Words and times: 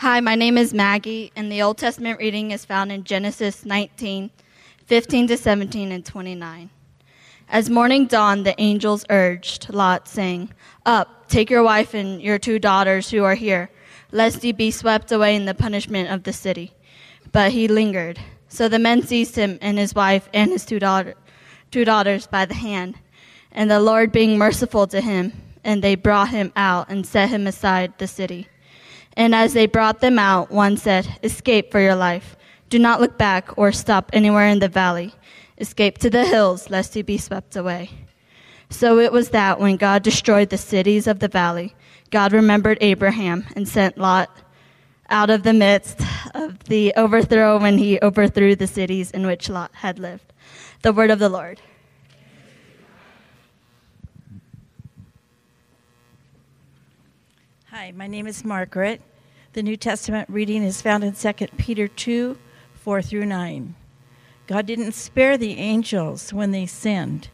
Hi, 0.00 0.20
my 0.20 0.34
name 0.34 0.58
is 0.58 0.74
Maggie, 0.74 1.32
and 1.34 1.50
the 1.50 1.62
Old 1.62 1.78
Testament 1.78 2.18
reading 2.18 2.50
is 2.50 2.66
found 2.66 2.92
in 2.92 3.02
Genesis 3.02 3.64
19, 3.64 4.30
15 4.84 5.28
to 5.28 5.38
17, 5.38 5.90
and 5.90 6.04
29. 6.04 6.68
As 7.48 7.70
morning 7.70 8.06
dawned, 8.06 8.44
the 8.44 8.54
angels 8.60 9.06
urged 9.08 9.72
Lot, 9.72 10.06
saying, 10.06 10.52
Up, 10.84 11.28
take 11.28 11.48
your 11.48 11.62
wife 11.62 11.94
and 11.94 12.20
your 12.20 12.38
two 12.38 12.58
daughters 12.58 13.10
who 13.10 13.24
are 13.24 13.36
here, 13.36 13.70
lest 14.12 14.44
ye 14.44 14.52
be 14.52 14.70
swept 14.70 15.12
away 15.12 15.34
in 15.34 15.46
the 15.46 15.54
punishment 15.54 16.10
of 16.10 16.24
the 16.24 16.32
city. 16.34 16.74
But 17.32 17.52
he 17.52 17.66
lingered. 17.66 18.20
So 18.48 18.68
the 18.68 18.78
men 18.78 19.00
seized 19.00 19.36
him 19.36 19.58
and 19.62 19.78
his 19.78 19.94
wife 19.94 20.28
and 20.34 20.50
his 20.50 20.66
two, 20.66 20.78
daughter, 20.78 21.14
two 21.70 21.86
daughters 21.86 22.26
by 22.26 22.44
the 22.44 22.52
hand, 22.52 22.98
and 23.50 23.70
the 23.70 23.80
Lord 23.80 24.12
being 24.12 24.36
merciful 24.36 24.86
to 24.88 25.00
him, 25.00 25.32
and 25.64 25.82
they 25.82 25.94
brought 25.94 26.28
him 26.28 26.52
out 26.54 26.90
and 26.90 27.06
set 27.06 27.30
him 27.30 27.46
aside 27.46 27.96
the 27.96 28.06
city. 28.06 28.46
And 29.16 29.34
as 29.34 29.54
they 29.54 29.66
brought 29.66 30.00
them 30.00 30.18
out, 30.18 30.50
one 30.50 30.76
said, 30.76 31.18
Escape 31.22 31.72
for 31.72 31.80
your 31.80 31.96
life. 31.96 32.36
Do 32.68 32.78
not 32.78 33.00
look 33.00 33.16
back 33.16 33.56
or 33.56 33.72
stop 33.72 34.10
anywhere 34.12 34.48
in 34.48 34.58
the 34.58 34.68
valley. 34.68 35.14
Escape 35.58 35.98
to 35.98 36.10
the 36.10 36.26
hills, 36.26 36.68
lest 36.68 36.94
you 36.94 37.02
be 37.02 37.16
swept 37.16 37.56
away. 37.56 37.90
So 38.68 38.98
it 38.98 39.12
was 39.12 39.30
that 39.30 39.60
when 39.60 39.76
God 39.76 40.02
destroyed 40.02 40.50
the 40.50 40.58
cities 40.58 41.06
of 41.06 41.20
the 41.20 41.28
valley, 41.28 41.74
God 42.10 42.32
remembered 42.32 42.78
Abraham 42.80 43.46
and 43.54 43.68
sent 43.68 43.96
Lot 43.96 44.30
out 45.08 45.30
of 45.30 45.44
the 45.44 45.52
midst 45.52 46.00
of 46.34 46.64
the 46.64 46.92
overthrow 46.96 47.58
when 47.58 47.78
he 47.78 47.98
overthrew 48.00 48.56
the 48.56 48.66
cities 48.66 49.10
in 49.12 49.26
which 49.26 49.48
Lot 49.48 49.70
had 49.74 49.98
lived. 49.98 50.32
The 50.82 50.92
word 50.92 51.10
of 51.10 51.20
the 51.20 51.28
Lord. 51.28 51.60
Hi, 57.78 57.92
my 57.94 58.06
name 58.06 58.26
is 58.26 58.42
Margaret. 58.42 59.02
The 59.52 59.62
New 59.62 59.76
Testament 59.76 60.30
reading 60.30 60.62
is 60.62 60.80
found 60.80 61.04
in 61.04 61.12
2 61.12 61.32
Peter 61.58 61.86
2 61.86 62.38
4 62.72 63.02
through 63.02 63.26
9. 63.26 63.74
God 64.46 64.64
didn't 64.64 64.92
spare 64.92 65.36
the 65.36 65.58
angels 65.58 66.32
when 66.32 66.52
they 66.52 66.64
sinned, 66.64 67.28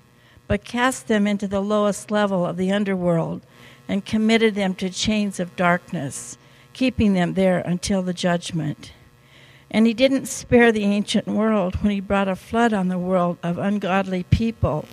but 0.49 0.65
cast 0.65 1.07
them 1.07 1.29
into 1.29 1.47
the 1.47 1.61
lowest 1.61 2.11
level 2.11 2.45
of 2.45 2.57
the 2.57 2.73
underworld 2.73 3.47
and 3.87 4.05
committed 4.05 4.57
them 4.57 4.75
to 4.75 4.91
chains 4.91 5.39
of 5.39 5.55
darkness, 5.55 6.37
keeping 6.73 7.15
them 7.15 7.35
there 7.35 7.61
until 7.61 8.03
the 8.03 8.13
judgment. 8.13 8.95
And 9.71 9.87
he 9.87 9.95
didn't 9.95 10.27
spare 10.27 10.73
the 10.73 10.83
ancient 10.83 11.29
world 11.29 11.77
when 11.77 11.93
he 11.93 12.01
brought 12.01 12.27
a 12.27 12.35
flood 12.35 12.73
on 12.73 12.89
the 12.89 12.99
world 12.99 13.39
of 13.45 13.59
ungodly 13.59 14.25
people, 14.25 14.87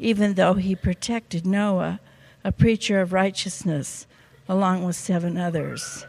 even 0.00 0.34
though 0.34 0.54
he 0.54 0.74
protected 0.74 1.46
Noah, 1.46 2.00
a 2.42 2.50
preacher 2.50 3.00
of 3.00 3.12
righteousness 3.12 4.08
along 4.48 4.84
with 4.84 4.96
seven 4.96 5.36
others. 5.36 6.06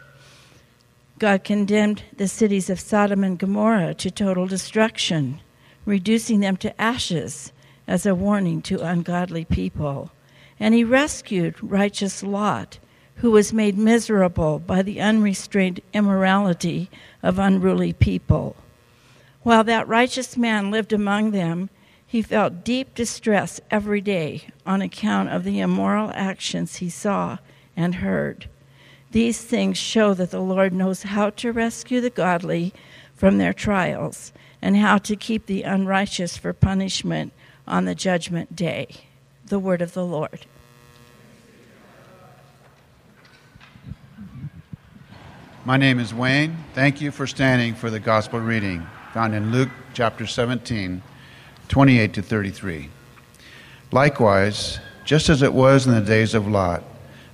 God 1.19 1.43
condemned 1.43 2.03
the 2.15 2.27
cities 2.27 2.69
of 2.69 2.79
Sodom 2.79 3.23
and 3.23 3.39
Gomorrah 3.39 3.95
to 3.95 4.11
total 4.11 4.45
destruction, 4.45 5.41
reducing 5.85 6.41
them 6.41 6.57
to 6.57 6.79
ashes 6.79 7.51
as 7.87 8.05
a 8.05 8.13
warning 8.13 8.61
to 8.63 8.85
ungodly 8.85 9.45
people. 9.45 10.11
And 10.59 10.75
he 10.75 10.83
rescued 10.83 11.55
righteous 11.61 12.21
Lot, 12.21 12.77
who 13.15 13.31
was 13.31 13.51
made 13.51 13.77
miserable 13.77 14.59
by 14.59 14.83
the 14.83 15.01
unrestrained 15.01 15.81
immorality 15.91 16.89
of 17.23 17.39
unruly 17.39 17.93
people. 17.93 18.55
While 19.41 19.63
that 19.63 19.87
righteous 19.87 20.37
man 20.37 20.69
lived 20.69 20.93
among 20.93 21.31
them, 21.31 21.71
he 22.05 22.21
felt 22.21 22.63
deep 22.63 22.93
distress 22.93 23.59
every 23.71 24.01
day 24.01 24.49
on 24.65 24.81
account 24.81 25.29
of 25.29 25.43
the 25.43 25.59
immoral 25.59 26.11
actions 26.13 26.75
he 26.75 26.89
saw 26.89 27.37
and 27.77 27.95
heard. 27.95 28.49
These 29.11 29.41
things 29.41 29.77
show 29.77 30.13
that 30.15 30.31
the 30.31 30.41
Lord 30.41 30.73
knows 30.73 31.03
how 31.03 31.29
to 31.29 31.53
rescue 31.53 32.01
the 32.01 32.09
godly 32.09 32.73
from 33.15 33.37
their 33.37 33.53
trials 33.53 34.33
and 34.61 34.75
how 34.75 34.97
to 34.97 35.15
keep 35.15 35.45
the 35.45 35.63
unrighteous 35.63 36.35
for 36.35 36.51
punishment 36.51 37.31
on 37.65 37.85
the 37.85 37.95
judgment 37.95 38.53
day. 38.53 38.87
The 39.45 39.59
word 39.59 39.81
of 39.81 39.93
the 39.93 40.05
Lord. 40.05 40.45
My 45.63 45.77
name 45.77 45.99
is 45.99 46.13
Wayne. 46.13 46.57
Thank 46.73 46.99
you 46.99 47.11
for 47.11 47.27
standing 47.27 47.75
for 47.75 47.89
the 47.89 47.99
gospel 47.99 48.39
reading 48.39 48.85
found 49.17 49.33
in 49.33 49.51
Luke 49.51 49.69
chapter 49.95 50.27
17, 50.27 51.01
28 51.69 52.13
to 52.13 52.21
33. 52.21 52.87
Likewise, 53.91 54.77
just 55.05 55.27
as 55.27 55.41
it 55.41 55.51
was 55.51 55.87
in 55.87 55.93
the 55.93 56.01
days 56.01 56.35
of 56.35 56.47
Lot, 56.47 56.83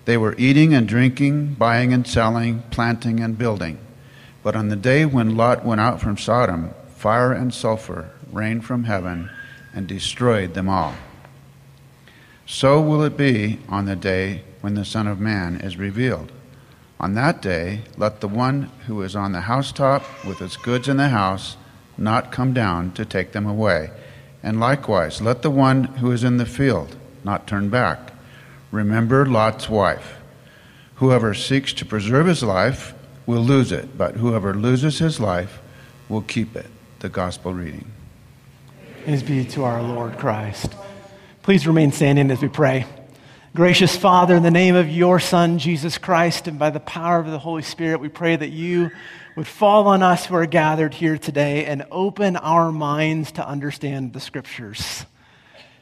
they 0.05 0.17
were 0.17 0.35
eating 0.37 0.73
and 0.73 0.87
drinking, 0.87 1.53
buying 1.53 1.93
and 1.93 2.05
selling, 2.05 2.63
planting 2.71 3.19
and 3.19 3.37
building. 3.37 3.79
But 4.43 4.55
on 4.55 4.69
the 4.69 4.75
day 4.75 5.05
when 5.05 5.37
Lot 5.37 5.63
went 5.63 5.81
out 5.81 6.01
from 6.01 6.17
Sodom, 6.17 6.73
fire 6.95 7.31
and 7.31 7.53
sulfur 7.53 8.09
rained 8.31 8.65
from 8.65 8.83
heaven 8.85 9.29
and 9.73 9.87
destroyed 9.87 10.53
them 10.53 10.69
all. 10.69 10.95
So 12.45 12.81
will 12.81 13.03
it 13.03 13.15
be 13.15 13.59
on 13.69 13.85
the 13.85 13.95
day 13.95 14.43
when 14.63 14.75
the 14.75 14.85
Son 14.85 15.07
of 15.07 15.19
Man 15.19 15.59
is 15.59 15.75
revealed. 15.75 16.31
On 16.97 17.15
that 17.15 17.41
day, 17.41 17.81
let 17.97 18.21
the 18.21 18.29
one 18.29 18.71
who 18.87 19.01
is 19.01 19.13
on 19.13 19.33
the 19.33 19.41
housetop 19.41 20.05
with 20.25 20.39
his 20.39 20.55
goods 20.55 20.87
in 20.87 20.95
the 20.95 21.09
house 21.09 21.57
not 21.97 22.31
come 22.31 22.53
down 22.53 22.93
to 22.93 23.03
take 23.03 23.33
them 23.33 23.45
away. 23.45 23.91
And 24.41 24.61
likewise, 24.61 25.21
let 25.21 25.41
the 25.41 25.51
one 25.51 25.83
who 25.83 26.13
is 26.13 26.23
in 26.23 26.37
the 26.37 26.45
field 26.45 26.95
not 27.25 27.45
turn 27.45 27.67
back. 27.67 28.12
Remember 28.73 29.27
Lot's 29.27 29.69
wife. 29.69 30.15
Whoever 30.95 31.35
seeks 31.35 31.73
to 31.73 31.85
preserve 31.85 32.25
his 32.25 32.41
life 32.41 32.95
will 33.27 33.43
lose 33.43 33.71
it, 33.71 33.95
but 33.99 34.15
whoever 34.15 34.55
loses 34.55 34.97
his 34.97 35.19
life 35.19 35.61
will 36.09 36.23
keep 36.23 36.55
it. 36.55 36.65
The 36.97 37.07
gospel 37.07 37.53
reading. 37.53 37.85
Praise 39.03 39.21
be 39.21 39.45
to 39.45 39.63
our 39.63 39.83
Lord 39.83 40.17
Christ. 40.17 40.73
Please 41.43 41.67
remain 41.67 41.91
standing 41.91 42.31
as 42.31 42.41
we 42.41 42.47
pray. 42.47 42.87
Gracious 43.53 43.95
Father, 43.95 44.35
in 44.35 44.41
the 44.41 44.49
name 44.49 44.73
of 44.73 44.89
your 44.89 45.19
Son, 45.19 45.59
Jesus 45.59 45.99
Christ, 45.99 46.47
and 46.47 46.57
by 46.57 46.71
the 46.71 46.79
power 46.79 47.19
of 47.19 47.27
the 47.27 47.37
Holy 47.37 47.61
Spirit, 47.61 47.99
we 47.99 48.09
pray 48.09 48.35
that 48.35 48.49
you 48.49 48.89
would 49.35 49.45
fall 49.45 49.87
on 49.87 50.01
us 50.01 50.25
who 50.25 50.33
are 50.33 50.47
gathered 50.47 50.95
here 50.95 51.19
today 51.19 51.65
and 51.65 51.85
open 51.91 52.37
our 52.37 52.71
minds 52.71 53.33
to 53.33 53.47
understand 53.47 54.13
the 54.13 54.19
Scriptures. 54.19 55.05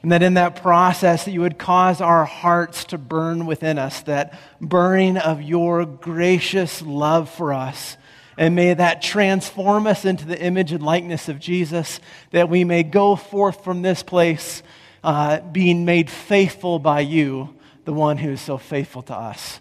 And 0.04 0.12
that 0.12 0.24
in 0.24 0.34
that 0.34 0.56
process, 0.56 1.26
that 1.26 1.32
you 1.32 1.42
would 1.42 1.60
cause 1.60 2.02
our 2.02 2.26
hearts 2.26 2.86
to 2.86 2.98
burn 2.98 3.46
within 3.46 3.78
us, 3.78 4.02
that 4.04 4.40
burning 4.60 5.18
of 5.18 5.42
your 5.42 5.86
gracious 5.86 6.82
love 6.82 7.30
for 7.30 7.54
us. 7.54 7.98
And 8.38 8.56
may 8.56 8.74
that 8.74 9.04
transform 9.04 9.86
us 9.86 10.04
into 10.04 10.26
the 10.26 10.42
image 10.42 10.72
and 10.72 10.82
likeness 10.82 11.30
of 11.30 11.40
Jesus, 11.40 12.00
that 12.32 12.50
we 12.50 12.64
may 12.64 12.82
go 12.82 13.16
forth 13.16 13.64
from 13.64 13.84
this 13.84 14.02
place 14.02 14.64
uh, 15.04 15.40
being 15.42 15.86
made 15.86 16.10
faithful 16.10 16.80
by 16.80 17.02
you, 17.02 17.56
the 17.86 17.94
one 17.94 18.18
who 18.18 18.32
is 18.32 18.42
so 18.42 18.58
faithful 18.58 19.04
to 19.04 19.16
us. 19.16 19.60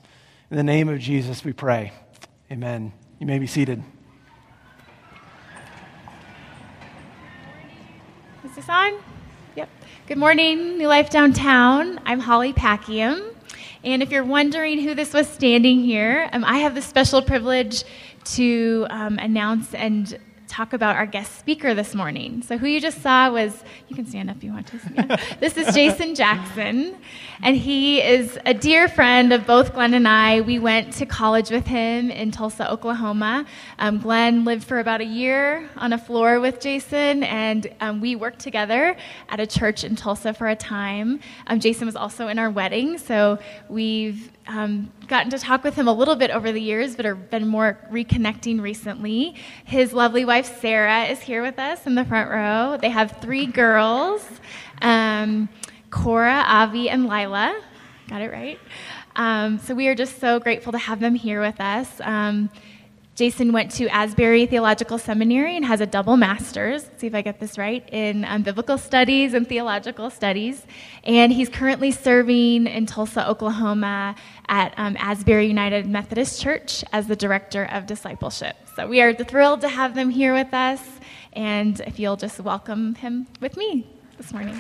In 0.51 0.57
the 0.57 0.63
name 0.63 0.89
of 0.89 0.99
Jesus, 0.99 1.45
we 1.45 1.53
pray. 1.53 1.93
Amen. 2.51 2.93
You 3.19 3.27
may 3.27 3.39
be 3.39 3.47
seated. 3.47 3.83
Is 8.45 8.55
this 8.55 8.69
on? 8.69 8.95
Good 10.11 10.19
morning, 10.19 10.77
New 10.77 10.89
Life 10.89 11.09
Downtown. 11.09 12.01
I'm 12.05 12.19
Holly 12.19 12.53
Packiam. 12.53 13.33
And 13.85 14.03
if 14.03 14.11
you're 14.11 14.25
wondering 14.25 14.81
who 14.81 14.93
this 14.93 15.13
was 15.13 15.29
standing 15.29 15.85
here, 15.85 16.29
um, 16.33 16.45
I 16.45 16.57
have 16.57 16.75
the 16.75 16.83
special 16.83 17.23
privilege 17.23 17.85
to 18.35 18.89
um, 18.91 19.21
announce 19.21 19.73
and 19.73 20.19
talk 20.51 20.73
about 20.73 20.97
our 20.97 21.07
guest 21.07 21.39
speaker 21.39 21.75
this 21.75 21.95
morning. 21.95 22.43
So, 22.43 22.59
who 22.59 22.67
you 22.67 22.81
just 22.81 23.01
saw 23.01 23.31
was, 23.31 23.63
you 23.89 23.95
can 23.95 24.05
stand 24.05 24.29
up 24.29 24.39
if 24.39 24.45
you 24.45 24.53
want 24.53 24.67
to. 24.67 24.81
Yeah. 24.95 25.17
this 25.41 25.57
is 25.57 25.73
Jason 25.73 26.17
Jackson, 26.17 26.97
and 27.41 27.57
he 27.57 28.03
is 28.03 28.37
a 28.45 28.53
dear 28.53 28.89
friend 28.89 29.33
of 29.33 29.47
both 29.47 29.73
Glenn 29.73 29.95
and 29.95 30.09
I. 30.09 30.41
We 30.41 30.59
went 30.59 30.93
to 30.95 31.07
college 31.07 31.51
with 31.51 31.67
him 31.67 32.11
in 32.11 32.33
Tulsa, 32.33 32.71
Oklahoma. 32.71 33.47
Um, 33.79 33.99
Glenn 33.99 34.45
lived 34.45 34.65
for 34.65 34.81
about 34.81 35.01
a 35.01 35.05
year 35.05 35.71
on 35.77 35.93
a 35.93 35.99
floor 35.99 36.41
with 36.41 36.61
Jason, 36.61 37.23
and 37.23 37.73
um, 37.81 38.01
we 38.01 38.17
worked 38.17 38.41
together 38.41 38.97
at 39.29 39.39
a 39.39 39.47
church 39.47 39.85
in 39.85 39.95
Tulsa 39.95 40.35
for 40.35 40.49
a 40.49 40.57
time. 40.57 41.21
Um, 41.47 41.61
Jason 41.61 41.87
was 41.87 41.97
also 41.97 42.27
in 42.27 42.41
our 42.41 42.51
wedding, 42.51 42.99
so 42.99 43.39
we've 43.69 44.33
um, 44.47 44.93
gotten 45.07 45.31
to 45.31 45.39
talk 45.39 45.63
with 45.63 45.75
him 45.75 45.87
a 45.87 45.93
little 45.93 46.17
bit 46.17 46.31
over 46.31 46.51
the 46.53 46.61
years, 46.61 46.97
but 46.97 47.05
have 47.05 47.31
been 47.31 47.47
more 47.47 47.79
reconnecting 47.91 48.61
recently. 48.61 49.35
His 49.65 49.93
lovely 49.93 50.25
wife, 50.25 50.61
Sarah, 50.61 51.05
is 51.05 51.21
here 51.21 51.43
with 51.43 51.59
us 51.59 51.87
in 51.87 51.95
the 51.95 52.05
front 52.05 52.31
row. 52.31 52.79
They 52.81 52.91
have 52.91 53.19
three 53.21 53.47
girls 53.47 54.27
um, 54.83 55.49
Cora, 55.91 56.45
Avi, 56.47 56.89
and 56.89 57.07
Lila. 57.07 57.61
Got 58.09 58.23
it 58.23 58.31
right? 58.31 58.59
Um, 59.17 59.59
so 59.59 59.75
we 59.75 59.89
are 59.89 59.95
just 59.95 60.19
so 60.19 60.41
grateful 60.41 60.73
to 60.73 60.79
have 60.79 61.01
them 61.01 61.15
here 61.15 61.41
with 61.41 61.61
us. 61.61 62.01
Jason 63.21 63.53
went 63.53 63.71
to 63.73 63.87
Asbury 63.89 64.47
Theological 64.47 64.97
Seminary 64.97 65.55
and 65.55 65.63
has 65.67 65.83
a 65.83 65.87
double 65.87 66.17
master's, 66.17 66.89
see 66.97 67.07
if 67.07 67.15
I 67.15 67.21
get 67.21 67.39
this 67.39 67.59
right, 67.59 67.87
in 67.93 68.25
um, 68.25 68.43
biblical 68.43 68.79
studies 68.79 69.35
and 69.35 69.47
theological 69.47 70.09
studies. 70.09 70.65
And 71.05 71.31
he's 71.31 71.51
currently 71.51 71.91
serving 71.91 72.67
in 72.67 72.87
Tulsa, 72.87 73.29
Oklahoma 73.29 74.15
at 74.49 74.73
um, 74.79 74.97
Asbury 74.99 75.49
United 75.49 75.87
Methodist 75.87 76.41
Church 76.41 76.83
as 76.95 77.09
the 77.09 77.17
director 77.17 77.67
of 77.67 77.85
discipleship. 77.85 78.57
So 78.75 78.89
we 78.89 79.03
are 79.03 79.13
thrilled 79.13 79.61
to 79.61 79.69
have 79.69 79.95
them 79.95 80.09
here 80.09 80.33
with 80.33 80.55
us. 80.55 80.81
And 81.35 81.79
if 81.81 81.99
you'll 81.99 82.17
just 82.17 82.41
welcome 82.41 82.95
him 82.95 83.27
with 83.39 83.55
me 83.55 83.87
this 84.17 84.33
morning. 84.33 84.59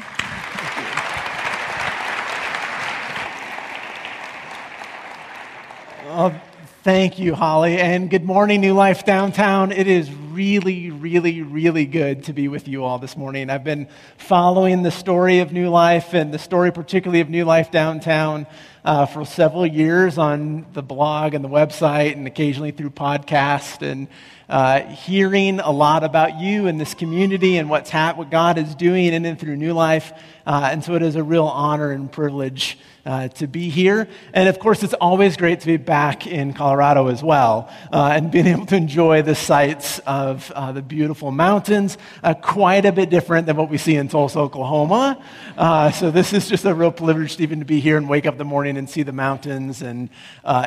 Thank 6.83 7.19
you, 7.19 7.35
Holly, 7.35 7.79
and 7.79 8.09
good 8.09 8.25
morning, 8.25 8.63
New 8.63 8.73
Life 8.73 9.05
Downtown. 9.05 9.71
It 9.71 9.87
is 9.87 10.11
really, 10.11 10.91
really, 10.91 11.43
really 11.43 11.85
good 11.85 12.25
to 12.25 12.33
be 12.33 12.49
with 12.49 12.69
you 12.69 12.85
all 12.85 12.99
this 12.99 13.19
morning. 13.19 13.51
I've 13.51 13.65
been 13.65 13.87
following 14.17 14.83
the 14.83 14.91
story 14.91 15.41
of 15.41 15.53
New 15.53 15.69
Life 15.69 16.15
and 16.15 16.33
the 16.33 16.39
story, 16.39 16.73
particularly 16.73 17.21
of 17.21 17.29
New 17.29 17.45
Life 17.45 17.71
Downtown, 17.71 18.47
uh, 18.83 19.05
for 19.05 19.27
several 19.27 19.67
years 19.67 20.17
on 20.17 20.65
the 20.73 20.83
blog 20.83 21.35
and 21.35 21.45
the 21.45 21.51
website, 21.51 22.13
and 22.13 22.27
occasionally 22.27 22.71
through 22.71 22.91
podcast, 22.91 23.83
and 23.83 24.09
uh, 24.49 24.81
hearing 24.81 25.61
a 25.61 25.71
lot 25.71 26.03
about 26.03 26.41
you 26.41 26.67
and 26.67 26.81
this 26.81 26.95
community 26.95 27.59
and 27.59 27.69
what's 27.69 27.91
hap- 27.91 28.17
what 28.17 28.31
God 28.31 28.57
is 28.57 28.75
doing 28.75 29.13
in 29.13 29.27
and 29.27 29.39
through 29.39 29.57
New 29.57 29.75
Life. 29.75 30.15
Uh, 30.47 30.71
and 30.73 30.83
so 30.83 30.95
it 30.95 31.03
is 31.03 31.17
a 31.17 31.23
real 31.23 31.47
honor 31.47 31.91
and 31.91 32.11
privilege 32.11 32.79
uh, 33.07 33.29
to 33.29 33.47
be 33.47 33.69
here. 33.69 34.09
And 34.33 34.49
of 34.49 34.59
course, 34.59 34.83
it's 34.83 34.95
always 34.95 35.37
great 35.37 35.61
to 35.61 35.67
be 35.67 35.77
back 35.77 36.27
in 36.27 36.53
Colorado 36.53 37.09
as 37.09 37.23
well 37.23 37.71
uh, 37.93 38.13
and 38.15 38.31
being 38.31 38.47
able 38.49 38.67
to 38.67 38.77
enjoy 38.77 39.23
the 39.23 39.35
sights 39.35 39.99
of 40.01 40.51
uh, 40.55 40.73
the 40.73 40.83
beautiful 40.83 41.31
mountains, 41.31 41.99
uh, 42.23 42.35
quite 42.35 42.85
a 42.85 42.93
bit 42.93 43.11
different 43.11 43.47
than 43.47 43.57
what 43.57 43.71
we 43.71 43.79
see 43.79 43.97
in 43.97 44.09
Tulsa, 44.09 44.39
Oklahoma. 44.39 45.23
Uh, 45.57 45.91
so 45.91 46.11
this 46.11 46.33
is 46.33 46.49
just 46.49 46.65
a 46.65 46.75
real 46.75 46.93
privilege 46.93 47.41
even 47.41 47.59
to 47.61 47.65
be 47.65 47.81
here 47.81 47.97
and 47.97 48.09
wake 48.09 48.27
up 48.27 48.35
in 48.35 48.39
the 48.39 48.45
morning 48.45 48.77
and 48.77 48.89
see 48.89 49.03
the 49.03 49.13
mountains 49.13 49.83
and 49.83 50.11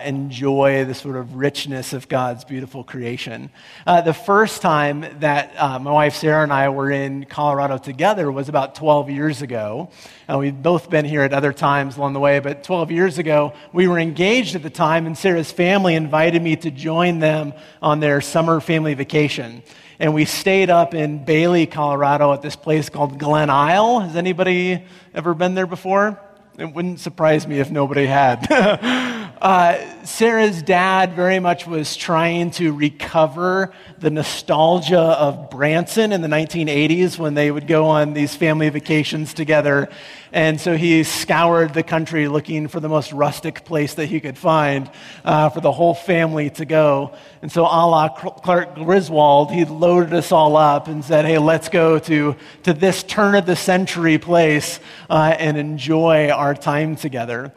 enjoy 0.03 0.85
the 0.85 0.93
sort 0.93 1.15
of 1.15 1.35
richness 1.35 1.93
of 1.93 2.07
God's 2.07 2.43
beautiful 2.43 2.83
creation. 2.83 3.49
the 3.85 4.13
first 4.13 4.61
time 4.61 5.05
that 5.19 5.55
my 5.81 5.91
wife 5.91 6.15
Sarah 6.15 6.43
and 6.43 6.53
I 6.53 6.69
were 6.69 6.91
in 6.91 7.25
Colorado 7.25 7.77
together 7.77 8.31
was 8.31 8.49
about 8.49 8.75
12 8.75 9.09
years 9.09 9.41
ago. 9.41 9.89
Uh, 10.29 10.37
we've 10.37 10.63
both 10.63 10.89
been 10.89 11.03
here 11.03 11.21
at 11.21 11.33
other 11.33 11.51
times 11.51 11.97
along 11.97 12.13
the 12.13 12.19
way, 12.19 12.39
but 12.39 12.63
12 12.63 12.91
years 12.91 13.17
ago, 13.17 13.53
we 13.73 13.87
were 13.87 13.99
engaged 13.99 14.55
at 14.55 14.63
the 14.63 14.69
time, 14.69 15.05
and 15.05 15.17
Sarah's 15.17 15.51
family 15.51 15.95
invited 15.95 16.41
me 16.41 16.55
to 16.55 16.71
join 16.71 17.19
them 17.19 17.53
on 17.81 17.99
their 17.99 18.21
summer 18.21 18.61
family 18.61 18.93
vacation. 18.93 19.63
And 19.99 20.13
we 20.13 20.25
stayed 20.25 20.69
up 20.69 20.93
in 20.93 21.25
Bailey, 21.25 21.65
Colorado 21.65 22.31
at 22.33 22.41
this 22.41 22.55
place 22.55 22.89
called 22.89 23.19
Glen 23.19 23.49
Isle. 23.49 23.99
Has 23.99 24.15
anybody 24.15 24.83
ever 25.13 25.33
been 25.33 25.55
there 25.55 25.67
before? 25.67 26.19
It 26.57 26.65
wouldn't 26.65 26.99
surprise 26.99 27.47
me 27.47 27.59
if 27.59 27.69
nobody 27.69 28.05
had. 28.05 28.47
uh, 29.43 30.05
Sarah's 30.05 30.61
dad 30.61 31.17
very 31.17 31.37
much 31.39 31.67
was 31.67 31.97
trying 31.97 32.49
to 32.51 32.71
recover 32.71 33.73
the 33.99 34.09
nostalgia 34.09 34.97
of 34.97 35.49
Branson 35.49 36.13
in 36.13 36.21
the 36.21 36.29
1980s 36.29 37.19
when 37.19 37.33
they 37.33 37.51
would 37.51 37.67
go 37.67 37.87
on 37.87 38.13
these 38.13 38.33
family 38.33 38.69
vacations 38.69 39.33
together. 39.33 39.89
And 40.31 40.61
so 40.61 40.77
he 40.77 41.03
scoured 41.03 41.73
the 41.73 41.83
country 41.83 42.29
looking 42.29 42.69
for 42.69 42.79
the 42.79 42.87
most 42.87 43.11
rustic 43.11 43.65
place 43.65 43.95
that 43.95 44.05
he 44.05 44.21
could 44.21 44.37
find 44.37 44.89
uh, 45.25 45.49
for 45.49 45.59
the 45.59 45.73
whole 45.73 45.93
family 45.93 46.49
to 46.51 46.63
go. 46.63 47.13
And 47.41 47.51
so, 47.51 47.63
a 47.63 47.83
la 47.85 48.07
Clark 48.07 48.75
Griswold, 48.75 49.51
he 49.51 49.65
loaded 49.65 50.13
us 50.13 50.31
all 50.31 50.55
up 50.55 50.87
and 50.87 51.03
said, 51.03 51.25
Hey, 51.25 51.37
let's 51.37 51.67
go 51.67 51.99
to, 51.99 52.37
to 52.63 52.73
this 52.73 53.03
turn 53.03 53.35
of 53.35 53.45
the 53.45 53.57
century 53.57 54.17
place 54.17 54.79
uh, 55.09 55.35
and 55.37 55.57
enjoy 55.57 56.29
our 56.29 56.55
time 56.55 56.95
together. 56.95 57.51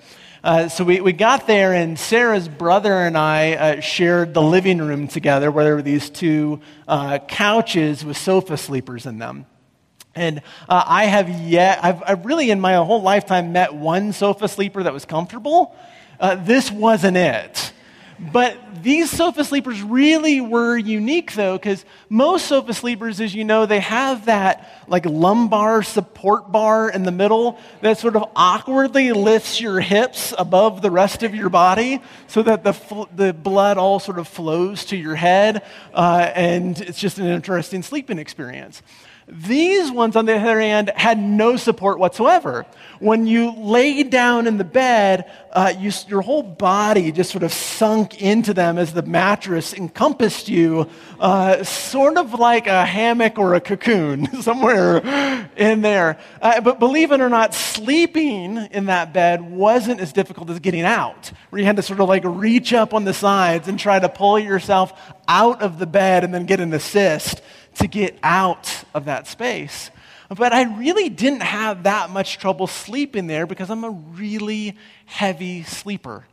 Uh, 0.47 0.69
so 0.69 0.85
we, 0.85 1.01
we 1.01 1.13
got 1.13 1.49
there, 1.49 1.73
and 1.73 1.99
Sarah's 1.99 2.49
brother 2.49 2.95
and 2.95 3.19
I 3.19 3.55
uh, 3.55 3.81
shared 3.81 4.33
the 4.33 4.41
living 4.41 4.79
room 4.79 5.09
together 5.09 5.51
where 5.51 5.65
there 5.65 5.75
were 5.75 5.83
these 5.83 6.09
two 6.09 6.61
uh, 6.87 7.19
couches 7.19 8.05
with 8.05 8.17
sofa 8.17 8.57
sleepers 8.57 9.07
in 9.07 9.19
them. 9.19 9.45
And 10.15 10.43
uh, 10.69 10.85
I 10.87 11.07
have 11.07 11.29
yet, 11.29 11.81
I've, 11.83 12.01
I've, 12.07 12.25
really 12.25 12.53
in 12.53 12.61
my 12.61 12.77
whole 12.77 13.03
lifetime 13.03 13.53
met 13.53 13.75
one 13.75 14.13
sofa 14.13 14.47
sleeper 14.47 14.85
that 14.85 14.93
was 14.93 15.05
comfortable. 15.05 15.75
Uh, 16.21 16.37
this 16.37 16.71
wasn't 16.71 17.17
it. 17.17 17.73
But 18.19 18.83
these 18.83 19.11
sofa 19.11 19.45
sleepers 19.45 19.83
really 19.83 20.41
were 20.41 20.77
unique, 20.77 21.35
though, 21.35 21.59
because 21.59 21.85
most 22.09 22.47
sofa 22.47 22.73
sleepers, 22.73 23.21
as 23.21 23.35
you 23.35 23.45
know, 23.45 23.67
they 23.67 23.81
have 23.81 24.27
that 24.27 24.85
like 24.89 25.05
lumbar 25.05 25.83
support 25.83 26.51
bar 26.51 26.89
in 26.89 27.03
the 27.03 27.11
middle 27.11 27.59
that 27.83 27.99
sort 27.99 28.17
of 28.17 28.25
awkwardly 28.35 29.13
lifts 29.13 29.61
your 29.61 29.81
hips 29.81 30.33
above 30.39 30.81
the 30.81 30.91
rest 30.91 31.23
of 31.23 31.35
your 31.35 31.51
body 31.51 32.01
so 32.27 32.43
that 32.43 32.65
the, 32.65 32.73
fl- 32.73 33.05
the 33.15 33.35
blood 33.35 33.77
all 33.77 33.99
sort 33.99 34.19
of 34.19 34.27
flows 34.27 34.87
to 34.87 34.97
your 34.97 35.17
head. 35.17 35.63
Uh, 35.93 36.31
and 36.35 36.81
it's 36.81 36.99
just 36.99 37.19
an 37.19 37.27
interesting 37.27 37.83
sleeping 37.83 38.19
experience. 38.19 38.83
These 39.29 39.91
ones, 39.91 40.15
on 40.15 40.25
the 40.25 40.37
other 40.37 40.61
hand, 40.61 40.93
had 40.95 41.19
no 41.19 41.57
support 41.57 41.99
whatsoever. 41.99 42.65
When 43.01 43.27
you 43.27 43.51
lay 43.51 44.05
down 44.05 44.47
in 44.47 44.57
the 44.57 44.65
bed, 44.65 45.29
uh, 45.57 45.73
you, 45.79 45.91
your 46.07 46.21
whole 46.21 46.43
body 46.43 47.11
just 47.11 47.31
sort 47.31 47.43
of 47.43 47.51
sunk 47.51 48.21
into 48.21 48.53
them 48.53 48.77
as 48.77 48.93
the 48.93 49.01
mattress 49.01 49.73
encompassed 49.73 50.51
you, 50.51 50.87
uh, 51.19 51.65
sort 51.65 52.19
of 52.19 52.35
like 52.35 52.67
a 52.67 52.85
hammock 52.85 53.39
or 53.39 53.55
a 53.55 53.61
cocoon, 53.61 54.27
somewhere 54.43 54.99
in 55.57 55.81
there. 55.81 56.19
Uh, 56.43 56.61
but 56.61 56.79
believe 56.79 57.11
it 57.11 57.23
or 57.23 57.31
not, 57.31 57.55
sleeping 57.55 58.59
in 58.71 58.85
that 58.85 59.15
bed 59.15 59.41
wasn't 59.51 59.99
as 59.99 60.13
difficult 60.13 60.51
as 60.51 60.59
getting 60.59 60.85
out, 60.85 61.33
where 61.49 61.59
you 61.59 61.65
had 61.65 61.77
to 61.77 61.83
sort 61.83 62.01
of 62.01 62.09
like 62.09 62.23
reach 62.25 62.75
up 62.75 62.93
on 62.93 63.07
the 63.07 63.15
sides 63.15 63.67
and 63.67 63.79
try 63.79 63.99
to 63.99 64.11
pull 64.11 64.39
yourself 64.39 64.93
out 65.27 65.63
of 65.63 65.79
the 65.79 65.87
bed 65.87 66.23
and 66.23 66.35
then 66.35 66.45
get 66.45 66.61
an 66.61 66.75
assist 66.75 67.41
to 67.77 67.87
get 67.87 68.19
out 68.23 68.85
of 68.93 69.07
that 69.07 69.27
space. 69.27 69.91
But 70.29 70.53
I 70.53 70.65
really 70.65 71.09
didn't 71.09 71.43
have 71.43 71.85
that 71.85 72.11
much 72.11 72.39
trouble 72.39 72.67
sleeping 72.67 73.27
there 73.27 73.47
because 73.47 73.71
I'm 73.71 73.85
a 73.85 73.91
really 73.91 74.77
heavy 75.05 75.63
sleeper. 75.63 76.25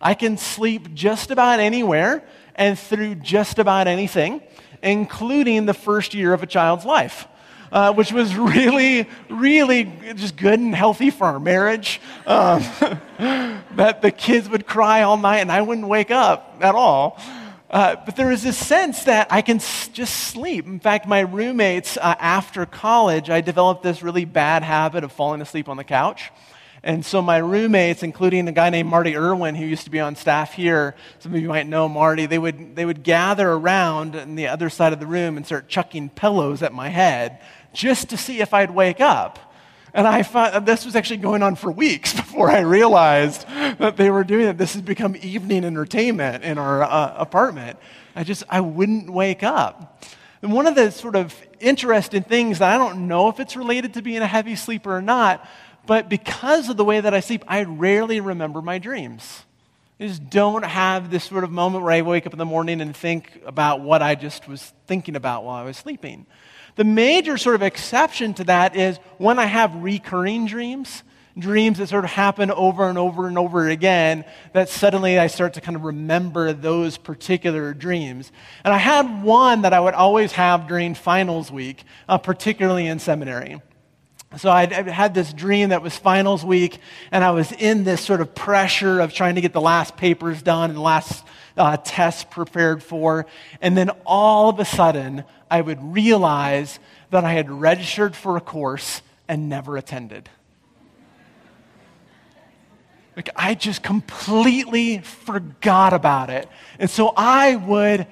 I 0.00 0.14
can 0.14 0.38
sleep 0.38 0.94
just 0.94 1.30
about 1.30 1.60
anywhere 1.60 2.24
and 2.54 2.78
through 2.78 3.16
just 3.16 3.58
about 3.58 3.86
anything, 3.86 4.42
including 4.82 5.66
the 5.66 5.74
first 5.74 6.14
year 6.14 6.32
of 6.32 6.42
a 6.42 6.46
child's 6.46 6.84
life. 6.84 7.26
Uh, 7.72 7.92
which 7.92 8.12
was 8.12 8.36
really, 8.36 9.08
really 9.28 9.84
just 10.14 10.36
good 10.36 10.60
and 10.60 10.76
healthy 10.76 11.10
for 11.10 11.24
our 11.24 11.40
marriage. 11.40 12.00
Um, 12.24 12.62
that 13.18 14.00
the 14.00 14.12
kids 14.12 14.48
would 14.48 14.64
cry 14.64 15.02
all 15.02 15.16
night 15.16 15.38
and 15.38 15.50
I 15.50 15.60
wouldn't 15.60 15.88
wake 15.88 16.12
up 16.12 16.58
at 16.60 16.76
all. 16.76 17.20
Uh, 17.74 17.96
but 18.06 18.14
there 18.14 18.28
was 18.28 18.44
this 18.44 18.56
sense 18.56 19.02
that 19.02 19.26
I 19.32 19.42
can 19.42 19.56
s- 19.56 19.88
just 19.88 20.14
sleep. 20.14 20.64
In 20.64 20.78
fact, 20.78 21.08
my 21.08 21.22
roommates 21.22 21.96
uh, 21.96 22.14
after 22.20 22.66
college, 22.66 23.30
I 23.30 23.40
developed 23.40 23.82
this 23.82 24.00
really 24.00 24.24
bad 24.24 24.62
habit 24.62 25.02
of 25.02 25.10
falling 25.10 25.40
asleep 25.40 25.68
on 25.68 25.76
the 25.76 25.82
couch. 25.82 26.30
And 26.84 27.04
so 27.04 27.20
my 27.20 27.38
roommates, 27.38 28.04
including 28.04 28.46
a 28.46 28.52
guy 28.52 28.70
named 28.70 28.88
Marty 28.88 29.16
Irwin, 29.16 29.56
who 29.56 29.64
used 29.64 29.86
to 29.86 29.90
be 29.90 29.98
on 29.98 30.14
staff 30.14 30.52
here, 30.52 30.94
some 31.18 31.34
of 31.34 31.40
you 31.40 31.48
might 31.48 31.66
know 31.66 31.88
Marty, 31.88 32.26
they 32.26 32.38
would, 32.38 32.76
they 32.76 32.84
would 32.84 33.02
gather 33.02 33.50
around 33.50 34.14
on 34.14 34.36
the 34.36 34.46
other 34.46 34.70
side 34.70 34.92
of 34.92 35.00
the 35.00 35.06
room 35.08 35.36
and 35.36 35.44
start 35.44 35.66
chucking 35.66 36.10
pillows 36.10 36.62
at 36.62 36.72
my 36.72 36.90
head 36.90 37.40
just 37.72 38.10
to 38.10 38.16
see 38.16 38.40
if 38.40 38.54
I'd 38.54 38.70
wake 38.70 39.00
up. 39.00 39.43
And 39.94 40.08
I 40.08 40.24
found 40.24 40.66
this 40.66 40.84
was 40.84 40.96
actually 40.96 41.18
going 41.18 41.44
on 41.44 41.54
for 41.54 41.70
weeks 41.70 42.12
before 42.16 42.50
I 42.50 42.60
realized 42.60 43.46
that 43.78 43.96
they 43.96 44.10
were 44.10 44.24
doing 44.24 44.48
it. 44.48 44.58
This 44.58 44.74
has 44.74 44.82
become 44.82 45.16
evening 45.22 45.64
entertainment 45.64 46.42
in 46.42 46.58
our 46.58 46.82
uh, 46.82 47.14
apartment. 47.16 47.78
I 48.16 48.24
just, 48.24 48.42
I 48.50 48.60
wouldn't 48.60 49.08
wake 49.08 49.44
up. 49.44 50.04
And 50.42 50.52
one 50.52 50.66
of 50.66 50.74
the 50.74 50.90
sort 50.90 51.14
of 51.14 51.34
interesting 51.60 52.24
things 52.24 52.58
that 52.58 52.74
I 52.74 52.76
don't 52.76 53.06
know 53.06 53.28
if 53.28 53.38
it's 53.38 53.56
related 53.56 53.94
to 53.94 54.02
being 54.02 54.20
a 54.20 54.26
heavy 54.26 54.56
sleeper 54.56 54.94
or 54.94 55.00
not, 55.00 55.48
but 55.86 56.08
because 56.08 56.68
of 56.68 56.76
the 56.76 56.84
way 56.84 57.00
that 57.00 57.14
I 57.14 57.20
sleep, 57.20 57.44
I 57.46 57.62
rarely 57.62 58.20
remember 58.20 58.60
my 58.60 58.78
dreams. 58.78 59.44
I 60.00 60.08
just 60.08 60.28
don't 60.28 60.64
have 60.64 61.10
this 61.10 61.22
sort 61.22 61.44
of 61.44 61.52
moment 61.52 61.84
where 61.84 61.92
I 61.92 62.02
wake 62.02 62.26
up 62.26 62.32
in 62.32 62.38
the 62.38 62.44
morning 62.44 62.80
and 62.80 62.96
think 62.96 63.30
about 63.46 63.80
what 63.80 64.02
I 64.02 64.16
just 64.16 64.48
was 64.48 64.72
thinking 64.86 65.14
about 65.14 65.44
while 65.44 65.56
I 65.56 65.62
was 65.62 65.76
sleeping. 65.76 66.26
The 66.76 66.84
major 66.84 67.38
sort 67.38 67.54
of 67.54 67.62
exception 67.62 68.34
to 68.34 68.44
that 68.44 68.76
is 68.76 68.98
when 69.18 69.38
I 69.38 69.46
have 69.46 69.74
recurring 69.76 70.46
dreams, 70.46 71.04
dreams 71.38 71.78
that 71.78 71.88
sort 71.88 72.04
of 72.04 72.10
happen 72.10 72.50
over 72.50 72.88
and 72.88 72.98
over 72.98 73.28
and 73.28 73.38
over 73.38 73.68
again, 73.68 74.24
that 74.52 74.68
suddenly 74.68 75.18
I 75.18 75.28
start 75.28 75.54
to 75.54 75.60
kind 75.60 75.76
of 75.76 75.84
remember 75.84 76.52
those 76.52 76.96
particular 76.96 77.74
dreams. 77.74 78.32
And 78.64 78.74
I 78.74 78.78
had 78.78 79.22
one 79.22 79.62
that 79.62 79.72
I 79.72 79.80
would 79.80 79.94
always 79.94 80.32
have 80.32 80.66
during 80.66 80.94
finals 80.94 81.50
week, 81.50 81.84
uh, 82.08 82.18
particularly 82.18 82.86
in 82.86 82.98
seminary. 82.98 83.60
So 84.36 84.50
i 84.50 84.66
had 84.66 85.14
this 85.14 85.32
dream 85.32 85.68
that 85.68 85.80
was 85.80 85.96
finals 85.96 86.44
week, 86.44 86.80
and 87.12 87.22
I 87.22 87.30
was 87.30 87.52
in 87.52 87.84
this 87.84 88.00
sort 88.00 88.20
of 88.20 88.34
pressure 88.34 89.00
of 89.00 89.12
trying 89.12 89.36
to 89.36 89.40
get 89.40 89.52
the 89.52 89.60
last 89.60 89.96
papers 89.96 90.42
done 90.42 90.70
and 90.70 90.76
the 90.76 90.82
last 90.82 91.24
uh, 91.56 91.76
tests 91.76 92.24
prepared 92.24 92.82
for. 92.82 93.26
And 93.60 93.76
then 93.76 93.90
all 94.04 94.48
of 94.48 94.58
a 94.58 94.64
sudden, 94.64 95.24
I 95.50 95.60
would 95.60 95.82
realize 95.82 96.78
that 97.10 97.24
I 97.24 97.32
had 97.32 97.50
registered 97.50 98.16
for 98.16 98.36
a 98.36 98.40
course 98.40 99.02
and 99.28 99.48
never 99.48 99.76
attended. 99.76 100.28
Like, 103.16 103.30
I 103.36 103.54
just 103.54 103.82
completely 103.82 104.98
forgot 104.98 105.92
about 105.92 106.30
it. 106.30 106.48
And 106.78 106.90
so 106.90 107.12
I 107.16 107.54
would 107.56 108.06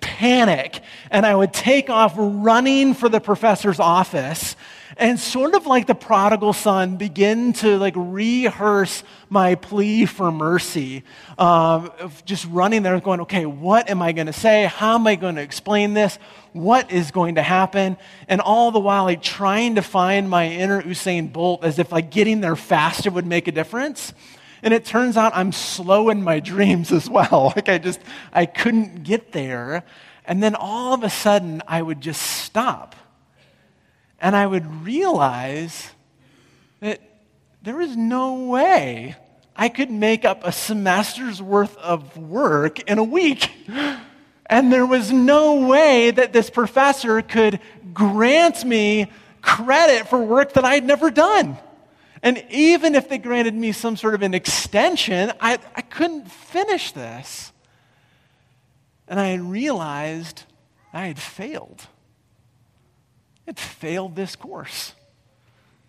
panic 0.00 0.82
and 1.10 1.24
I 1.24 1.34
would 1.34 1.52
take 1.52 1.88
off 1.88 2.14
running 2.16 2.94
for 2.94 3.08
the 3.08 3.20
professor's 3.20 3.78
office 3.78 4.56
and 5.00 5.18
sort 5.18 5.54
of 5.54 5.66
like 5.66 5.86
the 5.86 5.94
prodigal 5.94 6.52
son, 6.52 6.98
begin 6.98 7.54
to 7.54 7.78
like 7.78 7.94
rehearse 7.96 9.02
my 9.30 9.54
plea 9.54 10.04
for 10.04 10.30
mercy. 10.30 11.04
Um, 11.38 11.90
just 12.26 12.44
running 12.44 12.82
there 12.82 13.00
going, 13.00 13.22
okay, 13.22 13.46
what 13.46 13.88
am 13.88 14.02
I 14.02 14.12
going 14.12 14.26
to 14.26 14.32
say? 14.32 14.66
How 14.66 14.96
am 14.96 15.06
I 15.06 15.16
going 15.16 15.36
to 15.36 15.40
explain 15.40 15.94
this? 15.94 16.18
What 16.52 16.92
is 16.92 17.10
going 17.12 17.36
to 17.36 17.42
happen? 17.42 17.96
And 18.28 18.42
all 18.42 18.70
the 18.72 18.78
while, 18.78 19.04
like 19.04 19.22
trying 19.22 19.76
to 19.76 19.82
find 19.82 20.28
my 20.28 20.48
inner 20.48 20.82
Usain 20.82 21.32
Bolt 21.32 21.64
as 21.64 21.78
if 21.78 21.90
like 21.90 22.10
getting 22.10 22.42
there 22.42 22.54
faster 22.54 23.10
would 23.10 23.26
make 23.26 23.48
a 23.48 23.52
difference. 23.52 24.12
And 24.62 24.74
it 24.74 24.84
turns 24.84 25.16
out 25.16 25.32
I'm 25.34 25.52
slow 25.52 26.10
in 26.10 26.22
my 26.22 26.40
dreams 26.40 26.92
as 26.92 27.08
well. 27.08 27.54
Like 27.56 27.70
I 27.70 27.78
just, 27.78 28.00
I 28.34 28.44
couldn't 28.44 29.02
get 29.04 29.32
there. 29.32 29.82
And 30.26 30.42
then 30.42 30.54
all 30.54 30.92
of 30.92 31.02
a 31.02 31.10
sudden, 31.10 31.62
I 31.66 31.80
would 31.80 32.02
just 32.02 32.20
stop 32.20 32.94
and 34.20 34.36
I 34.36 34.46
would 34.46 34.84
realize 34.84 35.90
that 36.80 37.00
there 37.62 37.76
was 37.76 37.96
no 37.96 38.46
way 38.46 39.16
I 39.56 39.68
could 39.68 39.90
make 39.90 40.24
up 40.24 40.44
a 40.44 40.52
semester's 40.52 41.42
worth 41.42 41.76
of 41.78 42.16
work 42.16 42.80
in 42.80 42.98
a 42.98 43.04
week. 43.04 43.50
And 44.46 44.72
there 44.72 44.86
was 44.86 45.12
no 45.12 45.66
way 45.66 46.10
that 46.10 46.32
this 46.32 46.50
professor 46.50 47.22
could 47.22 47.60
grant 47.92 48.64
me 48.64 49.10
credit 49.42 50.08
for 50.08 50.20
work 50.22 50.54
that 50.54 50.64
I 50.64 50.74
had 50.74 50.84
never 50.84 51.10
done. 51.10 51.56
And 52.22 52.44
even 52.50 52.94
if 52.94 53.08
they 53.08 53.18
granted 53.18 53.54
me 53.54 53.72
some 53.72 53.96
sort 53.96 54.14
of 54.14 54.22
an 54.22 54.34
extension, 54.34 55.32
I, 55.40 55.58
I 55.74 55.82
couldn't 55.82 56.30
finish 56.30 56.92
this. 56.92 57.52
And 59.08 59.20
I 59.20 59.34
realized 59.34 60.44
I 60.92 61.06
had 61.06 61.18
failed 61.18 61.86
had 63.50 63.58
failed 63.58 64.14
this 64.14 64.36
course. 64.36 64.94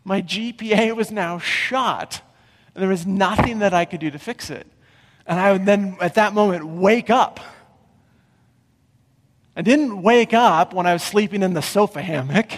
My 0.03 0.23
GPA 0.23 0.95
was 0.95 1.11
now 1.11 1.37
shot, 1.37 2.21
and 2.73 2.81
there 2.81 2.89
was 2.89 3.05
nothing 3.05 3.59
that 3.59 3.71
I 3.71 3.85
could 3.85 3.99
do 3.99 4.09
to 4.09 4.17
fix 4.17 4.49
it. 4.49 4.65
And 5.27 5.39
I 5.39 5.51
would 5.51 5.67
then, 5.67 5.95
at 6.01 6.15
that 6.15 6.33
moment, 6.33 6.65
wake 6.65 7.11
up. 7.11 7.39
I 9.55 9.61
didn't 9.61 10.01
wake 10.01 10.33
up 10.33 10.73
when 10.73 10.87
I 10.87 10.93
was 10.93 11.03
sleeping 11.03 11.43
in 11.43 11.53
the 11.53 11.61
sofa 11.61 12.01
hammock. 12.01 12.49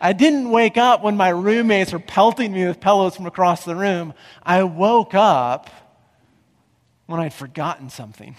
I 0.00 0.12
didn't 0.12 0.48
wake 0.50 0.76
up 0.76 1.02
when 1.02 1.16
my 1.16 1.30
roommates 1.30 1.92
were 1.92 1.98
pelting 1.98 2.52
me 2.52 2.68
with 2.68 2.78
pillows 2.78 3.16
from 3.16 3.26
across 3.26 3.64
the 3.64 3.74
room. 3.74 4.14
I 4.44 4.62
woke 4.62 5.14
up 5.14 5.70
when 7.06 7.18
I'd 7.18 7.34
forgotten 7.34 7.90
something 7.90 8.36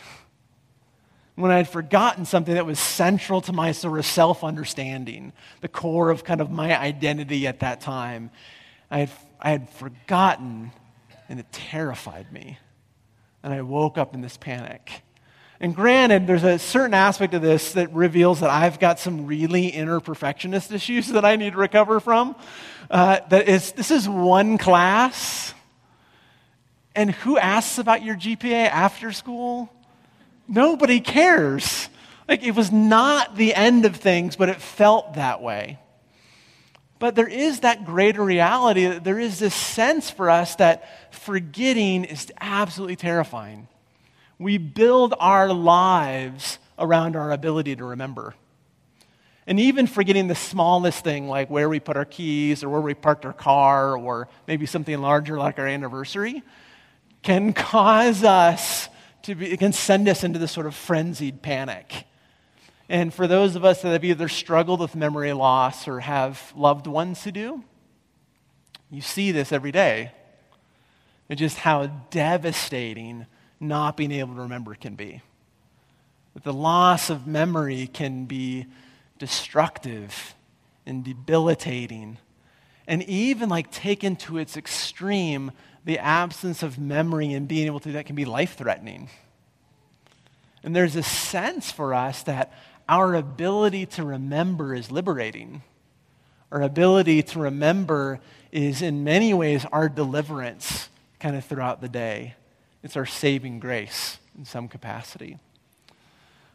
when 1.37 1.51
I 1.51 1.57
had 1.57 1.69
forgotten 1.69 2.25
something 2.25 2.55
that 2.55 2.65
was 2.65 2.79
central 2.79 3.41
to 3.41 3.53
my 3.53 3.71
sort 3.71 3.99
of 3.99 4.05
self 4.05 4.43
understanding, 4.43 5.33
the 5.61 5.67
core 5.67 6.09
of 6.09 6.23
kind 6.23 6.41
of 6.41 6.49
my 6.49 6.77
identity 6.77 7.45
at 7.45 7.59
that 7.59 7.79
time. 7.79 8.31
I 8.89 8.99
had, 8.99 9.09
I 9.39 9.51
had 9.51 9.69
forgotten, 9.69 10.71
and 11.29 11.39
it 11.39 11.45
terrified 11.51 12.33
me. 12.33 12.57
And 13.43 13.53
I 13.53 13.61
woke 13.61 13.99
up 13.99 14.15
in 14.15 14.21
this 14.21 14.35
panic. 14.35 15.03
And 15.59 15.75
granted, 15.75 16.25
there's 16.25 16.43
a 16.43 16.57
certain 16.57 16.95
aspect 16.95 17.35
of 17.35 17.43
this 17.43 17.73
that 17.73 17.93
reveals 17.93 18.39
that 18.39 18.49
I've 18.49 18.79
got 18.79 18.99
some 18.99 19.27
really 19.27 19.67
inner 19.67 19.99
perfectionist 19.99 20.71
issues 20.71 21.07
that 21.09 21.23
I 21.23 21.35
need 21.35 21.53
to 21.53 21.59
recover 21.59 21.99
from. 21.99 22.35
Uh, 22.89 23.19
that 23.29 23.47
is, 23.47 23.73
this 23.73 23.91
is 23.91 24.09
one 24.09 24.57
class. 24.57 25.53
And 26.95 27.11
who 27.11 27.37
asks 27.37 27.77
about 27.77 28.03
your 28.03 28.15
GPA 28.15 28.69
after 28.69 29.11
school? 29.11 29.71
Nobody 30.47 30.99
cares. 30.99 31.89
Like 32.27 32.43
it 32.43 32.55
was 32.55 32.71
not 32.71 33.35
the 33.35 33.53
end 33.53 33.85
of 33.85 33.95
things, 33.95 34.35
but 34.35 34.49
it 34.49 34.61
felt 34.61 35.15
that 35.15 35.41
way. 35.41 35.79
But 36.99 37.15
there 37.15 37.27
is 37.27 37.59
that 37.59 37.85
greater 37.85 38.23
reality 38.23 38.85
that 38.85 39.03
there 39.03 39.19
is 39.19 39.39
this 39.39 39.53
sense 39.53 40.09
for 40.09 40.29
us 40.29 40.55
that 40.55 41.13
forgetting 41.13 42.05
is 42.05 42.31
absolutely 42.41 42.95
terrifying. 42.95 43.67
We 44.39 44.57
build 44.57 45.13
our 45.19 45.53
lives 45.53 46.57
around 46.79 47.15
our 47.15 47.31
ability 47.31 47.75
to 47.75 47.85
remember. 47.85 48.33
And 49.45 49.59
even 49.59 49.87
forgetting 49.87 50.27
the 50.27 50.35
smallest 50.35 51.03
thing, 51.03 51.27
like 51.27 51.49
where 51.49 51.69
we 51.69 51.79
put 51.79 51.97
our 51.97 52.05
keys 52.05 52.63
or 52.63 52.69
where 52.69 52.81
we 52.81 52.93
parked 52.93 53.25
our 53.25 53.33
car 53.33 53.97
or 53.97 54.27
maybe 54.47 54.65
something 54.65 54.99
larger 54.99 55.37
like 55.37 55.57
our 55.59 55.67
anniversary, 55.67 56.43
can 57.21 57.53
cause 57.53 58.23
us 58.23 58.89
to 59.27 59.35
be, 59.35 59.51
it 59.51 59.59
can 59.59 59.73
send 59.73 60.07
us 60.09 60.23
into 60.23 60.39
this 60.39 60.51
sort 60.51 60.65
of 60.65 60.73
frenzied 60.73 61.41
panic. 61.41 62.05
And 62.89 63.13
for 63.13 63.27
those 63.27 63.55
of 63.55 63.65
us 63.65 63.81
that 63.81 63.89
have 63.89 64.05
either 64.05 64.29
struggled 64.29 64.79
with 64.79 64.95
memory 64.95 65.33
loss 65.33 65.87
or 65.87 65.99
have 65.99 66.53
loved 66.55 66.87
ones 66.87 67.23
who 67.23 67.31
do, 67.31 67.63
you 68.89 69.01
see 69.01 69.31
this 69.33 69.51
every 69.51 69.73
day. 69.73 70.11
And 71.29 71.37
just 71.37 71.57
how 71.57 71.87
devastating 72.09 73.25
not 73.59 73.97
being 73.97 74.13
able 74.13 74.35
to 74.35 74.41
remember 74.41 74.75
can 74.75 74.95
be. 74.95 75.21
That 76.33 76.45
the 76.45 76.53
loss 76.53 77.09
of 77.09 77.27
memory 77.27 77.87
can 77.87 78.25
be 78.25 78.65
destructive 79.19 80.35
and 80.85 81.03
debilitating. 81.03 82.17
And 82.87 83.03
even 83.03 83.49
like 83.49 83.71
taken 83.71 84.15
to 84.17 84.37
its 84.37 84.55
extreme, 84.55 85.51
the 85.87 85.99
absence 85.99 86.63
of 86.63 86.77
memory 86.77 87.31
and 87.31 87.47
being 87.47 87.65
able 87.65 87.79
to 87.79 87.87
do 87.87 87.93
that 87.93 88.05
can 88.05 88.15
be 88.17 88.25
life 88.25 88.57
threatening. 88.57 89.09
And 90.61 90.75
there's 90.75 90.97
a 90.97 91.01
sense 91.01 91.71
for 91.71 91.93
us 91.93 92.23
that 92.23 92.51
our 92.89 93.15
ability 93.15 93.85
to 93.85 94.03
remember 94.03 94.75
is 94.75 94.91
liberating. 94.91 95.61
Our 96.51 96.61
ability 96.61 97.23
to 97.23 97.39
remember 97.39 98.19
is, 98.51 98.81
in 98.81 99.05
many 99.05 99.33
ways, 99.33 99.65
our 99.71 99.87
deliverance 99.87 100.89
kind 101.21 101.37
of 101.37 101.45
throughout 101.45 101.79
the 101.79 101.87
day. 101.87 102.35
It's 102.83 102.97
our 102.97 103.05
saving 103.05 103.59
grace 103.59 104.17
in 104.37 104.43
some 104.43 104.67
capacity. 104.67 105.39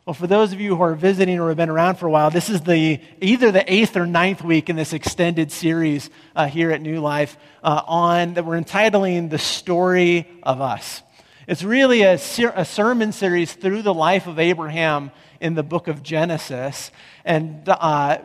Well, 0.05 0.15
for 0.15 0.27
those 0.27 0.53
of 0.53 0.61
you 0.61 0.75
who 0.75 0.83
are 0.83 0.97
visiting 0.97 1.39
or 1.39 1.47
have 1.47 1.57
been 1.57 1.71
around 1.71 1.95
for 1.95 2.09
a 2.09 2.11
while, 2.11 2.29
this 2.29 2.51
is 2.51 2.63
the, 2.63 2.99
either 3.21 3.53
the 3.53 3.73
eighth 3.73 3.97
or 3.97 4.05
ninth 4.05 4.43
week 4.43 4.69
in 4.69 4.75
this 4.75 4.93
extended 4.93 5.53
series 5.53 6.11
uh, 6.35 6.49
here 6.49 6.73
at 6.73 6.83
New 6.83 6.99
Life 6.99 7.37
uh, 7.63 7.83
on 7.87 8.35
that 8.35 8.45
we're 8.45 8.57
entitling 8.57 9.29
The 9.29 9.39
Story 9.39 10.27
of 10.43 10.61
Us. 10.61 11.05
It's 11.47 11.63
really 11.63 12.03
a, 12.03 12.19
ser- 12.19 12.53
a, 12.57 12.65
sermon 12.65 13.13
series 13.13 13.53
through 13.53 13.83
the 13.83 13.95
life 13.95 14.27
of 14.27 14.41
Abraham 14.41 15.13
in 15.41 15.55
the 15.55 15.63
book 15.63 15.87
of 15.87 16.03
Genesis. 16.03 16.91
And 17.25 17.63
uh, 17.69 18.19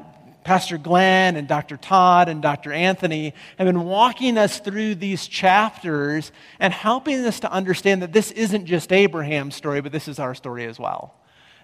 Pastor 0.43 0.79
Glenn 0.79 1.35
and 1.35 1.47
Dr. 1.47 1.77
Todd 1.77 2.27
and 2.27 2.41
Dr. 2.41 2.73
Anthony 2.73 3.35
have 3.59 3.67
been 3.67 3.85
walking 3.85 4.39
us 4.39 4.59
through 4.59 4.95
these 4.95 5.27
chapters 5.27 6.31
and 6.59 6.73
helping 6.73 7.23
us 7.23 7.41
to 7.41 7.51
understand 7.51 8.01
that 8.01 8.13
this 8.13 8.31
isn't 8.31 8.65
just 8.65 8.91
Abraham's 8.91 9.55
story, 9.55 9.79
but 9.81 9.91
this 9.91 10.07
is 10.07 10.17
our 10.17 10.33
story 10.33 10.65
as 10.65 10.79
well. 10.79 11.13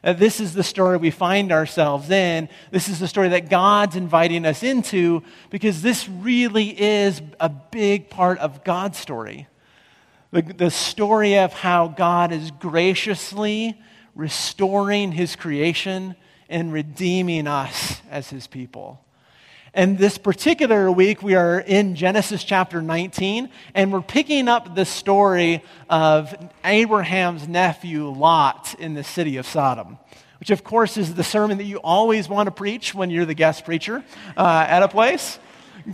Uh, 0.03 0.13
this 0.13 0.39
is 0.39 0.53
the 0.53 0.63
story 0.63 0.97
we 0.97 1.11
find 1.11 1.51
ourselves 1.51 2.09
in. 2.09 2.49
This 2.71 2.89
is 2.89 2.99
the 2.99 3.07
story 3.07 3.29
that 3.29 3.49
God's 3.49 3.95
inviting 3.95 4.45
us 4.45 4.61
into 4.63 5.23
because 5.49 5.81
this 5.81 6.09
really 6.09 6.79
is 6.79 7.21
a 7.39 7.49
big 7.49 8.09
part 8.09 8.37
of 8.39 8.63
God's 8.63 8.97
story 8.97 9.47
the, 10.33 10.41
the 10.41 10.71
story 10.71 11.37
of 11.37 11.53
how 11.53 11.87
God 11.87 12.31
is 12.33 12.49
graciously 12.51 13.79
restoring 14.15 15.11
his 15.11 15.35
creation 15.35 16.15
and 16.49 16.73
redeeming 16.73 17.47
us 17.47 18.01
as 18.09 18.29
his 18.29 18.47
people. 18.47 19.02
And 19.75 19.97
this 19.97 20.19
particular 20.19 20.91
week, 20.91 21.23
we 21.23 21.33
are 21.33 21.59
in 21.59 21.95
Genesis 21.95 22.43
chapter 22.43 22.79
19, 22.79 23.49
and 23.73 23.91
we're 23.91 24.03
picking 24.03 24.47
up 24.47 24.75
the 24.75 24.85
story 24.85 25.63
of 25.89 26.35
Abraham's 26.63 27.47
nephew 27.47 28.07
Lot 28.07 28.75
in 28.77 28.93
the 28.93 29.03
city 29.03 29.37
of 29.37 29.47
Sodom, 29.47 29.97
which, 30.39 30.51
of 30.51 30.63
course, 30.63 30.95
is 30.95 31.15
the 31.15 31.23
sermon 31.23 31.57
that 31.57 31.63
you 31.63 31.77
always 31.77 32.29
want 32.29 32.45
to 32.45 32.51
preach 32.51 32.93
when 32.93 33.09
you're 33.09 33.25
the 33.25 33.33
guest 33.33 33.65
preacher 33.65 34.03
uh, 34.37 34.65
at 34.69 34.83
a 34.83 34.87
place. 34.87 35.39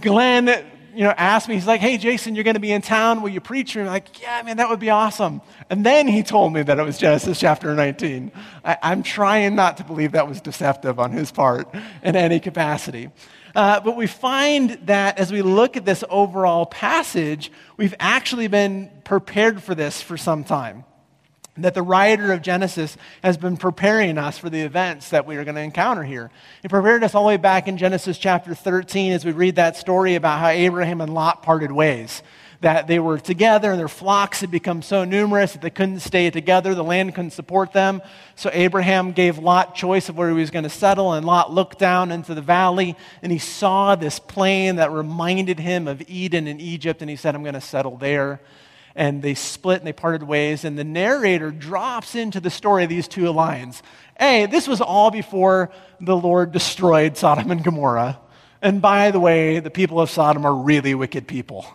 Glenn 0.01 0.65
you 0.93 1.03
know, 1.03 1.13
asked 1.17 1.47
me, 1.47 1.55
he's 1.55 1.67
like, 1.67 1.81
hey, 1.81 1.97
Jason, 1.97 2.35
you're 2.35 2.43
going 2.43 2.55
to 2.55 2.59
be 2.59 2.71
in 2.71 2.81
town. 2.81 3.21
Will 3.21 3.29
you 3.29 3.41
preach? 3.41 3.75
And 3.75 3.85
I'm 3.85 3.91
like, 3.91 4.21
yeah, 4.21 4.41
man, 4.43 4.57
that 4.57 4.69
would 4.69 4.79
be 4.79 4.89
awesome. 4.89 5.41
And 5.69 5.85
then 5.85 6.07
he 6.07 6.23
told 6.23 6.53
me 6.53 6.63
that 6.63 6.79
it 6.79 6.83
was 6.83 6.97
Genesis 6.97 7.39
chapter 7.39 7.73
19. 7.75 8.31
I, 8.63 8.77
I'm 8.81 9.03
trying 9.03 9.55
not 9.55 9.77
to 9.77 9.83
believe 9.83 10.13
that 10.13 10.27
was 10.27 10.41
deceptive 10.41 10.99
on 10.99 11.11
his 11.11 11.31
part 11.31 11.73
in 12.03 12.15
any 12.15 12.39
capacity. 12.39 13.09
Uh, 13.55 13.79
but 13.79 13.95
we 13.95 14.07
find 14.07 14.71
that 14.85 15.17
as 15.19 15.31
we 15.31 15.41
look 15.41 15.75
at 15.75 15.85
this 15.85 16.03
overall 16.09 16.65
passage, 16.65 17.51
we've 17.77 17.95
actually 17.99 18.47
been 18.47 18.91
prepared 19.03 19.61
for 19.63 19.75
this 19.75 20.01
for 20.01 20.17
some 20.17 20.43
time. 20.43 20.85
That 21.59 21.73
the 21.73 21.81
writer 21.81 22.31
of 22.31 22.41
Genesis 22.41 22.97
has 23.23 23.37
been 23.37 23.57
preparing 23.57 24.17
us 24.17 24.37
for 24.37 24.49
the 24.49 24.61
events 24.61 25.09
that 25.09 25.25
we 25.25 25.35
are 25.35 25.43
going 25.43 25.55
to 25.55 25.61
encounter 25.61 26.03
here. 26.03 26.31
He 26.61 26.67
prepared 26.67 27.03
us 27.03 27.13
all 27.13 27.23
the 27.23 27.29
way 27.29 27.37
back 27.37 27.67
in 27.67 27.77
Genesis 27.77 28.17
chapter 28.17 28.55
13 28.55 29.11
as 29.11 29.25
we 29.25 29.31
read 29.31 29.55
that 29.55 29.75
story 29.75 30.15
about 30.15 30.39
how 30.39 30.47
Abraham 30.47 31.01
and 31.01 31.13
Lot 31.13 31.43
parted 31.43 31.71
ways 31.71 32.23
that 32.61 32.87
they 32.87 32.99
were 32.99 33.17
together 33.17 33.71
and 33.71 33.79
their 33.79 33.87
flocks 33.87 34.41
had 34.41 34.51
become 34.51 34.81
so 34.81 35.05
numerous 35.05 35.53
that 35.53 35.61
they 35.61 35.69
couldn't 35.69 36.01
stay 36.01 36.29
together. 36.29 36.75
The 36.75 36.83
land 36.83 37.15
couldn't 37.15 37.31
support 37.31 37.71
them. 37.71 38.01
So 38.35 38.49
Abraham 38.51 39.13
gave 39.13 39.37
Lot 39.37 39.75
choice 39.75 40.09
of 40.09 40.17
where 40.17 40.29
he 40.29 40.35
was 40.35 40.51
going 40.51 40.63
to 40.63 40.69
settle, 40.69 41.13
and 41.13 41.25
Lot 41.25 41.53
looked 41.53 41.79
down 41.79 42.11
into 42.11 42.33
the 42.33 42.41
valley 42.41 42.97
and 43.21 43.31
he 43.31 43.37
saw 43.37 43.95
this 43.95 44.19
plain 44.19 44.75
that 44.75 44.91
reminded 44.91 45.59
him 45.59 45.87
of 45.87 46.01
Eden 46.09 46.47
in 46.47 46.59
Egypt, 46.59 47.01
and 47.01 47.09
he 47.09 47.15
said, 47.15 47.35
I'm 47.35 47.43
going 47.43 47.53
to 47.53 47.61
settle 47.61 47.97
there. 47.97 48.41
And 48.95 49.21
they 49.21 49.33
split 49.33 49.79
and 49.79 49.87
they 49.87 49.93
parted 49.93 50.23
ways, 50.23 50.65
and 50.65 50.77
the 50.77 50.83
narrator 50.83 51.51
drops 51.51 52.15
into 52.15 52.39
the 52.39 52.49
story 52.49 52.83
of 52.83 52.89
these 52.89 53.07
two 53.07 53.31
lines. 53.31 53.81
Hey, 54.19 54.45
this 54.45 54.67
was 54.67 54.81
all 54.81 55.11
before 55.11 55.71
the 56.01 56.17
Lord 56.17 56.51
destroyed 56.51 57.15
Sodom 57.15 57.51
and 57.51 57.63
Gomorrah. 57.63 58.19
And 58.61 58.81
by 58.81 59.11
the 59.11 59.19
way, 59.19 59.59
the 59.59 59.69
people 59.69 59.99
of 60.01 60.09
Sodom 60.09 60.45
are 60.45 60.53
really 60.53 60.95
wicked 60.95 61.27
people 61.27 61.65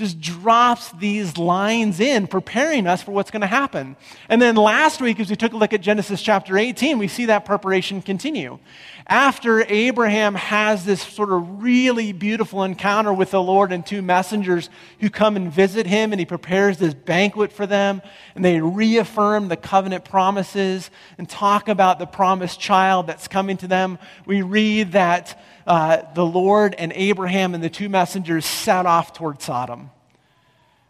just 0.00 0.18
drops 0.18 0.90
these 0.92 1.36
lines 1.36 2.00
in, 2.00 2.26
preparing 2.26 2.86
us 2.86 3.02
for 3.02 3.12
what's 3.12 3.30
going 3.30 3.42
to 3.42 3.46
happen. 3.46 3.96
And 4.30 4.40
then 4.40 4.56
last 4.56 5.02
week, 5.02 5.20
as 5.20 5.28
we 5.28 5.36
took 5.36 5.52
a 5.52 5.58
look 5.58 5.74
at 5.74 5.82
Genesis 5.82 6.22
chapter 6.22 6.56
18, 6.56 6.98
we 6.98 7.06
see 7.06 7.26
that 7.26 7.44
preparation 7.44 8.00
continue. 8.00 8.58
After 9.06 9.62
Abraham 9.70 10.34
has 10.36 10.86
this 10.86 11.02
sort 11.02 11.30
of 11.30 11.62
really 11.62 12.12
beautiful 12.12 12.64
encounter 12.64 13.12
with 13.12 13.30
the 13.30 13.42
Lord 13.42 13.72
and 13.72 13.84
two 13.84 14.00
messengers 14.00 14.70
who 15.00 15.10
come 15.10 15.36
and 15.36 15.52
visit 15.52 15.86
him, 15.86 16.12
and 16.12 16.18
he 16.18 16.24
prepares 16.24 16.78
this 16.78 16.94
banquet 16.94 17.52
for 17.52 17.66
them, 17.66 18.00
and 18.34 18.42
they 18.42 18.58
reaffirm 18.58 19.48
the 19.48 19.56
covenant 19.56 20.06
promises 20.06 20.90
and 21.18 21.28
talk 21.28 21.68
about 21.68 21.98
the 21.98 22.06
promised 22.06 22.58
child 22.58 23.06
that's 23.06 23.28
coming 23.28 23.58
to 23.58 23.68
them, 23.68 23.98
we 24.24 24.40
read 24.40 24.92
that 24.92 25.38
uh, 25.70 26.02
the 26.14 26.26
Lord 26.26 26.74
and 26.76 26.92
Abraham 26.96 27.54
and 27.54 27.62
the 27.62 27.70
two 27.70 27.88
messengers 27.88 28.44
set 28.44 28.86
off 28.86 29.12
toward 29.12 29.40
Sodom. 29.40 29.92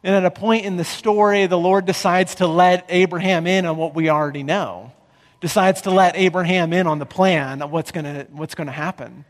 And 0.03 0.15
at 0.15 0.25
a 0.25 0.31
point 0.31 0.65
in 0.65 0.79
the 0.79 0.85
story, 0.85 1.47
the 1.47 1.59
Lord 1.59 1.85
decides 1.85 2.37
to 2.37 2.47
let 2.47 2.87
Abraham 2.89 3.47
in 3.47 3.67
on 3.67 3.77
what 3.77 3.95
we 3.95 4.09
already 4.09 4.43
know, 4.43 4.93
decides 5.43 5.83
to 5.83 5.91
let 5.91 6.17
Abraham 6.17 6.73
in 6.73 6.87
on 6.87 6.99
the 6.99 7.05
plan 7.05 7.61
of 7.61 7.71
what's 7.71 7.93
going 7.93 8.27
what's 8.33 8.55
to 8.55 8.71
happen. 8.71 9.27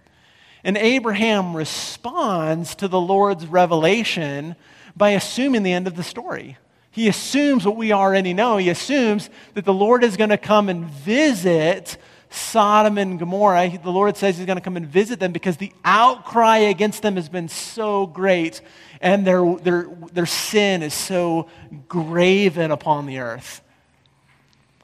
And 0.62 0.76
Abraham 0.76 1.56
responds 1.56 2.76
to 2.76 2.86
the 2.86 3.00
Lord's 3.00 3.44
revelation 3.44 4.54
by 4.96 5.10
assuming 5.10 5.64
the 5.64 5.72
end 5.72 5.88
of 5.88 5.96
the 5.96 6.04
story. 6.04 6.58
He 6.92 7.08
assumes 7.08 7.66
what 7.66 7.74
we 7.76 7.92
already 7.92 8.34
know. 8.34 8.56
He 8.56 8.68
assumes 8.68 9.30
that 9.54 9.64
the 9.64 9.74
Lord 9.74 10.04
is 10.04 10.16
going 10.16 10.30
to 10.30 10.38
come 10.38 10.68
and 10.68 10.84
visit 10.84 11.96
Sodom 12.30 12.96
and 12.96 13.18
Gomorrah, 13.18 13.76
the 13.82 13.90
Lord 13.90 14.16
says 14.16 14.36
He's 14.38 14.46
going 14.46 14.56
to 14.56 14.62
come 14.62 14.76
and 14.76 14.86
visit 14.86 15.18
them 15.18 15.32
because 15.32 15.56
the 15.56 15.72
outcry 15.84 16.58
against 16.58 17.02
them 17.02 17.16
has 17.16 17.28
been 17.28 17.48
so 17.48 18.06
great 18.06 18.60
and 19.00 19.26
their, 19.26 19.56
their, 19.56 19.88
their 20.12 20.26
sin 20.26 20.82
is 20.82 20.94
so 20.94 21.48
graven 21.88 22.70
upon 22.70 23.06
the 23.06 23.18
earth. 23.18 23.62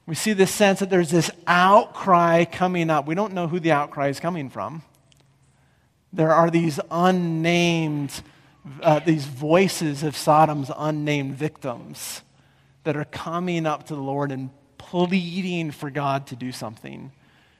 We 0.06 0.14
see 0.14 0.32
this 0.32 0.52
sense 0.52 0.80
that 0.80 0.90
there's 0.90 1.10
this 1.10 1.30
outcry 1.46 2.44
coming 2.44 2.90
up. 2.90 3.06
We 3.06 3.14
don't 3.14 3.32
know 3.32 3.48
who 3.48 3.60
the 3.60 3.72
outcry 3.72 4.08
is 4.08 4.20
coming 4.20 4.50
from. 4.50 4.82
There 6.12 6.32
are 6.32 6.50
these 6.50 6.80
unnamed, 6.90 8.22
uh, 8.80 9.00
these 9.00 9.26
voices 9.26 10.02
of 10.02 10.16
Sodom's 10.16 10.70
unnamed 10.76 11.34
victims 11.34 12.22
that 12.84 12.96
are 12.96 13.04
coming 13.04 13.66
up 13.66 13.86
to 13.86 13.94
the 13.94 14.00
Lord 14.00 14.30
and 14.30 14.50
pleading 14.78 15.72
for 15.72 15.90
God 15.90 16.28
to 16.28 16.36
do 16.36 16.52
something. 16.52 17.10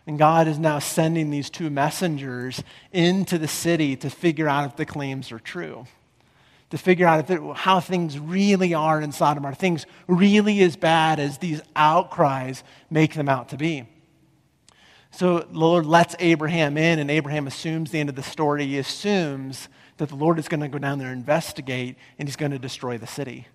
And 0.07 0.19
God 0.19 0.47
is 0.47 0.59
now 0.59 0.79
sending 0.79 1.31
these 1.31 1.51
two 1.51 1.69
messengers 1.69 2.63
into 2.93 3.39
the 3.39 3.49
city 3.49 3.97
to 3.97 4.11
figure 4.11 4.49
out 4.49 4.71
if 4.71 4.77
the 4.77 4.87
claims 4.87 5.33
are 5.33 5.41
true. 5.41 5.87
To 6.71 6.79
figure 6.79 7.07
out 7.07 7.29
it, 7.31 7.41
how 7.57 7.81
things 7.81 8.19
really 8.19 8.73
are 8.75 9.01
in 9.01 9.13
Sodom. 9.13 9.45
Are 9.45 9.55
things 9.55 9.87
really 10.07 10.63
as 10.63 10.77
bad 10.77 11.19
as 11.19 11.39
these 11.39 11.61
outcries 11.75 12.63
make 12.91 13.15
them 13.15 13.29
out 13.29 13.49
to 13.51 13.57
be? 13.57 13.85
So 15.11 15.41
the 15.41 15.59
Lord 15.59 15.87
lets 15.87 16.15
Abraham 16.19 16.77
in, 16.77 16.99
and 16.99 17.11
Abraham 17.11 17.47
assumes 17.47 17.91
the 17.91 18.01
end 18.01 18.09
of 18.09 18.17
the 18.17 18.23
story. 18.23 18.67
He 18.67 18.79
assumes 18.79 19.69
that 19.97 20.09
the 20.09 20.17
Lord 20.17 20.39
is 20.39 20.47
going 20.47 20.61
to 20.61 20.69
go 20.69 20.79
down 20.79 20.99
there 20.99 21.09
and 21.09 21.19
investigate, 21.19 21.97
and 22.19 22.29
he's 22.29 22.37
going 22.37 22.53
to 22.53 22.59
destroy 22.59 22.99
the 22.99 23.07
city. 23.07 23.49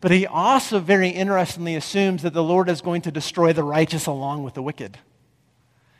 But 0.00 0.10
he 0.10 0.26
also 0.26 0.80
very 0.80 1.08
interestingly 1.08 1.76
assumes 1.76 2.22
that 2.22 2.32
the 2.32 2.42
Lord 2.42 2.68
is 2.68 2.80
going 2.80 3.02
to 3.02 3.10
destroy 3.10 3.52
the 3.52 3.62
righteous 3.62 4.06
along 4.06 4.42
with 4.42 4.54
the 4.54 4.62
wicked. 4.62 4.98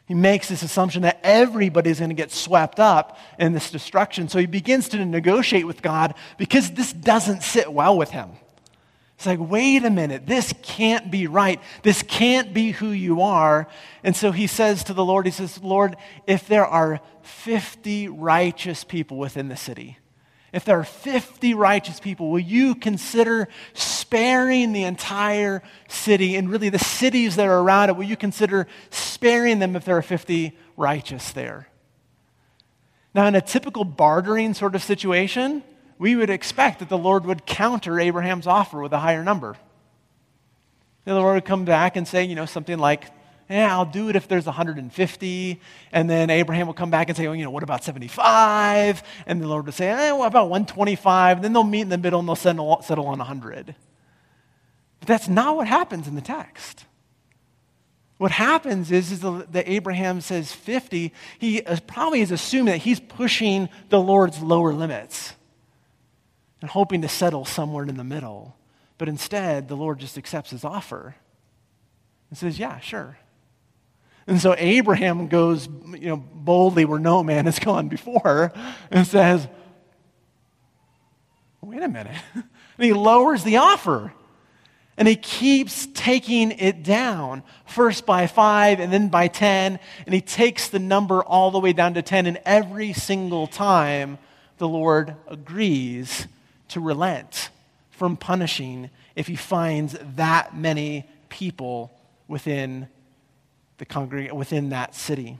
He 0.09 0.15
makes 0.15 0.49
this 0.49 0.63
assumption 0.63 1.03
that 1.03 1.21
everybody's 1.23 1.99
going 1.99 2.09
to 2.09 2.15
get 2.15 2.33
swept 2.33 2.81
up 2.81 3.19
in 3.39 3.53
this 3.53 3.71
destruction. 3.71 4.31
So 4.31 4.39
he 4.39 4.47
begins 4.47 4.89
to 4.89 5.05
negotiate 5.05 5.67
with 5.67 5.83
God 5.83 6.15
because 6.39 6.71
this 6.71 6.95
doesn't 6.95 7.43
sit 7.43 7.71
well 7.71 7.97
with 7.97 8.09
him. 8.09 8.31
It's 9.17 9.27
like, 9.27 9.39
wait 9.39 9.85
a 9.85 9.91
minute, 9.91 10.27
this 10.27 10.55
can't 10.63 11.11
be 11.11 11.27
right. 11.27 11.61
This 11.83 12.03
can't 12.03 12.55
be 12.55 12.71
who 12.71 12.89
you 12.89 13.21
are. 13.21 13.69
And 14.03 14.17
so 14.17 14.33
he 14.33 14.47
says 14.47 14.83
to 14.85 14.95
the 14.95 15.05
Lord, 15.05 15.27
He 15.27 15.33
says, 15.33 15.63
Lord, 15.63 15.97
if 16.27 16.49
there 16.49 16.65
are 16.65 17.01
50 17.23 18.09
righteous 18.09 18.85
people 18.85 19.19
within 19.19 19.49
the 19.49 19.57
city, 19.57 19.99
if 20.53 20.65
there 20.65 20.79
are 20.79 20.85
50 20.85 21.55
righteous 21.55 22.01
people, 22.01 22.31
will 22.31 22.39
you 22.39 22.75
consider 22.75 23.49
sparing 23.75 24.73
the 24.73 24.85
entire 24.85 25.63
city 25.89 26.37
and 26.37 26.51
really 26.51 26.71
the 26.71 26.79
cities 26.79 27.37
that 27.37 27.47
are 27.47 27.61
around 27.61 27.91
it? 27.91 27.97
Will 27.97 28.05
you 28.05 28.17
consider 28.17 28.67
sparing 28.91 29.59
them 29.59 29.77
if 29.77 29.85
there 29.85 29.97
are 29.97 30.03
50 30.03 30.57
righteous 30.77 31.33
there? 31.33 31.69
Now, 33.15 33.27
in 33.27 33.35
a 33.35 33.41
typical 33.41 33.85
bartering 33.85 34.55
sort 34.55 34.75
of 34.75 34.83
situation, 34.83 35.63
we 35.99 36.15
would 36.17 36.31
expect 36.31 36.79
that 36.79 36.89
the 36.89 36.99
Lord 36.99 37.27
would 37.27 37.45
counter 37.45 37.99
Abraham's 37.99 38.47
offer 38.47 38.81
with 38.81 38.93
a 38.93 38.99
higher 38.99 39.25
number. 39.25 39.57
The 41.05 41.15
Lord 41.15 41.35
would 41.35 41.45
come 41.45 41.65
back 41.65 41.97
and 41.97 42.07
say, 42.07 42.25
you 42.25 42.35
know, 42.35 42.47
something 42.47 42.79
like, 42.79 43.11
yeah, 43.49 43.75
I'll 43.75 43.87
do 43.87 44.09
it 44.09 44.17
if 44.17 44.29
there's 44.29 44.47
150. 44.47 45.61
And 45.93 46.11
then 46.11 46.31
Abraham 46.31 46.67
will 46.67 46.75
come 46.75 46.91
back 46.91 47.09
and 47.09 47.17
say, 47.17 47.27
oh, 47.27 47.33
you 47.33 47.45
know, 47.45 47.51
what 47.51 47.63
about 47.63 47.83
75? 47.83 49.03
And 49.27 49.41
the 49.41 49.49
Lord 49.49 49.65
will 49.65 49.73
say, 49.73 49.89
eh, 49.89 50.13
what 50.13 50.27
about 50.27 50.51
125? 50.51 51.39
And 51.39 51.45
then 51.45 51.53
they'll 51.55 51.65
meet 51.65 51.83
in 51.83 51.89
the 51.89 51.99
middle 51.99 52.21
and 52.21 52.29
they'll 52.29 52.37
settle, 52.37 52.83
settle 52.83 53.07
on 53.07 53.19
100. 53.19 53.75
But 55.01 55.09
that's 55.09 55.29
not 55.29 55.57
what 55.57 55.67
happens 55.67 56.07
in 56.07 56.15
the 56.15 56.21
text. 56.21 56.85
What 58.19 58.33
happens 58.33 58.91
is, 58.91 59.13
is 59.13 59.21
that 59.21 59.69
Abraham 59.69 60.21
says 60.21 60.53
50. 60.53 61.13
He 61.39 61.63
probably 61.87 62.21
is 62.21 62.33
assuming 62.33 62.73
that 62.73 62.79
he's 62.79 63.01
pushing 63.01 63.69
the 63.89 64.01
Lord's 64.01 64.41
lower 64.41 64.75
limits 64.75 65.35
and 66.61 66.69
hoping 66.69 67.03
to 67.03 67.09
settle 67.09 67.45
somewhere 67.45 67.85
in 67.85 67.97
the 67.97 68.05
middle. 68.05 68.57
But 68.99 69.09
instead, 69.09 69.69
the 69.69 69.77
Lord 69.77 70.01
just 70.01 70.19
accepts 70.19 70.51
his 70.51 70.65
offer 70.65 71.15
and 72.29 72.37
says, 72.37 72.59
Yeah, 72.59 72.81
sure. 72.81 73.19
And 74.29 74.39
so 74.41 74.55
Abraham 74.59 75.29
goes, 75.29 75.67
you 75.87 76.11
know, 76.11 76.17
boldly 76.19 76.85
where 76.85 76.99
no 76.99 77.23
man 77.23 77.47
has 77.47 77.59
gone 77.59 77.89
before 77.89 78.53
and 78.91 79.07
says, 79.07 79.49
wait 81.63 81.83
a 81.83 81.89
minute. 81.89 82.15
and 82.35 82.45
he 82.79 82.93
lowers 82.93 83.43
the 83.43 83.57
offer. 83.57 84.13
And 84.99 85.09
he 85.09 85.17
keeps 85.17 85.87
taking 85.95 86.51
it 86.51 86.83
down, 86.83 87.43
first 87.65 88.05
by 88.05 88.27
five 88.27 88.81
and 88.81 88.93
then 88.93 89.09
by 89.09 89.29
10. 89.29 89.79
And 90.05 90.15
he 90.15 90.21
takes 90.21 90.69
the 90.69 90.79
number 90.79 91.23
all 91.23 91.51
the 91.51 91.61
way 91.61 91.73
down 91.73 91.95
to 91.95 92.03
10. 92.03 92.27
And 92.27 92.39
every 92.45 92.93
single 92.93 93.47
time, 93.47 94.19
the 94.59 94.69
Lord 94.69 95.17
agrees 95.27 96.27
to 96.69 96.81
relent 96.81 97.49
from 97.91 98.17
punishing 98.19 98.91
if 99.17 99.27
he 99.27 99.37
finds 99.37 99.97
that 100.17 100.55
many 100.55 101.09
people 101.31 101.93
within 102.27 102.89
the 103.79 103.87
congregation 103.87 104.37
within 104.37 104.69
that 104.71 104.95
city. 104.95 105.39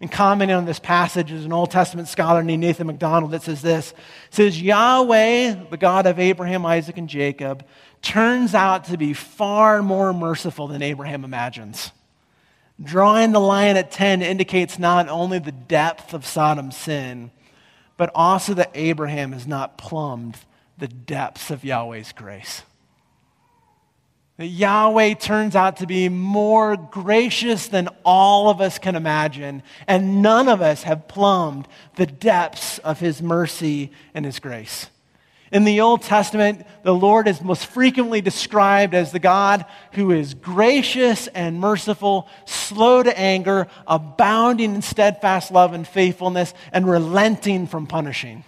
And 0.00 0.10
commenting 0.10 0.56
on 0.56 0.64
this 0.64 0.78
passage 0.78 1.30
is 1.30 1.44
an 1.44 1.52
Old 1.52 1.70
Testament 1.70 2.08
scholar 2.08 2.42
named 2.42 2.62
Nathan 2.62 2.86
MacDonald 2.86 3.32
that 3.32 3.42
says 3.42 3.60
this. 3.60 3.92
Says, 4.30 4.60
Yahweh, 4.60 5.68
the 5.70 5.76
God 5.76 6.06
of 6.06 6.18
Abraham, 6.18 6.64
Isaac, 6.64 6.96
and 6.96 7.08
Jacob, 7.08 7.66
turns 8.00 8.54
out 8.54 8.84
to 8.84 8.96
be 8.96 9.12
far 9.12 9.82
more 9.82 10.14
merciful 10.14 10.68
than 10.68 10.80
Abraham 10.80 11.22
imagines. 11.22 11.92
Drawing 12.82 13.32
the 13.32 13.40
line 13.40 13.76
at 13.76 13.90
10 13.90 14.22
indicates 14.22 14.78
not 14.78 15.10
only 15.10 15.38
the 15.38 15.52
depth 15.52 16.14
of 16.14 16.24
Sodom's 16.24 16.78
sin, 16.78 17.30
but 17.98 18.10
also 18.14 18.54
that 18.54 18.70
Abraham 18.74 19.32
has 19.32 19.46
not 19.46 19.76
plumbed 19.76 20.38
the 20.78 20.88
depths 20.88 21.50
of 21.50 21.62
Yahweh's 21.62 22.12
grace. 22.12 22.62
Yahweh 24.46 25.14
turns 25.14 25.54
out 25.54 25.78
to 25.78 25.86
be 25.86 26.08
more 26.08 26.76
gracious 26.76 27.68
than 27.68 27.88
all 28.04 28.48
of 28.48 28.60
us 28.60 28.78
can 28.78 28.94
imagine, 28.96 29.62
and 29.86 30.22
none 30.22 30.48
of 30.48 30.62
us 30.62 30.84
have 30.84 31.08
plumbed 31.08 31.68
the 31.96 32.06
depths 32.06 32.78
of 32.78 33.00
his 33.00 33.20
mercy 33.20 33.92
and 34.14 34.24
his 34.24 34.38
grace. 34.38 34.88
In 35.52 35.64
the 35.64 35.80
Old 35.80 36.02
Testament, 36.02 36.64
the 36.84 36.94
Lord 36.94 37.26
is 37.26 37.42
most 37.42 37.66
frequently 37.66 38.20
described 38.20 38.94
as 38.94 39.10
the 39.10 39.18
God 39.18 39.64
who 39.92 40.12
is 40.12 40.34
gracious 40.34 41.26
and 41.26 41.58
merciful, 41.58 42.28
slow 42.44 43.02
to 43.02 43.18
anger, 43.18 43.66
abounding 43.86 44.76
in 44.76 44.82
steadfast 44.82 45.50
love 45.50 45.72
and 45.72 45.86
faithfulness, 45.86 46.54
and 46.72 46.88
relenting 46.88 47.66
from 47.66 47.88
punishing. 47.88 48.44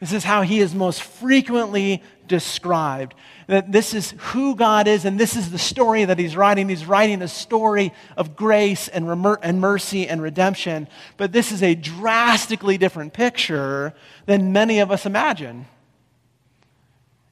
This 0.00 0.12
is 0.14 0.24
how 0.24 0.42
he 0.42 0.60
is 0.60 0.74
most 0.74 1.02
frequently 1.02 2.02
described. 2.26 3.14
That 3.48 3.70
this 3.70 3.92
is 3.92 4.14
who 4.16 4.56
God 4.56 4.88
is, 4.88 5.04
and 5.04 5.20
this 5.20 5.36
is 5.36 5.50
the 5.50 5.58
story 5.58 6.06
that 6.06 6.18
he's 6.18 6.34
writing. 6.36 6.70
He's 6.70 6.86
writing 6.86 7.20
a 7.20 7.28
story 7.28 7.92
of 8.16 8.34
grace 8.34 8.88
and, 8.88 9.04
remer- 9.04 9.38
and 9.42 9.60
mercy 9.60 10.08
and 10.08 10.22
redemption. 10.22 10.88
But 11.18 11.32
this 11.32 11.52
is 11.52 11.62
a 11.62 11.74
drastically 11.74 12.78
different 12.78 13.12
picture 13.12 13.92
than 14.24 14.52
many 14.52 14.78
of 14.78 14.90
us 14.90 15.04
imagine. 15.04 15.66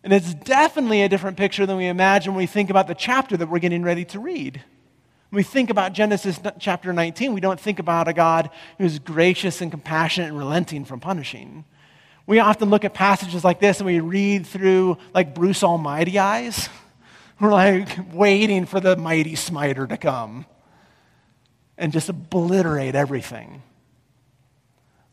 And 0.04 0.12
it's 0.12 0.34
definitely 0.34 1.02
a 1.02 1.08
different 1.08 1.38
picture 1.38 1.64
than 1.64 1.78
we 1.78 1.86
imagine 1.86 2.34
when 2.34 2.42
we 2.42 2.46
think 2.46 2.68
about 2.68 2.86
the 2.86 2.94
chapter 2.94 3.36
that 3.36 3.48
we're 3.48 3.58
getting 3.60 3.82
ready 3.82 4.04
to 4.06 4.20
read. 4.20 4.62
When 5.30 5.38
we 5.38 5.42
think 5.42 5.70
about 5.70 5.92
Genesis 5.92 6.38
chapter 6.58 6.92
19, 6.92 7.32
we 7.32 7.40
don't 7.40 7.60
think 7.60 7.78
about 7.78 8.08
a 8.08 8.12
God 8.12 8.50
who's 8.78 8.98
gracious 8.98 9.60
and 9.60 9.70
compassionate 9.70 10.30
and 10.30 10.38
relenting 10.38 10.84
from 10.84 11.00
punishing. 11.00 11.64
We 12.28 12.40
often 12.40 12.68
look 12.68 12.84
at 12.84 12.92
passages 12.92 13.42
like 13.42 13.58
this 13.58 13.78
and 13.78 13.86
we 13.86 14.00
read 14.00 14.46
through 14.46 14.98
like 15.14 15.34
Bruce 15.34 15.64
Almighty 15.64 16.18
eyes. 16.18 16.68
We're 17.40 17.50
like 17.50 17.88
waiting 18.12 18.66
for 18.66 18.80
the 18.80 18.96
mighty 18.98 19.34
smiter 19.34 19.86
to 19.86 19.96
come 19.96 20.44
and 21.78 21.90
just 21.90 22.10
obliterate 22.10 22.94
everything. 22.94 23.62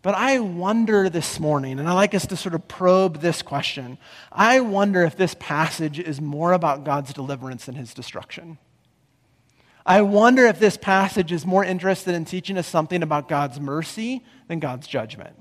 But 0.01 0.15
I 0.15 0.39
wonder 0.39 1.09
this 1.09 1.39
morning, 1.39 1.79
and 1.79 1.87
I 1.87 1.93
like 1.93 2.13
us 2.13 2.27
to 2.27 2.35
sort 2.35 2.53
of 2.53 2.67
probe 2.67 3.21
this 3.21 3.41
question. 3.41 3.97
I 4.29 4.59
wonder 4.59 5.03
if 5.03 5.15
this 5.15 5.37
passage 5.39 5.99
is 5.99 6.19
more 6.19 6.51
about 6.51 6.83
God's 6.83 7.13
deliverance 7.13 7.65
than 7.65 7.75
his 7.75 7.93
destruction. 7.93 8.57
I 9.85 10.01
wonder 10.01 10.45
if 10.47 10.59
this 10.59 10.75
passage 10.75 11.31
is 11.31 11.45
more 11.45 11.63
interested 11.63 12.13
in 12.13 12.25
teaching 12.25 12.57
us 12.57 12.67
something 12.67 13.01
about 13.01 13.29
God's 13.29 13.57
mercy 13.57 14.21
than 14.49 14.59
God's 14.59 14.85
judgment. 14.85 15.37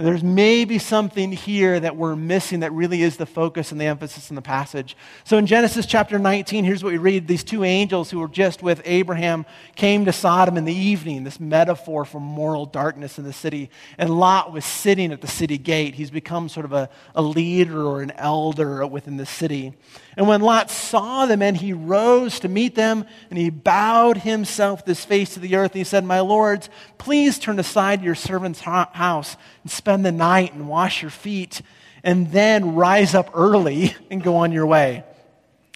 There's 0.00 0.24
maybe 0.24 0.78
something 0.78 1.30
here 1.30 1.78
that 1.78 1.94
we're 1.94 2.16
missing 2.16 2.60
that 2.60 2.72
really 2.72 3.02
is 3.02 3.18
the 3.18 3.26
focus 3.26 3.70
and 3.70 3.78
the 3.78 3.84
emphasis 3.84 4.30
in 4.30 4.36
the 4.36 4.40
passage. 4.40 4.96
So 5.24 5.36
in 5.36 5.44
Genesis 5.46 5.84
chapter 5.84 6.18
19, 6.18 6.64
here's 6.64 6.82
what 6.82 6.92
we 6.92 6.98
read. 6.98 7.28
These 7.28 7.44
two 7.44 7.64
angels 7.64 8.10
who 8.10 8.18
were 8.18 8.28
just 8.28 8.62
with 8.62 8.80
Abraham 8.86 9.44
came 9.76 10.06
to 10.06 10.12
Sodom 10.12 10.56
in 10.56 10.64
the 10.64 10.74
evening, 10.74 11.24
this 11.24 11.38
metaphor 11.38 12.06
for 12.06 12.18
moral 12.18 12.64
darkness 12.64 13.18
in 13.18 13.24
the 13.24 13.32
city. 13.32 13.68
And 13.98 14.08
Lot 14.18 14.52
was 14.52 14.64
sitting 14.64 15.12
at 15.12 15.20
the 15.20 15.28
city 15.28 15.58
gate. 15.58 15.94
He's 15.94 16.10
become 16.10 16.48
sort 16.48 16.64
of 16.64 16.72
a, 16.72 16.88
a 17.14 17.20
leader 17.20 17.84
or 17.84 18.00
an 18.00 18.12
elder 18.12 18.86
within 18.86 19.18
the 19.18 19.26
city. 19.26 19.74
And 20.16 20.26
when 20.26 20.40
Lot 20.40 20.70
saw 20.70 21.26
the 21.26 21.36
men, 21.36 21.54
he 21.54 21.72
rose 21.72 22.40
to 22.40 22.48
meet 22.48 22.74
them, 22.74 23.04
and 23.28 23.38
he 23.38 23.50
bowed 23.50 24.18
himself 24.18 24.80
with 24.80 24.86
his 24.86 25.04
face 25.04 25.34
to 25.34 25.40
the 25.40 25.56
earth. 25.56 25.72
And 25.72 25.78
he 25.78 25.84
said, 25.84 26.04
My 26.04 26.20
lords, 26.20 26.70
please 26.98 27.38
turn 27.38 27.58
aside 27.58 28.02
your 28.02 28.14
servant's 28.14 28.60
house 28.60 29.36
and 29.62 29.70
spend 29.70 29.89
the 30.02 30.12
night 30.12 30.54
and 30.54 30.68
wash 30.68 31.02
your 31.02 31.10
feet, 31.10 31.62
and 32.02 32.30
then 32.32 32.74
rise 32.74 33.14
up 33.14 33.30
early 33.34 33.94
and 34.10 34.22
go 34.22 34.36
on 34.36 34.52
your 34.52 34.66
way. 34.66 35.04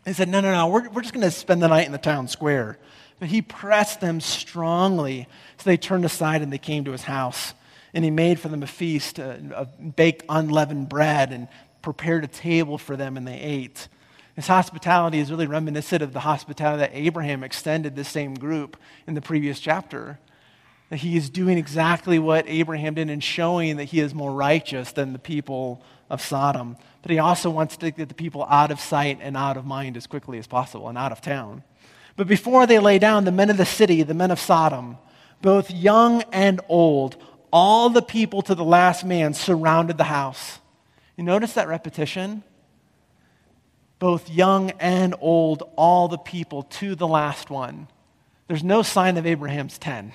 He 0.05 0.13
said, 0.13 0.29
No, 0.29 0.41
no, 0.41 0.53
no, 0.53 0.69
we're, 0.69 0.89
we're 0.91 1.03
just 1.03 1.15
going 1.15 1.25
to 1.25 1.31
spend 1.31 1.63
the 1.63 1.69
night 1.69 1.87
in 1.87 1.93
the 1.93 1.99
town 1.99 2.29
square. 2.29 2.79
But 3.19 3.29
he 3.29 3.43
pressed 3.43 4.01
them 4.01 4.21
strongly. 4.21 5.29
So 5.59 5.71
they 5.71 5.77
turned 5.77 6.05
aside 6.05 6.43
and 6.43 6.53
they 6.53 6.59
came 6.59 6.85
to 6.85 6.93
his 6.93 7.05
house. 7.05 7.55
And 7.93 8.05
he 8.05 8.11
made 8.11 8.41
for 8.41 8.49
them 8.49 8.63
a 8.63 8.67
feast 8.67 9.21
uh, 9.21 9.37
of 9.55 9.97
baked 9.97 10.25
unleavened 10.29 10.89
bread 10.89 11.33
and 11.33 11.49
prepared 11.81 12.25
a 12.25 12.29
table 12.29 12.77
for 12.77 12.97
them, 12.97 13.17
and 13.17 13.27
they 13.27 13.39
ate. 13.39 13.89
His 14.35 14.49
hospitality 14.49 15.21
is 15.21 15.31
really 15.31 15.47
reminiscent 15.47 16.03
of 16.03 16.13
the 16.13 16.21
hospitality 16.21 16.81
that 16.81 16.91
Abraham 16.93 17.45
extended 17.45 17.95
this 17.95 18.09
same 18.09 18.35
group 18.35 18.77
in 19.07 19.15
the 19.15 19.21
previous 19.21 19.61
chapter. 19.61 20.19
That 20.95 21.01
he 21.01 21.17
is 21.17 21.29
doing 21.29 21.59
exactly 21.59 22.21
what 22.21 22.45
Abraham 22.47 22.95
did 22.95 23.11
and 23.11 23.21
showing 23.21 23.79
that 23.79 23.87
he 23.87 23.99
is 23.99 24.15
more 24.15 24.31
righteous 24.31 24.93
than 24.93 25.13
the 25.13 25.19
people 25.19 25.83
of 26.09 26.21
Sodom. 26.21 26.77
But 27.03 27.11
he 27.11 27.19
also 27.19 27.51
wants 27.51 27.77
to 27.79 27.91
get 27.91 28.09
the 28.09 28.15
people 28.15 28.45
out 28.49 28.71
of 28.71 28.79
sight 28.79 29.19
and 29.21 29.37
out 29.37 29.57
of 29.57 29.67
mind 29.67 29.97
as 29.97 30.07
quickly 30.07 30.39
as 30.39 30.47
possible 30.47 30.89
and 30.89 30.97
out 30.97 31.11
of 31.11 31.21
town. 31.21 31.65
But 32.15 32.29
before 32.29 32.65
they 32.65 32.79
lay 32.79 33.01
down, 33.01 33.25
the 33.25 33.33
men 33.33 33.51
of 33.51 33.57
the 33.57 33.67
city, 33.67 34.05
the 34.05 34.15
men 34.15 34.31
of 34.31 34.39
Sodom, 34.39 34.99
both 35.43 35.69
young 35.69 36.23
and 36.31 36.61
old, 36.69 37.17
all 37.53 37.91
the 37.91 38.01
people 38.01 38.43
to 38.43 38.55
the 38.55 38.65
last 38.65 39.05
man 39.05 39.35
surrounded 39.35 39.99
the 39.99 40.05
house. 40.05 40.61
You 41.17 41.25
notice 41.25 41.55
that 41.55 41.67
repetition? 41.67 42.45
both 43.99 44.29
young 44.29 44.71
and 44.73 45.15
old, 45.21 45.63
all 45.77 46.09
the 46.09 46.19
people 46.19 46.63
to 46.63 46.95
the 46.95 47.07
last 47.07 47.49
one. 47.49 47.89
There's 48.49 48.63
no 48.63 48.83
sign 48.83 49.17
of 49.17 49.27
Abraham's 49.27 49.79
10. 49.79 50.13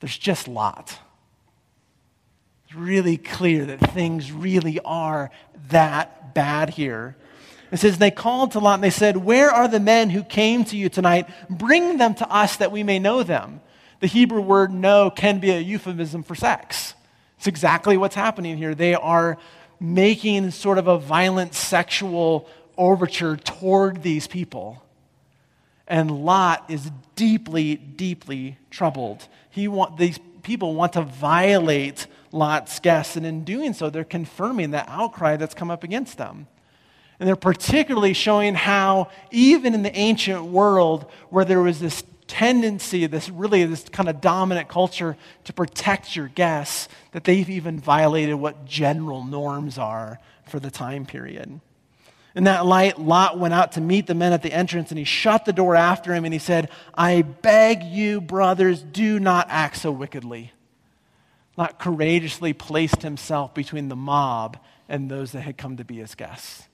There's 0.00 0.16
just 0.16 0.48
Lot. 0.48 0.98
It's 2.64 2.74
really 2.74 3.16
clear 3.16 3.64
that 3.66 3.92
things 3.92 4.32
really 4.32 4.80
are 4.84 5.30
that 5.68 6.34
bad 6.34 6.70
here. 6.70 7.16
It 7.70 7.78
says, 7.78 7.98
They 7.98 8.10
called 8.10 8.52
to 8.52 8.58
Lot 8.58 8.74
and 8.74 8.84
they 8.84 8.90
said, 8.90 9.16
Where 9.16 9.50
are 9.50 9.68
the 9.68 9.80
men 9.80 10.10
who 10.10 10.22
came 10.22 10.64
to 10.66 10.76
you 10.76 10.88
tonight? 10.88 11.28
Bring 11.48 11.98
them 11.98 12.14
to 12.16 12.30
us 12.30 12.56
that 12.56 12.72
we 12.72 12.82
may 12.82 12.98
know 12.98 13.22
them. 13.22 13.60
The 14.00 14.06
Hebrew 14.06 14.40
word 14.40 14.72
know 14.72 15.10
can 15.10 15.38
be 15.40 15.50
a 15.50 15.58
euphemism 15.58 16.22
for 16.22 16.34
sex. 16.34 16.94
It's 17.38 17.46
exactly 17.46 17.96
what's 17.96 18.14
happening 18.14 18.56
here. 18.56 18.74
They 18.74 18.94
are 18.94 19.38
making 19.80 20.50
sort 20.50 20.78
of 20.78 20.86
a 20.86 20.98
violent 20.98 21.54
sexual 21.54 22.48
overture 22.76 23.36
toward 23.36 24.02
these 24.02 24.26
people. 24.26 24.82
And 25.86 26.10
Lot 26.24 26.64
is 26.68 26.90
deeply, 27.14 27.76
deeply 27.76 28.58
troubled. 28.70 29.28
He 29.56 29.68
want, 29.68 29.96
these 29.96 30.18
people 30.42 30.74
want 30.74 30.92
to 30.92 31.00
violate 31.00 32.06
Lot's 32.30 32.78
guests, 32.78 33.16
and 33.16 33.24
in 33.24 33.42
doing 33.42 33.72
so, 33.72 33.88
they're 33.88 34.04
confirming 34.04 34.72
that 34.72 34.86
outcry 34.86 35.38
that's 35.38 35.54
come 35.54 35.70
up 35.70 35.82
against 35.82 36.18
them. 36.18 36.46
And 37.18 37.26
they're 37.26 37.36
particularly 37.36 38.12
showing 38.12 38.54
how, 38.54 39.08
even 39.30 39.72
in 39.72 39.82
the 39.82 39.96
ancient 39.96 40.44
world, 40.44 41.10
where 41.30 41.46
there 41.46 41.62
was 41.62 41.80
this 41.80 42.04
tendency, 42.26 43.06
this 43.06 43.30
really 43.30 43.64
this 43.64 43.84
kind 43.88 44.10
of 44.10 44.20
dominant 44.20 44.68
culture 44.68 45.16
to 45.44 45.54
protect 45.54 46.14
your 46.14 46.28
guests, 46.28 46.90
that 47.12 47.24
they've 47.24 47.48
even 47.48 47.80
violated 47.80 48.34
what 48.34 48.66
general 48.66 49.24
norms 49.24 49.78
are 49.78 50.20
for 50.46 50.60
the 50.60 50.70
time 50.70 51.06
period. 51.06 51.60
In 52.36 52.44
that 52.44 52.66
light, 52.66 53.00
Lot 53.00 53.38
went 53.38 53.54
out 53.54 53.72
to 53.72 53.80
meet 53.80 54.06
the 54.06 54.14
men 54.14 54.34
at 54.34 54.42
the 54.42 54.52
entrance 54.52 54.90
and 54.90 54.98
he 54.98 55.04
shut 55.04 55.46
the 55.46 55.54
door 55.54 55.74
after 55.74 56.14
him 56.14 56.26
and 56.26 56.34
he 56.34 56.38
said, 56.38 56.68
I 56.94 57.22
beg 57.22 57.82
you, 57.82 58.20
brothers, 58.20 58.82
do 58.82 59.18
not 59.18 59.46
act 59.48 59.78
so 59.78 59.90
wickedly. 59.90 60.52
Lot 61.56 61.78
courageously 61.78 62.52
placed 62.52 63.00
himself 63.00 63.54
between 63.54 63.88
the 63.88 63.96
mob 63.96 64.58
and 64.86 65.10
those 65.10 65.32
that 65.32 65.40
had 65.40 65.56
come 65.56 65.78
to 65.78 65.84
be 65.84 65.96
his 65.96 66.14
guests. 66.14 66.68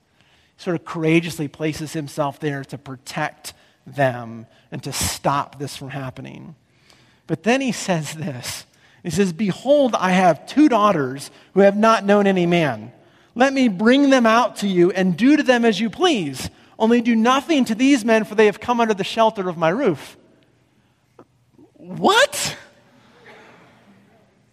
He 0.57 0.64
sort 0.64 0.75
of 0.75 0.85
courageously 0.85 1.46
places 1.46 1.92
himself 1.92 2.40
there 2.40 2.64
to 2.64 2.77
protect 2.77 3.55
them 3.87 4.48
and 4.72 4.83
to 4.83 4.92
stop 4.92 5.61
this 5.61 5.77
from 5.77 5.90
happening. 5.90 6.57
But 7.29 7.44
then 7.44 7.61
he 7.61 7.70
says 7.70 8.14
this 8.14 8.66
He 9.05 9.11
says, 9.11 9.33
Behold, 9.33 9.94
I 9.94 10.11
have 10.11 10.44
two 10.44 10.68
daughters 10.68 11.31
who 11.55 11.61
have 11.61 11.77
not 11.77 12.05
known 12.05 12.27
any 12.27 12.46
man. 12.46 12.92
Let 13.35 13.53
me 13.53 13.68
bring 13.68 14.11
them 14.11 14.27
out 14.27 14.57
to 14.57 14.68
you 14.68 14.90
and 14.90 15.16
do 15.16 15.37
to 15.37 15.42
them 15.42 15.64
as 15.64 15.81
you 15.81 15.90
please. 15.90 16.51
Only 16.79 17.01
do 17.01 17.14
nothing 17.14 17.64
to 17.66 17.75
these 17.75 18.05
men, 18.05 18.25
for 18.25 18.35
they 18.35 18.47
have 18.47 18.61
come 18.61 18.81
under 18.81 18.95
the 18.95 19.05
shelter 19.05 19.49
of 19.49 19.57
my 19.57 19.68
roof. 19.68 20.16
What? 21.75 22.57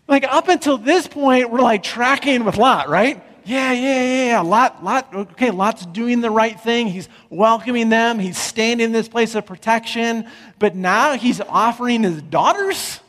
Like, 0.07 0.23
up 0.23 0.47
until 0.47 0.77
this 0.77 1.07
point, 1.07 1.51
we're 1.51 1.61
like 1.61 1.83
tracking 1.83 2.45
with 2.45 2.57
Lot, 2.57 2.89
right? 2.89 3.23
yeah, 3.49 3.71
yeah, 3.71 4.03
yeah, 4.03 4.25
yeah. 4.25 4.41
Lot, 4.41 4.83
Lot, 4.83 5.13
okay, 5.13 5.49
Lot's 5.49 5.85
doing 5.87 6.21
the 6.21 6.29
right 6.29 6.59
thing. 6.59 6.87
He's 6.87 7.09
welcoming 7.31 7.89
them. 7.89 8.19
He's 8.19 8.37
standing 8.37 8.85
in 8.85 8.91
this 8.91 9.09
place 9.09 9.33
of 9.33 9.45
protection. 9.45 10.29
But 10.59 10.75
now 10.75 11.13
he's 11.13 11.41
offering 11.41 12.03
his 12.03 12.21
daughters? 12.21 12.99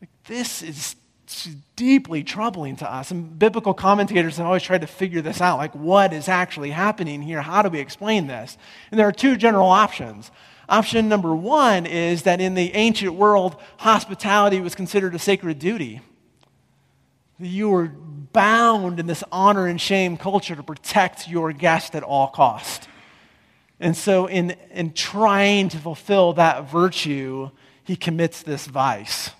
Like, 0.00 0.10
this 0.24 0.62
is 0.62 0.96
deeply 1.76 2.22
troubling 2.22 2.76
to 2.76 2.92
us. 2.92 3.10
And 3.10 3.38
biblical 3.38 3.74
commentators 3.74 4.36
have 4.36 4.46
always 4.46 4.62
tried 4.62 4.80
to 4.80 4.86
figure 4.86 5.22
this 5.22 5.40
out. 5.40 5.58
Like, 5.58 5.74
what 5.74 6.12
is 6.12 6.28
actually 6.28 6.70
happening 6.70 7.22
here? 7.22 7.42
How 7.42 7.62
do 7.62 7.68
we 7.68 7.78
explain 7.78 8.26
this? 8.26 8.56
And 8.90 8.98
there 8.98 9.08
are 9.08 9.12
two 9.12 9.36
general 9.36 9.68
options. 9.68 10.30
Option 10.68 11.08
number 11.08 11.34
one 11.34 11.86
is 11.86 12.22
that 12.22 12.40
in 12.40 12.54
the 12.54 12.72
ancient 12.74 13.14
world, 13.14 13.56
hospitality 13.78 14.60
was 14.60 14.74
considered 14.74 15.14
a 15.14 15.18
sacred 15.18 15.58
duty 15.58 16.00
You 17.38 17.70
were 17.70 17.88
bound 18.32 19.00
in 19.00 19.06
this 19.06 19.24
honor 19.32 19.66
and 19.66 19.80
shame 19.80 20.16
culture 20.16 20.54
to 20.54 20.62
protect 20.62 21.28
your 21.28 21.52
guest 21.52 21.96
at 21.96 22.02
all 22.02 22.28
cost. 22.28 22.88
And 23.80 23.96
so, 23.96 24.26
in, 24.26 24.54
in 24.72 24.92
trying 24.92 25.70
to 25.70 25.78
fulfill 25.78 26.34
that 26.34 26.70
virtue, 26.70 27.50
he 27.82 27.96
commits 27.96 28.42
this 28.42 28.66
vice 28.66 29.30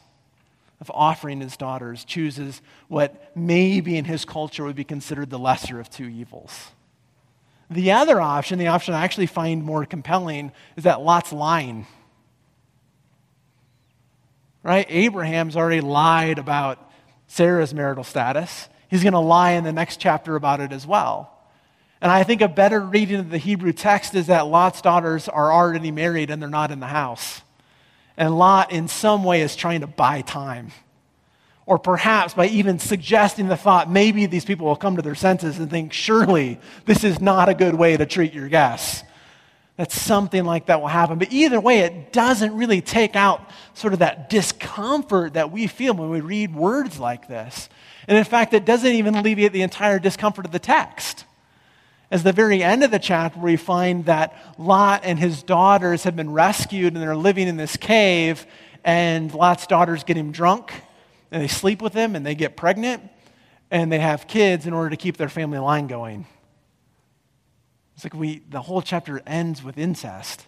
of 0.80 0.90
offering 0.94 1.40
his 1.40 1.56
daughters, 1.56 2.04
chooses 2.04 2.62
what 2.88 3.36
maybe 3.36 3.96
in 3.96 4.06
his 4.06 4.24
culture 4.24 4.64
would 4.64 4.76
be 4.76 4.84
considered 4.84 5.30
the 5.30 5.38
lesser 5.38 5.78
of 5.78 5.90
two 5.90 6.08
evils. 6.08 6.70
The 7.70 7.92
other 7.92 8.20
option, 8.20 8.58
the 8.58 8.68
option 8.68 8.94
I 8.94 9.04
actually 9.04 9.26
find 9.26 9.62
more 9.62 9.84
compelling, 9.84 10.52
is 10.76 10.84
that 10.84 11.02
Lot's 11.02 11.32
lying. 11.32 11.86
Right? 14.62 14.86
Abraham's 14.88 15.56
already 15.56 15.80
lied 15.80 16.38
about 16.38 16.90
Sarah's 17.28 17.72
marital 17.72 18.04
status. 18.04 18.68
He's 18.88 19.02
going 19.02 19.12
to 19.12 19.20
lie 19.20 19.52
in 19.52 19.64
the 19.64 19.72
next 19.72 20.00
chapter 20.00 20.34
about 20.34 20.60
it 20.60 20.72
as 20.72 20.86
well. 20.86 21.32
And 22.00 22.10
I 22.10 22.24
think 22.24 22.40
a 22.40 22.48
better 22.48 22.80
reading 22.80 23.20
of 23.20 23.30
the 23.30 23.38
Hebrew 23.38 23.72
text 23.72 24.14
is 24.14 24.26
that 24.28 24.46
Lot's 24.46 24.80
daughters 24.80 25.28
are 25.28 25.52
already 25.52 25.90
married 25.90 26.30
and 26.30 26.40
they're 26.40 26.48
not 26.48 26.70
in 26.70 26.80
the 26.80 26.86
house. 26.86 27.42
And 28.16 28.38
Lot, 28.38 28.72
in 28.72 28.88
some 28.88 29.24
way, 29.24 29.42
is 29.42 29.56
trying 29.56 29.80
to 29.80 29.86
buy 29.86 30.20
time. 30.22 30.72
Or 31.66 31.78
perhaps 31.78 32.34
by 32.34 32.48
even 32.48 32.78
suggesting 32.78 33.48
the 33.48 33.56
thought, 33.56 33.90
maybe 33.90 34.26
these 34.26 34.44
people 34.44 34.66
will 34.66 34.76
come 34.76 34.96
to 34.96 35.02
their 35.02 35.14
senses 35.14 35.58
and 35.58 35.70
think, 35.70 35.92
surely 35.92 36.58
this 36.84 37.04
is 37.04 37.20
not 37.20 37.48
a 37.48 37.54
good 37.54 37.74
way 37.74 37.96
to 37.96 38.06
treat 38.06 38.32
your 38.32 38.48
guests. 38.48 39.04
That 39.76 39.92
something 39.92 40.44
like 40.44 40.66
that 40.66 40.80
will 40.80 40.88
happen. 40.88 41.18
But 41.18 41.32
either 41.32 41.60
way, 41.60 41.78
it 41.80 42.12
doesn't 42.12 42.54
really 42.54 42.80
take 42.80 43.16
out 43.16 43.48
sort 43.72 43.92
of 43.92 44.00
that 44.00 44.28
discomfort 44.28 45.34
that 45.34 45.52
we 45.52 45.68
feel 45.68 45.94
when 45.94 46.10
we 46.10 46.20
read 46.20 46.54
words 46.54 46.98
like 46.98 47.28
this. 47.28 47.68
And 48.06 48.18
in 48.18 48.24
fact, 48.24 48.52
it 48.52 48.64
doesn't 48.64 48.92
even 48.92 49.14
alleviate 49.14 49.52
the 49.52 49.62
entire 49.62 49.98
discomfort 49.98 50.44
of 50.44 50.52
the 50.52 50.58
text. 50.58 51.24
As 52.10 52.24
the 52.24 52.32
very 52.32 52.60
end 52.60 52.82
of 52.82 52.90
the 52.90 52.98
chapter, 52.98 53.38
we 53.38 53.56
find 53.56 54.06
that 54.06 54.34
Lot 54.58 55.02
and 55.04 55.16
his 55.16 55.44
daughters 55.44 56.02
have 56.02 56.16
been 56.16 56.32
rescued 56.32 56.94
and 56.94 57.02
they're 57.02 57.14
living 57.14 57.46
in 57.46 57.56
this 57.56 57.76
cave, 57.76 58.46
and 58.84 59.32
Lot's 59.32 59.68
daughters 59.68 60.02
get 60.02 60.16
him 60.16 60.32
drunk, 60.32 60.72
and 61.30 61.40
they 61.40 61.46
sleep 61.46 61.80
with 61.80 61.94
him, 61.94 62.16
and 62.16 62.26
they 62.26 62.34
get 62.34 62.56
pregnant, 62.56 63.08
and 63.70 63.92
they 63.92 64.00
have 64.00 64.26
kids 64.26 64.66
in 64.66 64.72
order 64.72 64.90
to 64.90 64.96
keep 64.96 65.18
their 65.18 65.28
family 65.28 65.58
line 65.58 65.86
going. 65.86 66.26
It's 67.94 68.04
like 68.04 68.14
we, 68.14 68.42
the 68.50 68.62
whole 68.62 68.82
chapter 68.82 69.22
ends 69.24 69.62
with 69.62 69.78
incest. 69.78 70.46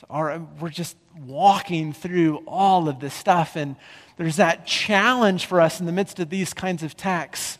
So 0.00 0.06
our, 0.10 0.40
we're 0.58 0.68
just 0.68 0.96
walking 1.16 1.92
through 1.92 2.38
all 2.38 2.88
of 2.88 2.98
this 2.98 3.14
stuff, 3.14 3.54
and 3.54 3.76
there's 4.16 4.36
that 4.36 4.66
challenge 4.66 5.46
for 5.46 5.60
us 5.60 5.78
in 5.78 5.86
the 5.86 5.92
midst 5.92 6.18
of 6.18 6.28
these 6.28 6.52
kinds 6.52 6.82
of 6.82 6.96
texts 6.96 7.57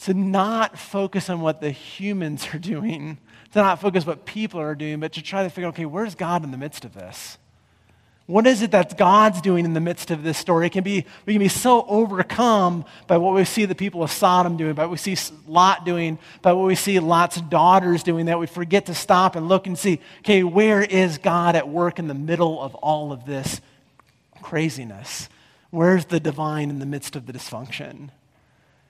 to 0.00 0.14
not 0.14 0.78
focus 0.78 1.30
on 1.30 1.40
what 1.40 1.60
the 1.60 1.70
humans 1.70 2.48
are 2.52 2.58
doing, 2.58 3.18
to 3.52 3.60
not 3.60 3.80
focus 3.80 4.04
what 4.04 4.26
people 4.26 4.60
are 4.60 4.74
doing, 4.74 5.00
but 5.00 5.12
to 5.14 5.22
try 5.22 5.42
to 5.42 5.50
figure, 5.50 5.68
okay, 5.68 5.86
where's 5.86 6.14
God 6.14 6.44
in 6.44 6.50
the 6.50 6.58
midst 6.58 6.84
of 6.84 6.94
this? 6.94 7.38
What 8.26 8.46
is 8.48 8.60
it 8.60 8.72
that 8.72 8.98
God's 8.98 9.40
doing 9.40 9.64
in 9.64 9.72
the 9.72 9.80
midst 9.80 10.10
of 10.10 10.24
this 10.24 10.36
story? 10.36 10.66
It 10.66 10.72
can 10.72 10.82
be, 10.82 11.06
we 11.26 11.34
can 11.34 11.40
be 11.40 11.48
so 11.48 11.86
overcome 11.86 12.84
by 13.06 13.18
what 13.18 13.34
we 13.34 13.44
see 13.44 13.66
the 13.66 13.76
people 13.76 14.02
of 14.02 14.10
Sodom 14.10 14.56
doing, 14.56 14.74
by 14.74 14.82
what 14.82 14.90
we 14.90 14.96
see 14.96 15.16
Lot 15.46 15.84
doing, 15.84 16.18
by 16.42 16.52
what 16.52 16.66
we 16.66 16.74
see 16.74 16.98
Lot's 16.98 17.40
daughters 17.40 18.02
doing, 18.02 18.26
that 18.26 18.40
we 18.40 18.48
forget 18.48 18.86
to 18.86 18.94
stop 18.94 19.36
and 19.36 19.48
look 19.48 19.68
and 19.68 19.78
see, 19.78 20.00
okay, 20.20 20.42
where 20.42 20.82
is 20.82 21.18
God 21.18 21.54
at 21.54 21.68
work 21.68 22.00
in 22.00 22.08
the 22.08 22.14
middle 22.14 22.60
of 22.60 22.74
all 22.74 23.12
of 23.12 23.26
this 23.26 23.60
craziness? 24.42 25.28
Where's 25.70 26.06
the 26.06 26.18
divine 26.18 26.68
in 26.68 26.80
the 26.80 26.86
midst 26.86 27.14
of 27.14 27.26
the 27.26 27.32
dysfunction? 27.32 28.10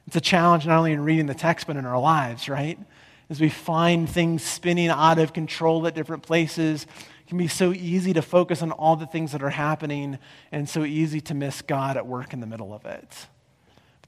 It's 0.07 0.17
a 0.17 0.21
challenge 0.21 0.67
not 0.67 0.79
only 0.79 0.93
in 0.93 1.01
reading 1.01 1.27
the 1.27 1.35
text, 1.35 1.67
but 1.67 1.77
in 1.77 1.85
our 1.85 1.99
lives, 1.99 2.49
right? 2.49 2.79
As 3.29 3.41
we 3.41 3.49
find 3.49 4.09
things 4.09 4.43
spinning 4.43 4.89
out 4.89 5.19
of 5.19 5.33
control 5.33 5.87
at 5.87 5.95
different 5.95 6.23
places, 6.23 6.85
it 6.85 7.29
can 7.29 7.39
be 7.39 7.49
so 7.49 7.73
easy 7.73 8.13
to 8.13 8.23
focus 8.23 8.63
on 8.63 8.71
all 8.71 8.95
the 8.95 9.07
things 9.07 9.33
that 9.33 9.43
are 9.43 9.51
happening 9.51 10.19
and 10.53 10.69
so 10.69 10.85
easy 10.85 11.21
to 11.23 11.35
miss 11.35 11.61
God 11.61 11.97
at 11.97 12.07
work 12.07 12.33
in 12.33 12.39
the 12.39 12.47
middle 12.47 12.73
of 12.73 12.87
it. 12.87 13.27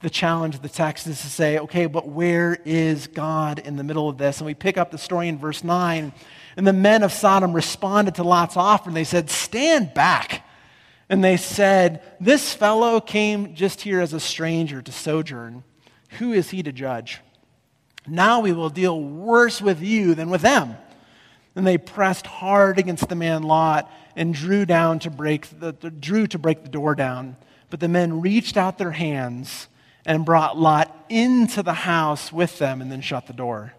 The 0.00 0.10
challenge 0.10 0.54
of 0.54 0.62
the 0.62 0.68
text 0.68 1.08
is 1.08 1.20
to 1.22 1.26
say, 1.26 1.58
okay, 1.58 1.86
but 1.86 2.06
where 2.06 2.56
is 2.64 3.08
God 3.08 3.58
in 3.58 3.74
the 3.74 3.82
middle 3.82 4.08
of 4.08 4.16
this? 4.16 4.38
And 4.38 4.46
we 4.46 4.54
pick 4.54 4.78
up 4.78 4.92
the 4.92 4.98
story 4.98 5.26
in 5.26 5.38
verse 5.38 5.64
9. 5.64 6.12
And 6.56 6.66
the 6.66 6.72
men 6.72 7.02
of 7.02 7.12
Sodom 7.12 7.52
responded 7.52 8.14
to 8.14 8.22
Lot's 8.22 8.56
offer 8.56 8.90
and 8.90 8.96
they 8.96 9.02
said, 9.02 9.28
Stand 9.28 9.94
back. 9.94 10.46
And 11.08 11.24
they 11.24 11.36
said, 11.36 12.02
This 12.20 12.54
fellow 12.54 13.00
came 13.00 13.56
just 13.56 13.80
here 13.80 14.00
as 14.00 14.12
a 14.12 14.20
stranger 14.20 14.80
to 14.80 14.92
sojourn. 14.92 15.64
Who 16.18 16.32
is 16.32 16.50
he 16.50 16.62
to 16.62 16.72
judge? 16.72 17.20
Now 18.06 18.40
we 18.40 18.52
will 18.52 18.70
deal 18.70 19.00
worse 19.00 19.60
with 19.60 19.82
you 19.82 20.14
than 20.14 20.30
with 20.30 20.40
them. 20.40 20.76
And 21.54 21.66
they 21.66 21.78
pressed 21.78 22.26
hard 22.26 22.78
against 22.78 23.08
the 23.08 23.14
man 23.14 23.42
Lot 23.42 23.90
and 24.16 24.32
drew 24.32 24.64
down 24.64 24.98
to 25.00 25.10
break 25.10 25.48
the, 25.60 25.72
drew 25.72 26.26
to 26.28 26.38
break 26.38 26.62
the 26.62 26.68
door 26.68 26.94
down. 26.94 27.36
But 27.70 27.80
the 27.80 27.88
men 27.88 28.20
reached 28.20 28.56
out 28.56 28.78
their 28.78 28.92
hands 28.92 29.68
and 30.06 30.24
brought 30.24 30.56
Lot 30.56 30.94
into 31.08 31.62
the 31.62 31.74
house 31.74 32.32
with 32.32 32.58
them 32.58 32.80
and 32.80 32.90
then 32.90 33.00
shut 33.00 33.26
the 33.26 33.32
door. 33.32 33.74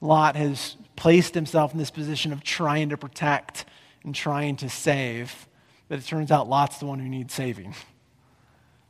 Lot 0.00 0.36
has 0.36 0.76
placed 0.96 1.34
himself 1.34 1.72
in 1.72 1.78
this 1.78 1.90
position 1.90 2.32
of 2.32 2.42
trying 2.42 2.88
to 2.90 2.96
protect 2.96 3.64
and 4.04 4.14
trying 4.14 4.56
to 4.56 4.68
save. 4.68 5.48
But 5.88 5.98
it 5.98 6.06
turns 6.06 6.30
out 6.30 6.48
Lot's 6.48 6.78
the 6.78 6.86
one 6.86 7.00
who 7.00 7.08
needs 7.08 7.34
saving 7.34 7.74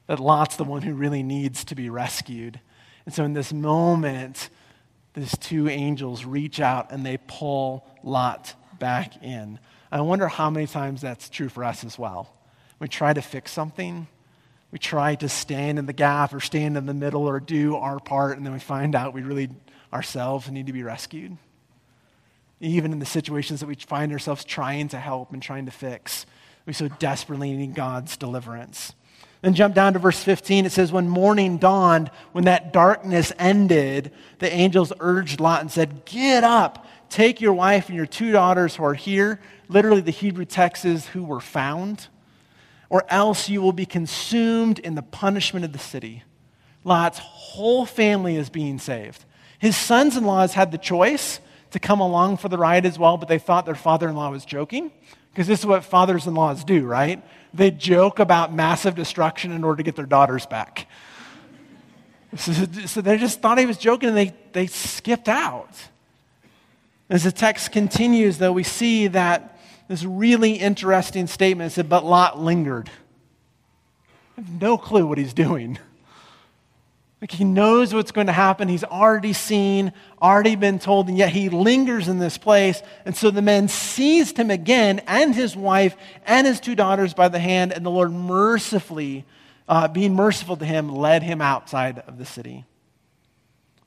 that 0.06 0.20
Lot's 0.20 0.56
the 0.56 0.64
one 0.64 0.82
who 0.82 0.94
really 0.94 1.22
needs 1.22 1.64
to 1.64 1.74
be 1.74 1.90
rescued. 1.90 2.60
And 3.06 3.14
so 3.14 3.24
in 3.24 3.32
this 3.32 3.52
moment, 3.52 4.48
these 5.14 5.36
two 5.38 5.68
angels 5.68 6.24
reach 6.24 6.60
out 6.60 6.90
and 6.90 7.04
they 7.04 7.18
pull 7.26 7.86
Lot 8.02 8.54
back 8.78 9.22
in. 9.22 9.58
I 9.90 10.00
wonder 10.00 10.26
how 10.28 10.50
many 10.50 10.66
times 10.66 11.00
that's 11.00 11.28
true 11.28 11.48
for 11.48 11.64
us 11.64 11.84
as 11.84 11.98
well. 11.98 12.34
We 12.80 12.88
try 12.88 13.12
to 13.12 13.22
fix 13.22 13.52
something, 13.52 14.08
we 14.72 14.78
try 14.78 15.14
to 15.14 15.28
stand 15.28 15.78
in 15.78 15.86
the 15.86 15.92
gap 15.92 16.34
or 16.34 16.40
stand 16.40 16.76
in 16.76 16.86
the 16.86 16.94
middle 16.94 17.28
or 17.28 17.38
do 17.38 17.76
our 17.76 18.00
part, 18.00 18.36
and 18.36 18.44
then 18.44 18.52
we 18.52 18.58
find 18.58 18.96
out 18.96 19.14
we 19.14 19.22
really 19.22 19.50
ourselves 19.92 20.50
need 20.50 20.66
to 20.66 20.72
be 20.72 20.82
rescued. 20.82 21.36
Even 22.60 22.92
in 22.92 22.98
the 22.98 23.06
situations 23.06 23.60
that 23.60 23.66
we 23.66 23.76
find 23.76 24.10
ourselves 24.10 24.44
trying 24.44 24.88
to 24.88 24.98
help 24.98 25.32
and 25.32 25.40
trying 25.40 25.66
to 25.66 25.70
fix, 25.70 26.26
we 26.66 26.72
so 26.72 26.88
desperately 26.88 27.52
need 27.52 27.74
God's 27.76 28.16
deliverance. 28.16 28.94
Then 29.44 29.52
jump 29.52 29.74
down 29.74 29.92
to 29.92 29.98
verse 29.98 30.24
15. 30.24 30.64
It 30.64 30.72
says, 30.72 30.90
When 30.90 31.06
morning 31.06 31.58
dawned, 31.58 32.10
when 32.32 32.44
that 32.44 32.72
darkness 32.72 33.30
ended, 33.38 34.10
the 34.38 34.50
angels 34.50 34.90
urged 35.00 35.38
Lot 35.38 35.60
and 35.60 35.70
said, 35.70 36.06
Get 36.06 36.42
up, 36.42 36.86
take 37.10 37.42
your 37.42 37.52
wife 37.52 37.88
and 37.88 37.96
your 37.96 38.06
two 38.06 38.32
daughters 38.32 38.74
who 38.74 38.84
are 38.84 38.94
here. 38.94 39.38
Literally, 39.68 40.00
the 40.00 40.10
Hebrew 40.10 40.46
text 40.46 40.86
is 40.86 41.08
who 41.08 41.22
were 41.22 41.42
found, 41.42 42.08
or 42.88 43.04
else 43.10 43.50
you 43.50 43.60
will 43.60 43.74
be 43.74 43.84
consumed 43.84 44.78
in 44.78 44.94
the 44.94 45.02
punishment 45.02 45.66
of 45.66 45.74
the 45.74 45.78
city. 45.78 46.22
Lot's 46.82 47.18
whole 47.18 47.84
family 47.84 48.36
is 48.36 48.48
being 48.48 48.78
saved. 48.78 49.26
His 49.58 49.76
sons 49.76 50.16
in 50.16 50.24
laws 50.24 50.54
had 50.54 50.72
the 50.72 50.78
choice 50.78 51.38
to 51.72 51.78
come 51.78 52.00
along 52.00 52.38
for 52.38 52.48
the 52.48 52.56
ride 52.56 52.86
as 52.86 52.98
well, 52.98 53.18
but 53.18 53.28
they 53.28 53.38
thought 53.38 53.66
their 53.66 53.74
father 53.74 54.08
in 54.08 54.16
law 54.16 54.30
was 54.30 54.46
joking. 54.46 54.90
Because 55.34 55.48
this 55.48 55.58
is 55.58 55.66
what 55.66 55.84
fathers 55.84 56.28
in 56.28 56.34
laws 56.34 56.62
do, 56.62 56.86
right? 56.86 57.20
They 57.52 57.72
joke 57.72 58.20
about 58.20 58.54
massive 58.54 58.94
destruction 58.94 59.50
in 59.50 59.64
order 59.64 59.78
to 59.78 59.82
get 59.82 59.96
their 59.96 60.06
daughters 60.06 60.46
back. 60.46 60.86
So, 62.36 62.52
so 62.52 63.00
they 63.00 63.18
just 63.18 63.40
thought 63.40 63.58
he 63.58 63.66
was 63.66 63.76
joking 63.76 64.10
and 64.10 64.16
they, 64.16 64.32
they 64.52 64.68
skipped 64.68 65.28
out. 65.28 65.70
As 67.10 67.24
the 67.24 67.32
text 67.32 67.72
continues, 67.72 68.38
though, 68.38 68.52
we 68.52 68.62
see 68.62 69.08
that 69.08 69.58
this 69.88 70.04
really 70.04 70.52
interesting 70.52 71.26
statement 71.26 71.72
said, 71.72 71.88
But 71.88 72.04
Lot 72.04 72.40
lingered. 72.40 72.88
I 74.38 74.40
have 74.40 74.60
no 74.60 74.78
clue 74.78 75.04
what 75.04 75.18
he's 75.18 75.34
doing. 75.34 75.78
Like 77.24 77.32
he 77.32 77.44
knows 77.44 77.94
what's 77.94 78.12
going 78.12 78.26
to 78.26 78.34
happen. 78.34 78.68
He's 78.68 78.84
already 78.84 79.32
seen, 79.32 79.94
already 80.20 80.56
been 80.56 80.78
told, 80.78 81.08
and 81.08 81.16
yet 81.16 81.30
he 81.30 81.48
lingers 81.48 82.06
in 82.06 82.18
this 82.18 82.36
place. 82.36 82.82
And 83.06 83.16
so 83.16 83.30
the 83.30 83.40
men 83.40 83.68
seized 83.68 84.36
him 84.36 84.50
again 84.50 84.98
and 85.06 85.34
his 85.34 85.56
wife 85.56 85.96
and 86.26 86.46
his 86.46 86.60
two 86.60 86.74
daughters 86.74 87.14
by 87.14 87.28
the 87.28 87.38
hand, 87.38 87.72
and 87.72 87.82
the 87.82 87.90
Lord 87.90 88.12
mercifully, 88.12 89.24
uh, 89.66 89.88
being 89.88 90.14
merciful 90.14 90.58
to 90.58 90.66
him, 90.66 90.94
led 90.94 91.22
him 91.22 91.40
outside 91.40 92.00
of 92.00 92.18
the 92.18 92.26
city. 92.26 92.66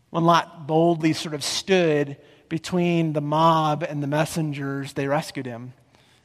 When 0.09 0.23
Lot 0.23 0.65
boldly 0.65 1.13
sort 1.13 1.35
of 1.35 1.43
stood 1.43 2.17
between 2.49 3.13
the 3.13 3.21
mob 3.21 3.83
and 3.83 4.01
the 4.01 4.07
messengers, 4.07 4.93
they 4.93 5.05
rescued 5.05 5.45
him. 5.45 5.73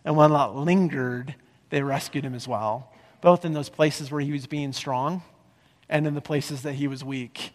And 0.02 0.16
when 0.16 0.32
Lot 0.32 0.56
lingered, 0.56 1.34
they 1.68 1.82
rescued 1.82 2.24
him 2.24 2.34
as 2.34 2.48
well, 2.48 2.90
both 3.20 3.44
in 3.44 3.52
those 3.52 3.68
places 3.68 4.10
where 4.10 4.22
he 4.22 4.32
was 4.32 4.46
being 4.46 4.72
strong 4.72 5.22
and 5.92 6.06
in 6.06 6.14
the 6.14 6.22
places 6.22 6.62
that 6.62 6.72
he 6.72 6.88
was 6.88 7.04
weak, 7.04 7.52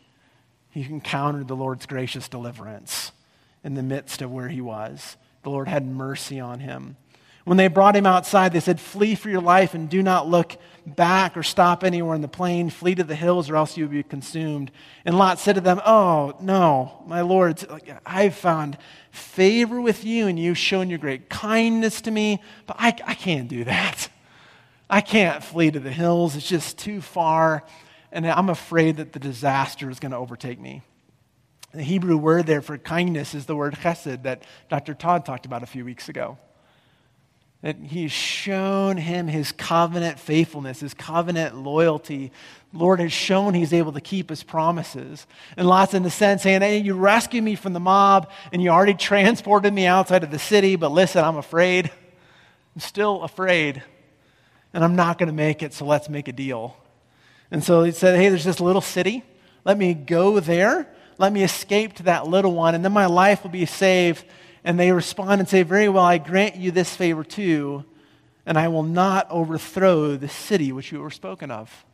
he 0.70 0.84
encountered 0.84 1.48
the 1.48 1.56
Lord's 1.56 1.88
gracious 1.88 2.30
deliverance 2.30 3.12
in 3.64 3.74
the 3.74 3.82
midst 3.82 4.22
of 4.22 4.32
where 4.32 4.48
he 4.48 4.62
was. 4.62 5.18
The 5.42 5.50
Lord 5.50 5.68
had 5.68 5.88
mercy 5.88 6.40
on 6.40 6.60
him. 6.60 6.98
When 7.46 7.58
they 7.58 7.68
brought 7.68 7.96
him 7.96 8.06
outside, 8.06 8.54
they 8.54 8.60
said, 8.60 8.80
Flee 8.80 9.16
for 9.16 9.30
your 9.30 9.42
life 9.42 9.74
and 9.74 9.90
do 9.90 10.04
not 10.04 10.28
look 10.28 10.56
back 10.86 11.36
or 11.36 11.42
stop 11.42 11.84
anywhere 11.84 12.14
in 12.14 12.22
the 12.22 12.28
plain. 12.28 12.70
Flee 12.70 12.94
to 12.94 13.04
the 13.04 13.16
hills 13.16 13.50
or 13.50 13.56
else 13.56 13.76
you 13.76 13.86
will 13.86 13.92
be 13.92 14.04
consumed. 14.04 14.70
And 15.04 15.18
Lot 15.18 15.40
said 15.40 15.56
to 15.56 15.62
them, 15.62 15.82
Oh, 15.84 16.36
no, 16.40 17.04
my 17.08 17.22
lords, 17.22 17.66
I've 18.06 18.36
found 18.36 18.78
favor 19.10 19.82
with 19.82 20.06
you 20.06 20.28
and 20.28 20.38
you've 20.38 20.60
shown 20.60 20.90
your 20.90 21.00
great 21.00 21.28
kindness 21.28 22.02
to 22.02 22.12
me, 22.12 22.40
but 22.68 22.76
I, 22.78 22.90
I 23.04 23.16
can't 23.16 23.48
do 23.48 23.64
that. 23.64 24.10
I 24.90 25.02
can't 25.02 25.44
flee 25.44 25.72
to 25.72 25.80
the 25.80 25.92
hills. 25.92 26.36
It's 26.36 26.48
just 26.48 26.78
too 26.78 27.02
far. 27.02 27.64
And 28.12 28.26
I'm 28.26 28.50
afraid 28.50 28.98
that 28.98 29.14
the 29.14 29.20
disaster 29.20 29.90
is 29.90 30.00
going 30.00 30.12
to 30.12 30.18
overtake 30.18 30.60
me. 30.60 30.82
The 31.74 31.84
Hebrew 31.84 32.18
word 32.18 32.48
there 32.48 32.62
for 32.62 32.78
kindness 32.78 33.36
is 33.36 33.46
the 33.46 33.56
word 33.56 33.76
chesed 33.76 34.24
that 34.24 34.44
Dr. 34.70 34.94
Todd 34.94 35.26
talked 35.26 35.46
about 35.46 35.64
a 35.64 35.68
few 35.68 35.84
weeks 35.84 36.08
ago. 36.08 36.38
That 37.62 37.76
he's 37.78 38.12
shown 38.12 38.98
him 38.98 39.28
his 39.28 39.52
covenant 39.52 40.20
faithfulness, 40.20 40.80
his 40.80 40.94
covenant 40.94 41.58
loyalty. 41.58 42.32
Lord 42.72 43.00
has 43.00 43.12
shown 43.12 43.54
he's 43.54 43.74
able 43.74 43.92
to 43.94 44.02
keep 44.02 44.30
his 44.30 44.44
promises. 44.44 45.28
And 45.58 45.68
lots 45.68 45.94
in 45.94 46.04
the 46.04 46.12
sense 46.12 46.44
saying, 46.44 46.62
hey, 46.62 46.78
you 46.78 46.94
rescued 46.94 47.44
me 47.44 47.56
from 47.56 47.74
the 47.74 47.80
mob 47.80 48.30
and 48.54 48.62
you 48.62 48.70
already 48.70 48.94
transported 48.94 49.74
me 49.74 49.86
outside 49.86 50.24
of 50.24 50.32
the 50.32 50.40
city, 50.40 50.76
but 50.76 50.92
listen, 50.92 51.24
I'm 51.24 51.38
afraid. 51.38 51.92
I'm 52.76 52.82
still 52.82 53.24
afraid. 53.24 53.84
And 54.74 54.84
I'm 54.84 54.96
not 54.96 55.18
going 55.18 55.28
to 55.28 55.36
make 55.36 55.64
it, 55.64 55.74
so 55.74 55.86
let's 55.86 56.10
make 56.10 56.28
a 56.28 56.34
deal. 56.34 56.78
And 57.52 57.64
so 57.64 57.84
he 57.84 57.92
said, 57.92 58.18
hey, 58.18 58.30
there's 58.30 58.44
this 58.44 58.60
little 58.60 58.82
city. 58.82 59.24
Let 59.64 59.78
me 59.78 59.94
go 59.94 60.40
there. 60.40 60.88
Let 61.18 61.34
me 61.34 61.44
escape 61.44 61.94
to 61.96 62.04
that 62.04 62.28
little 62.28 62.54
one, 62.54 62.76
and 62.76 62.86
then 62.86 62.92
my 62.92 63.08
life 63.08 63.44
will 63.44 63.50
be 63.50 63.66
saved 63.66 64.24
and 64.68 64.78
they 64.78 64.92
respond 64.92 65.40
and 65.40 65.48
say, 65.48 65.64
Very 65.64 65.88
well, 65.88 66.04
I 66.04 66.18
grant 66.18 66.58
you 66.58 66.72
this 66.72 66.94
favor 66.94 67.24
too, 67.24 67.86
and 68.46 68.58
I 68.58 68.68
will 68.68 68.84
not 68.84 69.32
overthrow 69.32 70.18
the 70.18 70.28
city 70.28 70.74
which 70.74 70.92
you 70.92 71.00
were 71.00 71.10
spoken 71.10 71.52
of. 71.52 71.86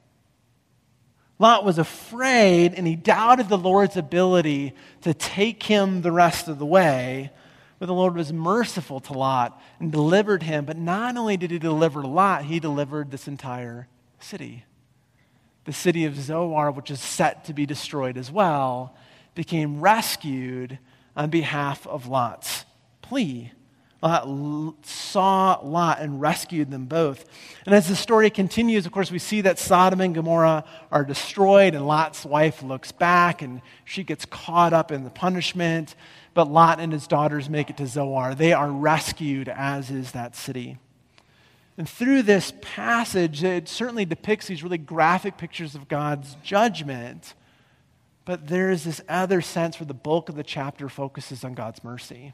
Lot 1.37 1.65
was 1.65 1.77
afraid 1.77 2.73
and 2.73 2.87
he 2.87 2.95
doubted 2.95 3.47
the 3.47 3.57
Lord's 3.57 3.95
ability 3.95 4.73
to 5.01 5.13
take 5.13 5.61
him 5.61 6.01
the 6.01 6.11
rest 6.11 6.47
of 6.47 6.57
the 6.57 6.65
way. 6.65 7.31
But 7.77 7.87
the 7.87 7.93
Lord 7.93 8.15
was 8.15 8.31
merciful 8.31 9.01
to 9.01 9.13
Lot 9.13 9.61
and 9.79 9.91
delivered 9.91 10.41
him. 10.41 10.65
But 10.65 10.77
not 10.77 11.17
only 11.17 11.37
did 11.37 11.51
he 11.51 11.59
deliver 11.59 12.01
Lot, 12.01 12.45
he 12.45 12.59
delivered 12.59 13.11
this 13.11 13.27
entire 13.27 13.87
city. 14.19 14.63
The 15.65 15.73
city 15.73 16.05
of 16.05 16.19
Zoar, 16.19 16.71
which 16.71 16.91
is 16.91 16.99
set 16.99 17.45
to 17.45 17.53
be 17.53 17.65
destroyed 17.65 18.17
as 18.17 18.31
well, 18.31 18.95
became 19.35 19.81
rescued 19.81 20.77
on 21.15 21.29
behalf 21.29 21.87
of 21.87 22.07
Lot's 22.07 22.65
plea. 23.01 23.51
Lot 24.03 24.85
saw 24.85 25.59
Lot 25.63 26.01
and 26.01 26.19
rescued 26.19 26.69
them 26.69 26.85
both. 26.85 27.23
And 27.65 27.73
as 27.73 27.87
the 27.87 27.95
story 27.95 28.29
continues, 28.29 28.85
of 28.85 28.91
course, 28.91 29.11
we 29.11 29.19
see 29.19 29.39
that 29.41 29.59
Sodom 29.59 30.01
and 30.01 30.13
Gomorrah 30.13 30.65
are 30.91 31.05
destroyed, 31.05 31.73
and 31.73 31.87
Lot's 31.87 32.25
wife 32.25 32.61
looks 32.61 32.91
back 32.91 33.41
and 33.41 33.61
she 33.85 34.03
gets 34.03 34.25
caught 34.25 34.73
up 34.73 34.91
in 34.91 35.05
the 35.05 35.09
punishment. 35.09 35.95
But 36.33 36.51
Lot 36.51 36.81
and 36.81 36.91
his 36.91 37.07
daughters 37.07 37.49
make 37.49 37.69
it 37.69 37.77
to 37.77 37.87
Zoar. 37.87 38.35
They 38.35 38.51
are 38.51 38.69
rescued, 38.69 39.47
as 39.47 39.89
is 39.89 40.11
that 40.11 40.35
city. 40.35 40.79
And 41.77 41.89
through 41.89 42.23
this 42.23 42.53
passage, 42.61 43.43
it 43.43 43.67
certainly 43.67 44.05
depicts 44.05 44.47
these 44.47 44.63
really 44.63 44.77
graphic 44.77 45.37
pictures 45.37 45.73
of 45.75 45.87
God's 45.87 46.35
judgment. 46.43 47.33
But 48.25 48.47
there 48.47 48.69
is 48.69 48.83
this 48.83 49.01
other 49.09 49.41
sense 49.41 49.79
where 49.79 49.87
the 49.87 49.93
bulk 49.93 50.29
of 50.29 50.35
the 50.35 50.43
chapter 50.43 50.87
focuses 50.87 51.43
on 51.43 51.53
God's 51.53 51.83
mercy. 51.83 52.33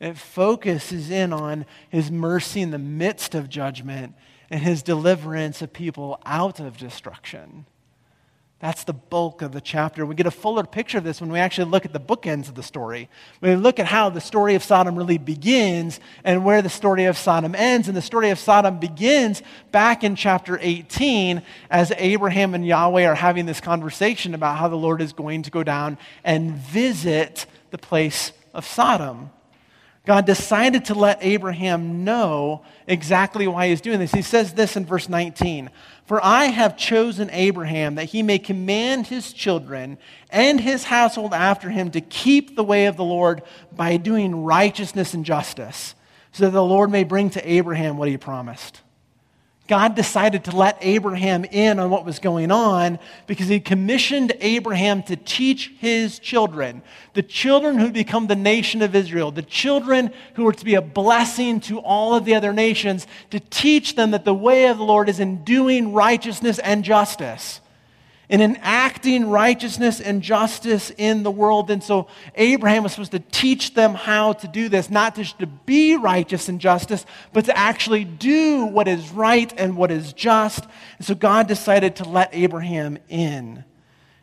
It 0.00 0.16
focuses 0.16 1.10
in 1.10 1.32
on 1.32 1.66
his 1.88 2.10
mercy 2.10 2.60
in 2.60 2.70
the 2.70 2.78
midst 2.78 3.34
of 3.34 3.48
judgment 3.48 4.14
and 4.50 4.60
his 4.62 4.82
deliverance 4.82 5.62
of 5.62 5.72
people 5.72 6.20
out 6.24 6.60
of 6.60 6.76
destruction. 6.76 7.66
That's 8.58 8.84
the 8.84 8.94
bulk 8.94 9.42
of 9.42 9.52
the 9.52 9.60
chapter. 9.60 10.06
We 10.06 10.14
get 10.14 10.26
a 10.26 10.30
fuller 10.30 10.64
picture 10.64 10.96
of 10.96 11.04
this 11.04 11.20
when 11.20 11.30
we 11.30 11.38
actually 11.38 11.70
look 11.70 11.84
at 11.84 11.92
the 11.92 12.00
bookends 12.00 12.48
of 12.48 12.54
the 12.54 12.62
story. 12.62 13.10
When 13.40 13.50
We 13.50 13.56
look 13.62 13.78
at 13.78 13.84
how 13.84 14.08
the 14.08 14.20
story 14.20 14.54
of 14.54 14.64
Sodom 14.64 14.96
really 14.96 15.18
begins 15.18 16.00
and 16.24 16.42
where 16.42 16.62
the 16.62 16.70
story 16.70 17.04
of 17.04 17.18
Sodom 17.18 17.54
ends. 17.54 17.86
And 17.86 17.94
the 17.94 18.00
story 18.00 18.30
of 18.30 18.38
Sodom 18.38 18.78
begins 18.78 19.42
back 19.72 20.04
in 20.04 20.16
chapter 20.16 20.58
18 20.62 21.42
as 21.70 21.92
Abraham 21.98 22.54
and 22.54 22.66
Yahweh 22.66 23.04
are 23.04 23.14
having 23.14 23.44
this 23.44 23.60
conversation 23.60 24.34
about 24.34 24.56
how 24.56 24.68
the 24.68 24.76
Lord 24.76 25.02
is 25.02 25.12
going 25.12 25.42
to 25.42 25.50
go 25.50 25.62
down 25.62 25.98
and 26.24 26.52
visit 26.52 27.44
the 27.72 27.78
place 27.78 28.32
of 28.54 28.64
Sodom. 28.64 29.30
God 30.06 30.24
decided 30.24 30.84
to 30.86 30.94
let 30.94 31.18
Abraham 31.20 32.04
know 32.04 32.62
exactly 32.86 33.48
why 33.48 33.68
he's 33.68 33.80
doing 33.80 33.98
this. 33.98 34.12
He 34.12 34.22
says 34.22 34.54
this 34.54 34.76
in 34.76 34.86
verse 34.86 35.08
19 35.08 35.68
For 36.06 36.24
I 36.24 36.44
have 36.44 36.76
chosen 36.76 37.28
Abraham 37.32 37.96
that 37.96 38.04
he 38.04 38.22
may 38.22 38.38
command 38.38 39.08
his 39.08 39.32
children 39.32 39.98
and 40.30 40.60
his 40.60 40.84
household 40.84 41.34
after 41.34 41.70
him 41.70 41.90
to 41.90 42.00
keep 42.00 42.54
the 42.54 42.64
way 42.64 42.86
of 42.86 42.96
the 42.96 43.04
Lord 43.04 43.42
by 43.72 43.96
doing 43.96 44.44
righteousness 44.44 45.12
and 45.12 45.24
justice, 45.24 45.96
so 46.30 46.44
that 46.44 46.52
the 46.52 46.62
Lord 46.62 46.88
may 46.88 47.02
bring 47.02 47.28
to 47.30 47.50
Abraham 47.50 47.98
what 47.98 48.08
he 48.08 48.16
promised. 48.16 48.82
God 49.66 49.94
decided 49.94 50.44
to 50.44 50.56
let 50.56 50.78
Abraham 50.80 51.44
in 51.44 51.78
on 51.78 51.90
what 51.90 52.04
was 52.04 52.18
going 52.18 52.50
on 52.50 52.98
because 53.26 53.48
he 53.48 53.58
commissioned 53.58 54.32
Abraham 54.40 55.02
to 55.04 55.16
teach 55.16 55.72
his 55.78 56.18
children, 56.18 56.82
the 57.14 57.22
children 57.22 57.78
who 57.78 57.90
become 57.90 58.26
the 58.26 58.36
nation 58.36 58.82
of 58.82 58.94
Israel, 58.94 59.30
the 59.30 59.42
children 59.42 60.12
who 60.34 60.44
were 60.44 60.52
to 60.52 60.64
be 60.64 60.74
a 60.74 60.82
blessing 60.82 61.60
to 61.60 61.80
all 61.80 62.14
of 62.14 62.24
the 62.24 62.34
other 62.34 62.52
nations, 62.52 63.06
to 63.30 63.40
teach 63.40 63.96
them 63.96 64.12
that 64.12 64.24
the 64.24 64.34
way 64.34 64.66
of 64.66 64.78
the 64.78 64.84
Lord 64.84 65.08
is 65.08 65.20
in 65.20 65.42
doing 65.44 65.92
righteousness 65.92 66.58
and 66.60 66.84
justice 66.84 67.60
in 68.28 68.40
enacting 68.40 69.30
righteousness 69.30 70.00
and 70.00 70.20
justice 70.22 70.90
in 70.96 71.22
the 71.22 71.30
world. 71.30 71.70
And 71.70 71.82
so 71.82 72.08
Abraham 72.34 72.82
was 72.82 72.92
supposed 72.92 73.12
to 73.12 73.20
teach 73.20 73.74
them 73.74 73.94
how 73.94 74.32
to 74.34 74.48
do 74.48 74.68
this, 74.68 74.90
not 74.90 75.14
just 75.14 75.38
to 75.38 75.46
be 75.46 75.96
righteous 75.96 76.48
and 76.48 76.60
justice, 76.60 77.06
but 77.32 77.44
to 77.44 77.56
actually 77.56 78.04
do 78.04 78.64
what 78.64 78.88
is 78.88 79.10
right 79.10 79.52
and 79.56 79.76
what 79.76 79.90
is 79.90 80.12
just. 80.12 80.64
And 80.98 81.06
so 81.06 81.14
God 81.14 81.46
decided 81.46 81.96
to 81.96 82.08
let 82.08 82.30
Abraham 82.32 82.98
in. 83.08 83.64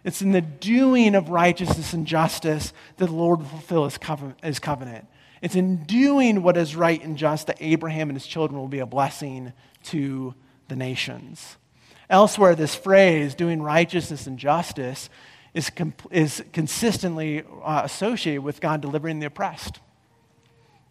It's 0.03 0.21
in 0.21 0.33
the 0.33 0.41
doing 0.41 1.15
of 1.15 1.29
righteousness 1.29 1.93
and 1.93 2.05
justice 2.05 2.73
that 2.97 3.05
the 3.05 3.13
Lord 3.13 3.39
will 3.39 3.45
fulfill 3.45 3.85
his 3.85 4.59
covenant. 4.59 5.07
It's 5.41 5.55
in 5.55 5.83
doing 5.83 6.43
what 6.43 6.57
is 6.57 6.75
right 6.75 7.01
and 7.01 7.17
just 7.17 7.47
that 7.47 7.57
Abraham 7.61 8.09
and 8.09 8.17
his 8.17 8.27
children 8.27 8.59
will 8.59 8.67
be 8.67 8.79
a 8.79 8.85
blessing 8.85 9.53
to 9.83 10.35
the 10.67 10.75
nations. 10.75 11.57
Elsewhere, 12.13 12.53
this 12.53 12.75
phrase, 12.75 13.33
doing 13.33 13.59
righteousness 13.59 14.27
and 14.27 14.37
justice, 14.37 15.09
is, 15.55 15.71
comp- 15.71 16.07
is 16.11 16.43
consistently 16.53 17.41
uh, 17.63 17.81
associated 17.83 18.43
with 18.43 18.61
God 18.61 18.81
delivering 18.81 19.17
the 19.17 19.25
oppressed, 19.25 19.79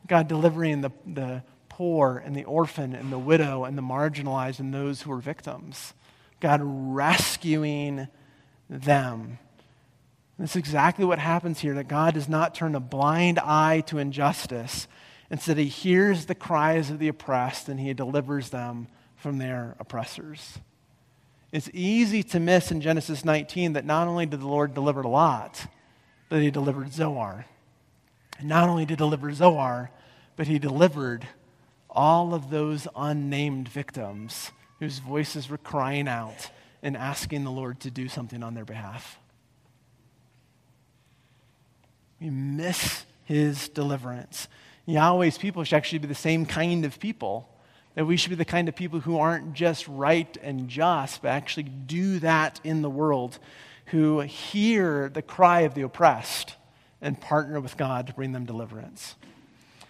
God 0.09 0.27
delivering 0.27 0.81
the, 0.81 0.91
the 1.07 1.45
poor 1.69 2.21
and 2.25 2.35
the 2.35 2.43
orphan 2.43 2.93
and 2.93 3.13
the 3.13 3.21
widow 3.21 3.63
and 3.63 3.79
the 3.79 3.83
marginalized 3.83 4.59
and 4.59 4.75
those 4.75 5.03
who 5.03 5.13
are 5.13 5.21
victims, 5.21 5.95
God 6.41 6.61
rescuing 6.61 8.09
them. 8.69 9.39
That's 10.41 10.57
exactly 10.57 11.05
what 11.05 11.21
happens 11.21 11.61
here 11.61 11.75
that 11.75 11.87
God 11.87 12.15
does 12.15 12.29
not 12.29 12.53
turn 12.53 12.75
a 12.75 12.81
blind 12.81 13.39
eye 13.39 13.85
to 13.87 13.99
injustice. 13.99 14.89
Instead, 15.31 15.59
He 15.59 15.67
hears 15.67 16.27
the 16.27 16.35
cries 16.35 16.91
of 16.91 16.99
the 16.99 17.07
oppressed 17.07 17.69
and 17.69 17.79
He 17.79 17.95
delivers 17.95 18.51
them 18.51 18.89
from 19.15 19.39
their 19.39 19.77
oppressors. 19.79 20.59
It's 21.53 21.69
easy 21.75 22.23
to 22.25 22.41
miss 22.41 22.71
in 22.71 22.81
Genesis 22.81 23.27
19 23.27 23.75
that 23.75 23.85
not 23.85 24.09
only 24.09 24.25
did 24.25 24.41
the 24.41 24.49
Lord 24.49 24.73
deliver 24.73 25.05
Lot, 25.05 25.67
but 26.31 26.41
he 26.41 26.51
delivered 26.51 26.95
Zoar. 26.95 27.45
And 28.39 28.49
not 28.49 28.71
only 28.71 28.87
did 28.87 28.93
he 28.93 28.97
deliver 28.97 29.33
Zoar, 29.35 29.91
but 30.35 30.47
he 30.47 30.59
delivered 30.59 31.29
all 31.91 32.33
of 32.33 32.49
those 32.49 32.89
unnamed 32.97 33.69
victims 33.69 34.51
whose 34.81 34.99
voices 34.99 35.51
were 35.51 35.59
crying 35.59 36.09
out 36.09 36.51
and 36.83 36.97
asking 36.97 37.45
the 37.45 37.51
Lord 37.51 37.81
to 37.81 37.91
do 37.91 38.09
something 38.09 38.43
on 38.43 38.55
their 38.55 38.65
behalf. 38.65 39.19
We 42.19 42.31
miss 42.31 43.05
his 43.25 43.69
deliverance. 43.69 44.49
Yahweh's 44.87 45.37
people 45.37 45.65
should 45.65 45.77
actually 45.77 45.99
be 45.99 46.09
the 46.09 46.15
same 46.15 46.47
kind 46.47 46.87
of 46.87 46.99
people 46.99 47.49
that 47.95 48.07
we 48.07 48.17
should 48.17 48.31
be 48.31 48.37
the 48.37 48.45
kind 48.45 48.69
of 48.69 48.75
people 48.75 49.01
who 49.01 49.19
aren't 49.19 49.53
just 49.53 49.87
right 49.87 50.37
and 50.43 50.69
just, 50.69 51.23
but 51.23 51.29
actually 51.29 51.65
do 51.65 52.19
that 52.21 52.61
in 52.65 52.83
the 52.83 52.91
world, 52.91 53.39
who 53.87 54.21
hear 54.21 55.09
the 55.09 55.23
cry 55.23 55.61
of 55.61 55.75
the 55.75 55.83
oppressed 55.83 56.57
and 57.01 57.21
partner 57.21 57.61
with 57.61 57.77
God 57.77 58.07
to 58.07 58.15
bring 58.15 58.33
them 58.33 58.47
deliverance. 58.47 59.17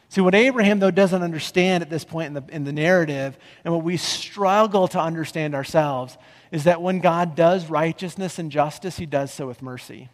See, 0.09 0.21
what 0.21 0.35
Abraham, 0.35 0.79
though, 0.79 0.91
doesn't 0.91 1.23
understand 1.23 1.83
at 1.83 1.89
this 1.89 2.05
point 2.05 2.27
in 2.27 2.35
the, 2.35 2.45
in 2.55 2.65
the 2.65 2.73
narrative, 2.73 3.39
and 3.65 3.73
what 3.73 3.83
we 3.83 3.97
struggle 3.97 4.89
to 4.89 5.01
understand 5.01 5.55
ourselves, 5.55 6.19
is 6.51 6.65
that 6.65 6.83
when 6.83 7.01
God 7.01 7.35
does 7.35 7.71
righteousness 7.71 8.39
and 8.39 8.51
justice, 8.51 8.99
he 8.99 9.07
does 9.07 9.33
so 9.33 9.47
with 9.47 9.63
mercy. 9.63 10.11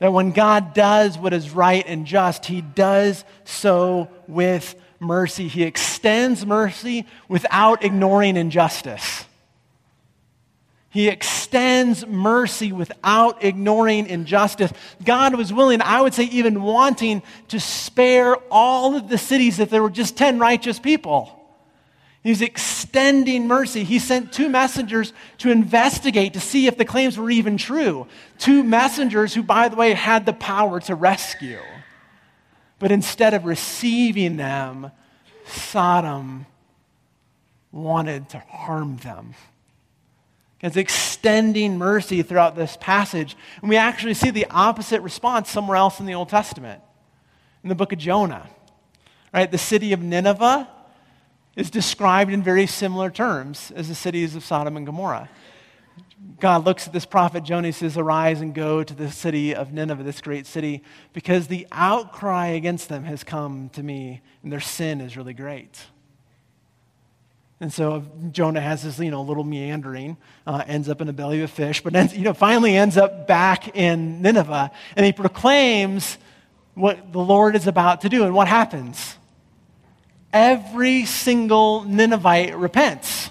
That 0.00 0.12
when 0.12 0.32
God 0.32 0.74
does 0.74 1.16
what 1.16 1.32
is 1.32 1.50
right 1.50 1.84
and 1.86 2.06
just, 2.06 2.46
he 2.46 2.60
does 2.60 3.24
so 3.44 4.08
with 4.26 4.74
mercy. 5.00 5.48
He 5.48 5.62
extends 5.62 6.44
mercy 6.44 7.06
without 7.28 7.84
ignoring 7.84 8.36
injustice. 8.36 9.24
He 10.90 11.08
extends 11.08 12.06
mercy 12.06 12.72
without 12.72 13.44
ignoring 13.44 14.06
injustice. 14.06 14.72
God 15.04 15.34
was 15.34 15.52
willing, 15.52 15.82
I 15.82 16.00
would 16.00 16.14
say, 16.14 16.24
even 16.24 16.62
wanting 16.62 17.22
to 17.48 17.60
spare 17.60 18.36
all 18.50 18.96
of 18.96 19.08
the 19.08 19.18
cities 19.18 19.58
if 19.58 19.68
there 19.70 19.82
were 19.82 19.90
just 19.90 20.16
10 20.16 20.38
righteous 20.38 20.78
people. 20.78 21.34
He's 22.22 22.42
extending 22.42 23.46
mercy. 23.46 23.84
He 23.84 23.98
sent 23.98 24.32
two 24.32 24.48
messengers 24.48 25.12
to 25.38 25.50
investigate 25.50 26.32
to 26.34 26.40
see 26.40 26.66
if 26.66 26.76
the 26.76 26.84
claims 26.84 27.16
were 27.16 27.30
even 27.30 27.56
true. 27.58 28.06
Two 28.38 28.64
messengers 28.64 29.34
who, 29.34 29.42
by 29.42 29.68
the 29.68 29.76
way, 29.76 29.92
had 29.92 30.26
the 30.26 30.32
power 30.32 30.80
to 30.80 30.94
rescue. 30.94 31.60
But 32.78 32.92
instead 32.92 33.34
of 33.34 33.44
receiving 33.44 34.36
them, 34.36 34.90
Sodom 35.46 36.46
wanted 37.72 38.28
to 38.30 38.38
harm 38.38 38.98
them. 38.98 39.34
It's 40.60 40.76
extending 40.76 41.78
mercy 41.78 42.22
throughout 42.22 42.56
this 42.56 42.76
passage. 42.80 43.36
And 43.60 43.68
we 43.68 43.76
actually 43.76 44.14
see 44.14 44.30
the 44.30 44.46
opposite 44.50 45.00
response 45.02 45.50
somewhere 45.50 45.76
else 45.76 46.00
in 46.00 46.06
the 46.06 46.14
Old 46.14 46.28
Testament, 46.28 46.82
in 47.62 47.68
the 47.68 47.74
book 47.74 47.92
of 47.92 47.98
Jonah. 47.98 48.48
Right? 49.32 49.50
The 49.50 49.58
city 49.58 49.92
of 49.92 50.02
Nineveh 50.02 50.68
is 51.54 51.70
described 51.70 52.32
in 52.32 52.42
very 52.42 52.66
similar 52.66 53.10
terms 53.10 53.72
as 53.74 53.88
the 53.88 53.94
cities 53.94 54.34
of 54.34 54.44
Sodom 54.44 54.76
and 54.76 54.86
Gomorrah. 54.86 55.28
God 56.40 56.64
looks 56.64 56.86
at 56.86 56.92
this 56.92 57.04
prophet 57.04 57.44
Jonah 57.44 57.68
and 57.68 57.74
says, 57.74 57.96
Arise 57.96 58.40
and 58.40 58.54
go 58.54 58.82
to 58.82 58.94
the 58.94 59.10
city 59.10 59.54
of 59.54 59.72
Nineveh, 59.72 60.02
this 60.02 60.20
great 60.20 60.46
city, 60.46 60.82
because 61.12 61.48
the 61.48 61.66
outcry 61.72 62.48
against 62.48 62.88
them 62.88 63.04
has 63.04 63.24
come 63.24 63.70
to 63.70 63.82
me, 63.82 64.20
and 64.42 64.52
their 64.52 64.60
sin 64.60 65.00
is 65.00 65.16
really 65.16 65.34
great. 65.34 65.86
And 67.60 67.72
so 67.72 68.04
Jonah 68.30 68.60
has 68.60 68.84
this, 68.84 69.00
you 69.00 69.10
know, 69.10 69.22
little 69.22 69.42
meandering, 69.42 70.16
uh, 70.46 70.62
ends 70.66 70.88
up 70.88 71.00
in 71.00 71.08
the 71.08 71.12
belly 71.12 71.42
of 71.42 71.50
a 71.50 71.52
fish, 71.52 71.82
but 71.82 71.94
ends, 71.94 72.16
you 72.16 72.22
know, 72.22 72.34
finally 72.34 72.76
ends 72.76 72.96
up 72.96 73.26
back 73.26 73.76
in 73.76 74.22
Nineveh, 74.22 74.70
and 74.94 75.06
he 75.06 75.12
proclaims 75.12 76.18
what 76.74 77.12
the 77.12 77.18
Lord 77.18 77.56
is 77.56 77.66
about 77.66 78.02
to 78.02 78.08
do. 78.08 78.24
And 78.24 78.32
what 78.32 78.46
happens? 78.46 79.16
every 80.32 81.04
single 81.04 81.84
Ninevite 81.84 82.56
repents. 82.56 83.30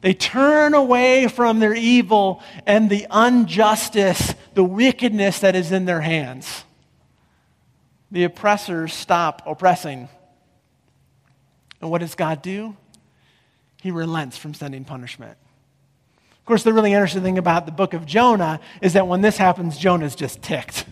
They 0.00 0.14
turn 0.14 0.72
away 0.74 1.28
from 1.28 1.58
their 1.58 1.74
evil 1.74 2.42
and 2.66 2.88
the 2.88 3.06
injustice, 3.12 4.34
the 4.54 4.64
wickedness 4.64 5.40
that 5.40 5.54
is 5.54 5.72
in 5.72 5.84
their 5.84 6.00
hands. 6.00 6.64
The 8.10 8.24
oppressors 8.24 8.92
stop 8.94 9.42
oppressing. 9.46 10.08
And 11.80 11.90
what 11.90 12.00
does 12.00 12.14
God 12.14 12.42
do? 12.42 12.76
He 13.82 13.90
relents 13.90 14.36
from 14.36 14.54
sending 14.54 14.84
punishment. 14.84 15.36
Of 16.32 16.46
course, 16.46 16.62
the 16.62 16.72
really 16.72 16.92
interesting 16.92 17.22
thing 17.22 17.38
about 17.38 17.66
the 17.66 17.72
book 17.72 17.94
of 17.94 18.06
Jonah 18.06 18.60
is 18.80 18.94
that 18.94 19.06
when 19.06 19.20
this 19.20 19.36
happens, 19.36 19.78
Jonah's 19.78 20.14
just 20.14 20.42
ticked. 20.42 20.84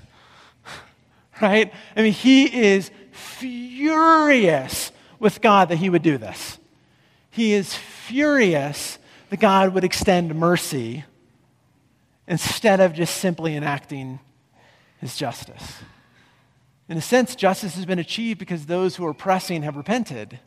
right? 1.40 1.72
I 1.96 2.02
mean, 2.02 2.12
he 2.12 2.44
is 2.66 2.90
furious 3.10 4.92
with 5.18 5.40
God 5.40 5.70
that 5.70 5.76
he 5.76 5.90
would 5.90 6.02
do 6.02 6.18
this. 6.18 6.58
He 7.30 7.54
is 7.54 7.74
furious 7.74 8.97
that 9.30 9.40
God 9.40 9.74
would 9.74 9.84
extend 9.84 10.34
mercy 10.34 11.04
instead 12.26 12.80
of 12.80 12.92
just 12.92 13.16
simply 13.16 13.56
enacting 13.56 14.20
his 15.00 15.16
justice. 15.16 15.78
In 16.88 16.96
a 16.96 17.02
sense, 17.02 17.34
justice 17.34 17.74
has 17.74 17.84
been 17.84 17.98
achieved 17.98 18.38
because 18.38 18.66
those 18.66 18.96
who 18.96 19.06
are 19.06 19.10
oppressing 19.10 19.62
have 19.62 19.76
repented, 19.76 20.38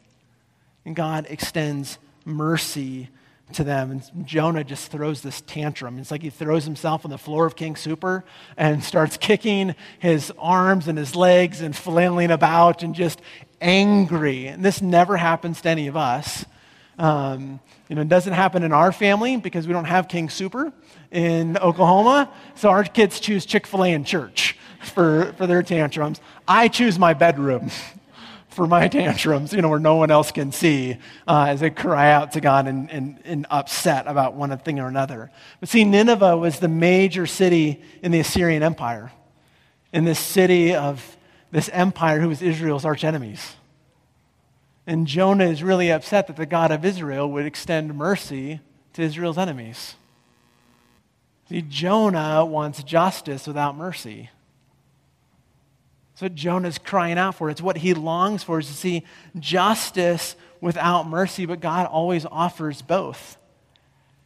and 0.86 0.96
God 0.96 1.28
extends 1.30 2.00
mercy 2.26 3.10
to 3.54 3.64
them. 3.64 3.92
And 3.92 4.28
Jonah 4.28 4.64
just 4.64 4.92
throws 4.92 5.22
this 5.22 5.42
tantrum. 5.42 6.00
It's 6.00 6.12
like 6.12 6.24
he 6.24 6.30
throws 6.30 6.64
himself 6.66 7.06
on 7.06 7.12
the 7.12 7.18
floor 7.18 7.46
of 7.46 7.56
King 7.56 7.76
Super 7.76 8.24
and 8.58 8.84
starts 8.84 9.18
kicking 9.18 9.76
his 10.00 10.32
arms 10.40 10.88
and 10.88 10.98
his 10.98 11.16
legs 11.16 11.62
and 11.62 11.76
flailing 11.76 12.32
about 12.32 12.82
and 12.82 12.96
just 12.96 13.22
angry. 13.60 14.48
And 14.48 14.64
this 14.64 14.82
never 14.82 15.18
happens 15.18 15.62
to 15.62 15.70
any 15.70 15.88
of 15.88 15.98
us. 15.98 16.46
Um, 17.02 17.60
you 17.90 17.96
know, 17.96 18.04
it 18.04 18.10
doesn't 18.10 18.34
happen 18.34 18.62
in 18.62 18.72
our 18.72 18.92
family 18.92 19.36
because 19.36 19.66
we 19.66 19.74
don't 19.74 19.86
have 19.86 20.08
King 20.08 20.30
Super 20.30 20.72
in 21.10 21.58
Oklahoma. 21.58 22.32
So 22.54 22.70
our 22.70 22.84
kids 22.84 23.20
choose 23.20 23.44
Chick 23.44 23.66
fil 23.66 23.84
A 23.84 23.92
in 23.92 24.04
church 24.04 24.56
for, 24.84 25.34
for 25.34 25.48
their 25.48 25.64
tantrums. 25.64 26.22
I 26.48 26.68
choose 26.68 27.00
my 27.00 27.16
bedroom 27.16 27.72
for 28.50 28.68
my 28.68 28.88
tantrums, 28.88 29.52
you 29.52 29.64
know, 29.64 29.70
where 29.70 29.80
no 29.80 29.96
one 29.96 30.12
else 30.12 30.32
can 30.32 30.52
see 30.52 30.98
uh, 31.28 31.48
as 31.50 31.62
they 31.62 31.72
cry 31.72 32.12
out 32.12 32.34
to 32.34 32.40
God 32.40 32.68
and, 32.68 32.92
and, 32.92 33.18
and 33.26 33.48
upset 33.50 34.06
about 34.06 34.36
one 34.36 34.56
thing 34.60 34.80
or 34.80 34.88
another. 34.88 35.32
But 35.60 35.70
see, 35.70 35.84
Nineveh 35.84 36.38
was 36.38 36.60
the 36.60 36.68
major 36.68 37.26
city 37.26 37.82
in 38.04 38.12
the 38.12 38.20
Assyrian 38.20 38.62
Empire, 38.62 39.12
in 39.92 40.06
this 40.06 40.20
city 40.20 40.76
of 40.76 41.18
this 41.50 41.68
empire 41.70 42.20
who 42.20 42.30
was 42.30 42.44
Israel's 42.44 42.86
arch 42.86 43.04
enemies. 43.04 43.56
And 44.88 45.08
Jonah 45.08 45.46
is 45.46 45.64
really 45.64 45.92
upset 45.92 46.28
that 46.28 46.36
the 46.36 46.46
God 46.46 46.72
of 46.72 46.84
Israel 46.84 47.32
would 47.32 47.46
extend 47.46 47.96
mercy 47.96 48.60
to 48.94 49.02
Israel's 49.02 49.38
enemies. 49.38 49.96
See, 51.50 51.62
Jonah 51.62 52.46
wants 52.46 52.84
justice 52.84 53.46
without 53.46 53.76
mercy. 53.76 54.30
That's 56.14 56.22
what 56.22 56.36
Jonah's 56.36 56.78
crying 56.78 57.18
out 57.18 57.36
for. 57.36 57.50
It's 57.50 57.62
what 57.62 57.78
he 57.78 57.94
longs 57.94 58.44
for 58.44 58.60
is 58.60 58.68
to 58.68 58.74
see 58.74 59.06
justice 59.40 60.36
without 60.60 61.08
mercy, 61.08 61.46
but 61.46 61.60
God 61.60 61.88
always 61.88 62.26
offers 62.26 62.82
both. 62.82 63.38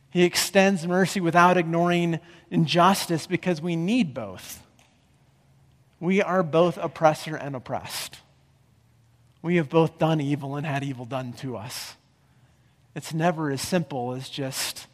He 0.09 0.23
extends 0.23 0.87
mercy 0.87 1.19
without 1.19 1.57
ignoring 1.57 2.19
injustice 2.49 3.27
because 3.27 3.61
we 3.61 3.75
need 3.75 4.13
both. 4.13 4.63
We 5.99 6.21
are 6.21 6.43
both 6.43 6.77
oppressor 6.77 7.35
and 7.35 7.55
oppressed. 7.55 8.19
We 9.45 9.57
have 9.57 9.69
both 9.69 9.99
done 9.99 10.21
evil 10.21 10.55
and 10.55 10.65
had 10.65 10.83
evil 10.83 11.05
done 11.05 11.33
to 11.33 11.55
us. 11.55 11.93
It's 12.95 13.13
never 13.13 13.51
as 13.51 13.61
simple 13.61 14.13
as 14.13 14.27
just 14.27 14.87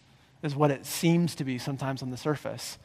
as 0.43 0.53
what 0.53 0.71
it 0.71 0.85
seems 0.85 1.35
to 1.35 1.45
be 1.45 1.57
sometimes 1.57 2.03
on 2.03 2.11
the 2.11 2.17
surface. 2.17 2.77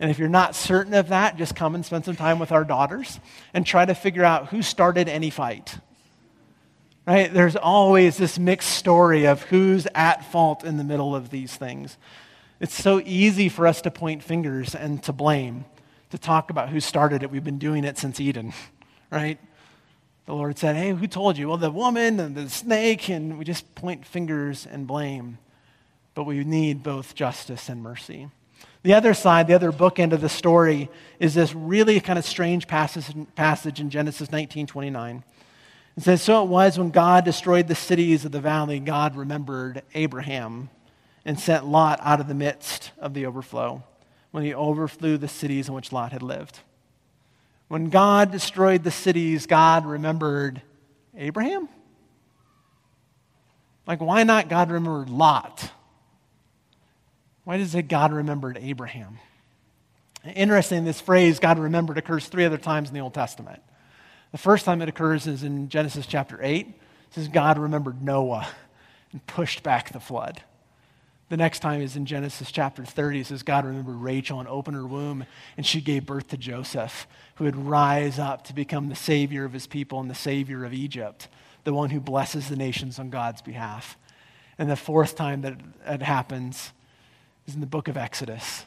And 0.00 0.10
if 0.10 0.18
you're 0.18 0.28
not 0.28 0.56
certain 0.56 0.92
of 0.92 1.10
that, 1.10 1.36
just 1.36 1.54
come 1.54 1.76
and 1.76 1.86
spend 1.86 2.04
some 2.04 2.16
time 2.16 2.40
with 2.40 2.50
our 2.50 2.64
daughters 2.64 3.20
and 3.52 3.64
try 3.64 3.84
to 3.84 3.94
figure 3.94 4.24
out 4.24 4.48
who 4.48 4.60
started 4.60 5.08
any 5.08 5.30
fight. 5.30 5.78
Right? 7.06 7.32
There's 7.32 7.54
always 7.54 8.16
this 8.16 8.36
mixed 8.36 8.70
story 8.70 9.24
of 9.28 9.44
who's 9.44 9.86
at 9.94 10.24
fault 10.32 10.64
in 10.64 10.78
the 10.78 10.84
middle 10.84 11.14
of 11.14 11.30
these 11.30 11.54
things. 11.54 11.96
It's 12.58 12.74
so 12.74 13.00
easy 13.04 13.48
for 13.48 13.68
us 13.68 13.82
to 13.82 13.92
point 13.92 14.24
fingers 14.24 14.74
and 14.74 15.00
to 15.04 15.12
blame 15.12 15.64
to 16.10 16.18
talk 16.18 16.50
about 16.50 16.70
who 16.70 16.80
started 16.80 17.22
it. 17.22 17.30
We've 17.30 17.44
been 17.44 17.58
doing 17.58 17.84
it 17.84 17.98
since 17.98 18.18
Eden, 18.18 18.52
right? 19.12 19.38
The 20.26 20.34
Lord 20.34 20.58
said, 20.58 20.76
Hey, 20.76 20.90
who 20.90 21.06
told 21.06 21.36
you? 21.36 21.48
Well, 21.48 21.58
the 21.58 21.70
woman 21.70 22.18
and 22.18 22.34
the 22.34 22.48
snake, 22.48 23.08
and 23.08 23.38
we 23.38 23.44
just 23.44 23.74
point 23.74 24.06
fingers 24.06 24.66
and 24.66 24.86
blame. 24.86 25.38
But 26.14 26.24
we 26.24 26.44
need 26.44 26.82
both 26.82 27.14
justice 27.14 27.68
and 27.68 27.82
mercy. 27.82 28.28
The 28.82 28.94
other 28.94 29.14
side, 29.14 29.46
the 29.46 29.54
other 29.54 29.72
bookend 29.72 30.12
of 30.12 30.20
the 30.20 30.28
story, 30.28 30.90
is 31.18 31.34
this 31.34 31.54
really 31.54 32.00
kind 32.00 32.18
of 32.18 32.24
strange 32.24 32.68
passage, 32.68 33.14
passage 33.34 33.80
in 33.80 33.90
Genesis 33.90 34.30
19 34.30 34.66
29. 34.66 35.24
It 35.96 36.02
says, 36.02 36.22
So 36.22 36.42
it 36.42 36.48
was 36.48 36.78
when 36.78 36.90
God 36.90 37.24
destroyed 37.24 37.68
the 37.68 37.74
cities 37.74 38.24
of 38.24 38.32
the 38.32 38.40
valley, 38.40 38.80
God 38.80 39.16
remembered 39.16 39.82
Abraham 39.94 40.70
and 41.24 41.38
sent 41.38 41.66
Lot 41.66 41.98
out 42.02 42.20
of 42.20 42.28
the 42.28 42.34
midst 42.34 42.92
of 42.98 43.14
the 43.14 43.26
overflow 43.26 43.82
when 44.30 44.44
he 44.44 44.54
overthrew 44.54 45.16
the 45.16 45.28
cities 45.28 45.68
in 45.68 45.74
which 45.74 45.92
Lot 45.92 46.12
had 46.12 46.22
lived. 46.22 46.60
When 47.68 47.90
God 47.90 48.30
destroyed 48.30 48.84
the 48.84 48.90
cities, 48.90 49.46
God 49.46 49.86
remembered 49.86 50.62
Abraham? 51.16 51.68
Like, 53.86 54.00
why 54.00 54.22
not 54.22 54.48
God 54.48 54.70
remembered 54.70 55.10
Lot? 55.10 55.70
Why 57.44 57.58
does 57.58 57.74
it 57.74 57.88
God 57.88 58.12
remembered 58.12 58.58
Abraham? 58.60 59.18
Interesting, 60.24 60.84
this 60.84 61.00
phrase, 61.00 61.38
God 61.38 61.58
remembered, 61.58 61.98
occurs 61.98 62.28
three 62.28 62.46
other 62.46 62.56
times 62.56 62.88
in 62.88 62.94
the 62.94 63.00
Old 63.00 63.12
Testament. 63.12 63.62
The 64.32 64.38
first 64.38 64.64
time 64.64 64.80
it 64.80 64.88
occurs 64.88 65.26
is 65.26 65.42
in 65.42 65.68
Genesis 65.68 66.06
chapter 66.06 66.38
8. 66.42 66.66
It 66.66 66.74
says 67.10 67.28
God 67.28 67.58
remembered 67.58 68.02
Noah 68.02 68.48
and 69.12 69.24
pushed 69.26 69.62
back 69.62 69.92
the 69.92 70.00
flood. 70.00 70.42
The 71.34 71.38
next 71.38 71.58
time 71.58 71.82
is 71.82 71.96
in 71.96 72.06
Genesis 72.06 72.52
chapter 72.52 72.84
30. 72.84 73.18
It 73.18 73.26
says, 73.26 73.42
God 73.42 73.64
remembered 73.64 73.96
Rachel 73.96 74.38
and 74.38 74.48
opened 74.48 74.76
her 74.76 74.86
womb, 74.86 75.26
and 75.56 75.66
she 75.66 75.80
gave 75.80 76.06
birth 76.06 76.28
to 76.28 76.36
Joseph, 76.36 77.08
who 77.34 77.42
would 77.42 77.56
rise 77.56 78.20
up 78.20 78.44
to 78.44 78.54
become 78.54 78.88
the 78.88 78.94
savior 78.94 79.44
of 79.44 79.52
his 79.52 79.66
people 79.66 79.98
and 79.98 80.08
the 80.08 80.14
savior 80.14 80.64
of 80.64 80.72
Egypt, 80.72 81.26
the 81.64 81.74
one 81.74 81.90
who 81.90 81.98
blesses 81.98 82.48
the 82.48 82.54
nations 82.54 83.00
on 83.00 83.10
God's 83.10 83.42
behalf. 83.42 83.98
And 84.58 84.70
the 84.70 84.76
fourth 84.76 85.16
time 85.16 85.40
that 85.40 85.58
it 85.84 86.02
happens 86.02 86.72
is 87.48 87.56
in 87.56 87.60
the 87.60 87.66
book 87.66 87.88
of 87.88 87.96
Exodus. 87.96 88.66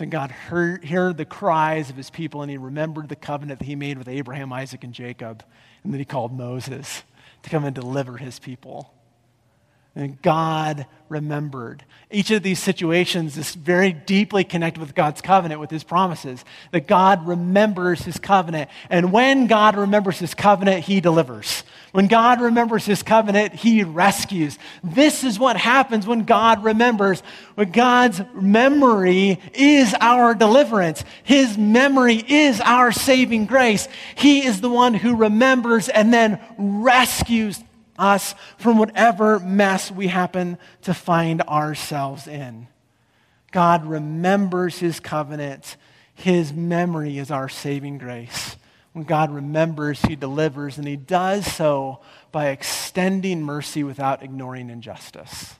And 0.00 0.10
God 0.10 0.32
heard, 0.32 0.84
heard 0.86 1.16
the 1.16 1.24
cries 1.24 1.90
of 1.90 1.96
his 1.96 2.10
people, 2.10 2.42
and 2.42 2.50
he 2.50 2.58
remembered 2.58 3.08
the 3.08 3.14
covenant 3.14 3.60
that 3.60 3.66
he 3.66 3.76
made 3.76 3.98
with 3.98 4.08
Abraham, 4.08 4.52
Isaac, 4.52 4.82
and 4.82 4.92
Jacob, 4.92 5.44
and 5.84 5.92
then 5.92 6.00
he 6.00 6.04
called 6.04 6.36
Moses 6.36 7.04
to 7.44 7.50
come 7.50 7.64
and 7.64 7.72
deliver 7.72 8.16
his 8.16 8.40
people. 8.40 8.92
And 9.94 10.20
God 10.22 10.86
remembered. 11.08 11.84
Each 12.12 12.30
of 12.30 12.42
these 12.42 12.60
situations 12.60 13.36
is 13.36 13.54
very 13.54 13.92
deeply 13.92 14.44
connected 14.44 14.80
with 14.80 14.94
God's 14.94 15.20
covenant, 15.20 15.60
with 15.60 15.70
his 15.70 15.82
promises. 15.82 16.44
That 16.70 16.86
God 16.86 17.26
remembers 17.26 18.02
his 18.02 18.18
covenant. 18.18 18.70
And 18.88 19.12
when 19.12 19.48
God 19.48 19.76
remembers 19.76 20.20
his 20.20 20.32
covenant, 20.32 20.84
he 20.84 21.00
delivers. 21.00 21.64
When 21.90 22.06
God 22.06 22.40
remembers 22.40 22.86
his 22.86 23.02
covenant, 23.02 23.54
he 23.54 23.82
rescues. 23.82 24.58
This 24.84 25.24
is 25.24 25.38
what 25.38 25.56
happens 25.56 26.06
when 26.06 26.24
God 26.24 26.62
remembers. 26.62 27.22
When 27.56 27.72
God's 27.72 28.22
memory 28.32 29.40
is 29.52 29.94
our 30.00 30.34
deliverance, 30.34 31.04
his 31.24 31.58
memory 31.58 32.24
is 32.28 32.60
our 32.60 32.92
saving 32.92 33.46
grace. 33.46 33.88
He 34.14 34.46
is 34.46 34.60
the 34.60 34.70
one 34.70 34.94
who 34.94 35.16
remembers 35.16 35.88
and 35.88 36.14
then 36.14 36.40
rescues 36.56 37.58
us 38.00 38.34
from 38.58 38.78
whatever 38.78 39.38
mess 39.38 39.90
we 39.90 40.08
happen 40.08 40.58
to 40.82 40.94
find 40.94 41.42
ourselves 41.42 42.26
in. 42.26 42.66
God 43.52 43.84
remembers 43.86 44.78
his 44.78 45.00
covenant. 45.00 45.76
His 46.14 46.52
memory 46.52 47.18
is 47.18 47.30
our 47.30 47.48
saving 47.48 47.98
grace. 47.98 48.56
When 48.92 49.04
God 49.04 49.30
remembers, 49.30 50.02
he 50.02 50.16
delivers, 50.16 50.78
and 50.78 50.86
he 50.86 50.96
does 50.96 51.46
so 51.46 52.00
by 52.32 52.48
extending 52.48 53.42
mercy 53.42 53.84
without 53.84 54.22
ignoring 54.22 54.70
injustice. 54.70 55.54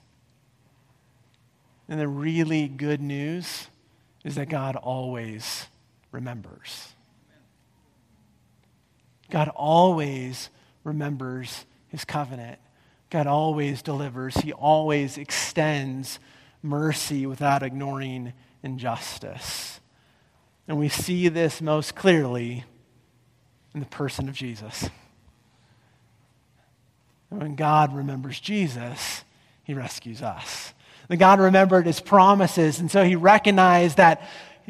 And 1.88 2.00
the 2.00 2.08
really 2.08 2.68
good 2.68 3.00
news 3.00 3.68
is 4.24 4.34
that 4.36 4.48
God 4.48 4.76
always 4.76 5.66
remembers. 6.12 6.94
God 9.30 9.48
always 9.48 10.50
remembers 10.84 11.64
his 11.90 12.04
covenant. 12.04 12.58
God 13.10 13.26
always 13.26 13.82
delivers, 13.82 14.36
he 14.36 14.52
always 14.52 15.18
extends 15.18 16.18
mercy 16.62 17.26
without 17.26 17.62
ignoring 17.62 18.32
injustice. 18.62 19.80
And 20.68 20.78
we 20.78 20.88
see 20.88 21.28
this 21.28 21.60
most 21.60 21.96
clearly 21.96 22.64
in 23.74 23.80
the 23.80 23.86
person 23.86 24.28
of 24.28 24.34
Jesus. 24.34 24.88
And 27.30 27.40
when 27.40 27.54
God 27.56 27.94
remembers 27.94 28.38
Jesus, 28.38 29.24
he 29.64 29.74
rescues 29.74 30.22
us. 30.22 30.72
The 31.08 31.16
God 31.16 31.40
remembered 31.40 31.86
his 31.86 32.00
promises, 32.00 32.78
and 32.78 32.90
so 32.90 33.02
he 33.02 33.16
recognized 33.16 33.96
that 33.96 34.22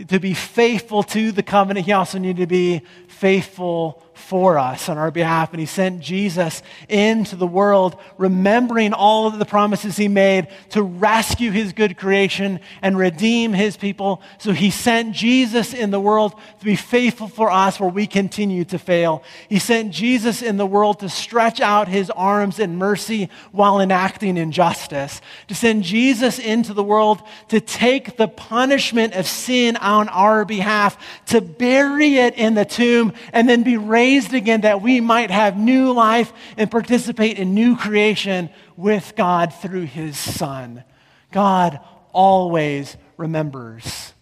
to 0.08 0.18
be 0.18 0.32
faithful 0.32 1.02
to 1.02 1.32
the 1.32 1.42
covenant, 1.42 1.84
he 1.84 1.92
also 1.92 2.18
needed 2.18 2.40
to 2.42 2.46
be 2.46 2.80
faithful 3.08 4.02
for 4.20 4.58
us 4.58 4.88
on 4.88 4.98
our 4.98 5.10
behalf. 5.10 5.52
And 5.52 5.60
he 5.60 5.66
sent 5.66 6.00
Jesus 6.00 6.62
into 6.88 7.36
the 7.36 7.46
world, 7.46 7.96
remembering 8.18 8.92
all 8.92 9.26
of 9.26 9.38
the 9.38 9.44
promises 9.44 9.96
he 9.96 10.08
made 10.08 10.48
to 10.70 10.82
rescue 10.82 11.50
his 11.50 11.72
good 11.72 11.96
creation 11.96 12.60
and 12.82 12.98
redeem 12.98 13.52
his 13.52 13.76
people. 13.76 14.22
So 14.38 14.52
he 14.52 14.70
sent 14.70 15.14
Jesus 15.14 15.74
in 15.74 15.90
the 15.90 16.00
world 16.00 16.34
to 16.58 16.64
be 16.64 16.76
faithful 16.76 17.28
for 17.28 17.50
us 17.50 17.80
where 17.80 17.90
we 17.90 18.06
continue 18.06 18.64
to 18.66 18.78
fail. 18.78 19.22
He 19.48 19.58
sent 19.58 19.92
Jesus 19.92 20.42
in 20.42 20.56
the 20.56 20.66
world 20.66 21.00
to 21.00 21.08
stretch 21.08 21.60
out 21.60 21.88
his 21.88 22.10
arms 22.10 22.58
in 22.58 22.76
mercy 22.76 23.30
while 23.52 23.80
enacting 23.80 24.36
injustice. 24.36 25.20
To 25.48 25.54
send 25.54 25.84
Jesus 25.84 26.38
into 26.38 26.74
the 26.74 26.84
world 26.84 27.22
to 27.48 27.60
take 27.60 28.16
the 28.16 28.28
punishment 28.28 29.14
of 29.14 29.26
sin 29.26 29.76
on 29.76 30.08
our 30.08 30.44
behalf, 30.44 30.96
to 31.26 31.40
bury 31.40 32.16
it 32.16 32.34
in 32.34 32.54
the 32.54 32.64
tomb, 32.64 33.12
and 33.32 33.48
then 33.48 33.62
be 33.62 33.76
raised 33.76 34.09
raised 34.10 34.34
again 34.34 34.62
that 34.62 34.82
we 34.82 35.00
might 35.00 35.30
have 35.30 35.56
new 35.56 35.92
life 35.92 36.32
and 36.56 36.68
participate 36.68 37.38
in 37.38 37.54
new 37.54 37.76
creation 37.76 38.50
with 38.76 39.14
God 39.16 39.54
through 39.54 39.84
his 39.84 40.18
Son. 40.18 40.82
God 41.30 41.78
always 42.12 42.96
remembers. 43.16 44.12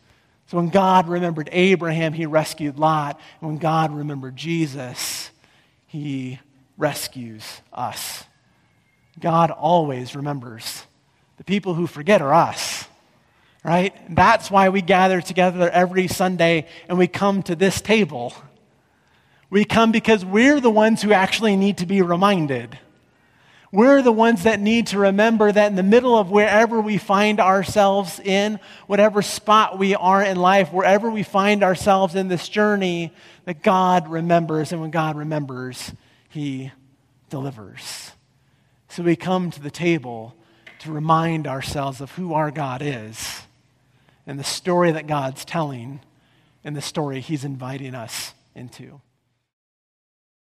So 0.48 0.58
when 0.58 0.68
God 0.68 1.08
remembered 1.08 1.48
Abraham, 1.52 2.12
he 2.12 2.26
rescued 2.26 2.78
Lot. 2.78 3.18
And 3.40 3.48
when 3.48 3.58
God 3.58 3.94
remembered 3.94 4.36
Jesus, 4.36 5.30
he 5.86 6.38
rescues 6.76 7.62
us. 7.72 8.24
God 9.18 9.50
always 9.50 10.14
remembers. 10.14 10.84
The 11.38 11.44
people 11.44 11.72
who 11.72 11.86
forget 11.86 12.20
are 12.20 12.34
us, 12.34 12.84
right? 13.64 13.94
That's 14.14 14.50
why 14.50 14.68
we 14.68 14.82
gather 14.82 15.22
together 15.22 15.70
every 15.70 16.08
Sunday 16.08 16.66
and 16.90 16.98
we 16.98 17.06
come 17.06 17.42
to 17.44 17.56
this 17.56 17.80
table 17.80 18.34
we 19.50 19.64
come 19.64 19.92
because 19.92 20.24
we're 20.24 20.60
the 20.60 20.70
ones 20.70 21.02
who 21.02 21.12
actually 21.12 21.56
need 21.56 21.78
to 21.78 21.86
be 21.86 22.02
reminded. 22.02 22.78
We're 23.70 24.00
the 24.00 24.12
ones 24.12 24.44
that 24.44 24.60
need 24.60 24.88
to 24.88 24.98
remember 24.98 25.52
that 25.52 25.66
in 25.66 25.74
the 25.74 25.82
middle 25.82 26.16
of 26.16 26.30
wherever 26.30 26.80
we 26.80 26.96
find 26.96 27.38
ourselves 27.38 28.18
in, 28.18 28.60
whatever 28.86 29.20
spot 29.20 29.78
we 29.78 29.94
are 29.94 30.22
in 30.22 30.38
life, 30.38 30.72
wherever 30.72 31.10
we 31.10 31.22
find 31.22 31.62
ourselves 31.62 32.14
in 32.14 32.28
this 32.28 32.48
journey, 32.48 33.12
that 33.44 33.62
God 33.62 34.08
remembers. 34.08 34.72
And 34.72 34.80
when 34.80 34.90
God 34.90 35.16
remembers, 35.16 35.92
He 36.30 36.72
delivers. 37.28 38.12
So 38.88 39.02
we 39.02 39.16
come 39.16 39.50
to 39.50 39.60
the 39.60 39.70
table 39.70 40.34
to 40.80 40.92
remind 40.92 41.46
ourselves 41.46 42.00
of 42.00 42.12
who 42.12 42.32
our 42.32 42.50
God 42.50 42.80
is 42.82 43.42
and 44.26 44.38
the 44.38 44.44
story 44.44 44.92
that 44.92 45.06
God's 45.06 45.44
telling 45.44 46.00
and 46.64 46.74
the 46.74 46.82
story 46.82 47.20
He's 47.20 47.44
inviting 47.44 47.94
us 47.94 48.32
into. 48.54 49.02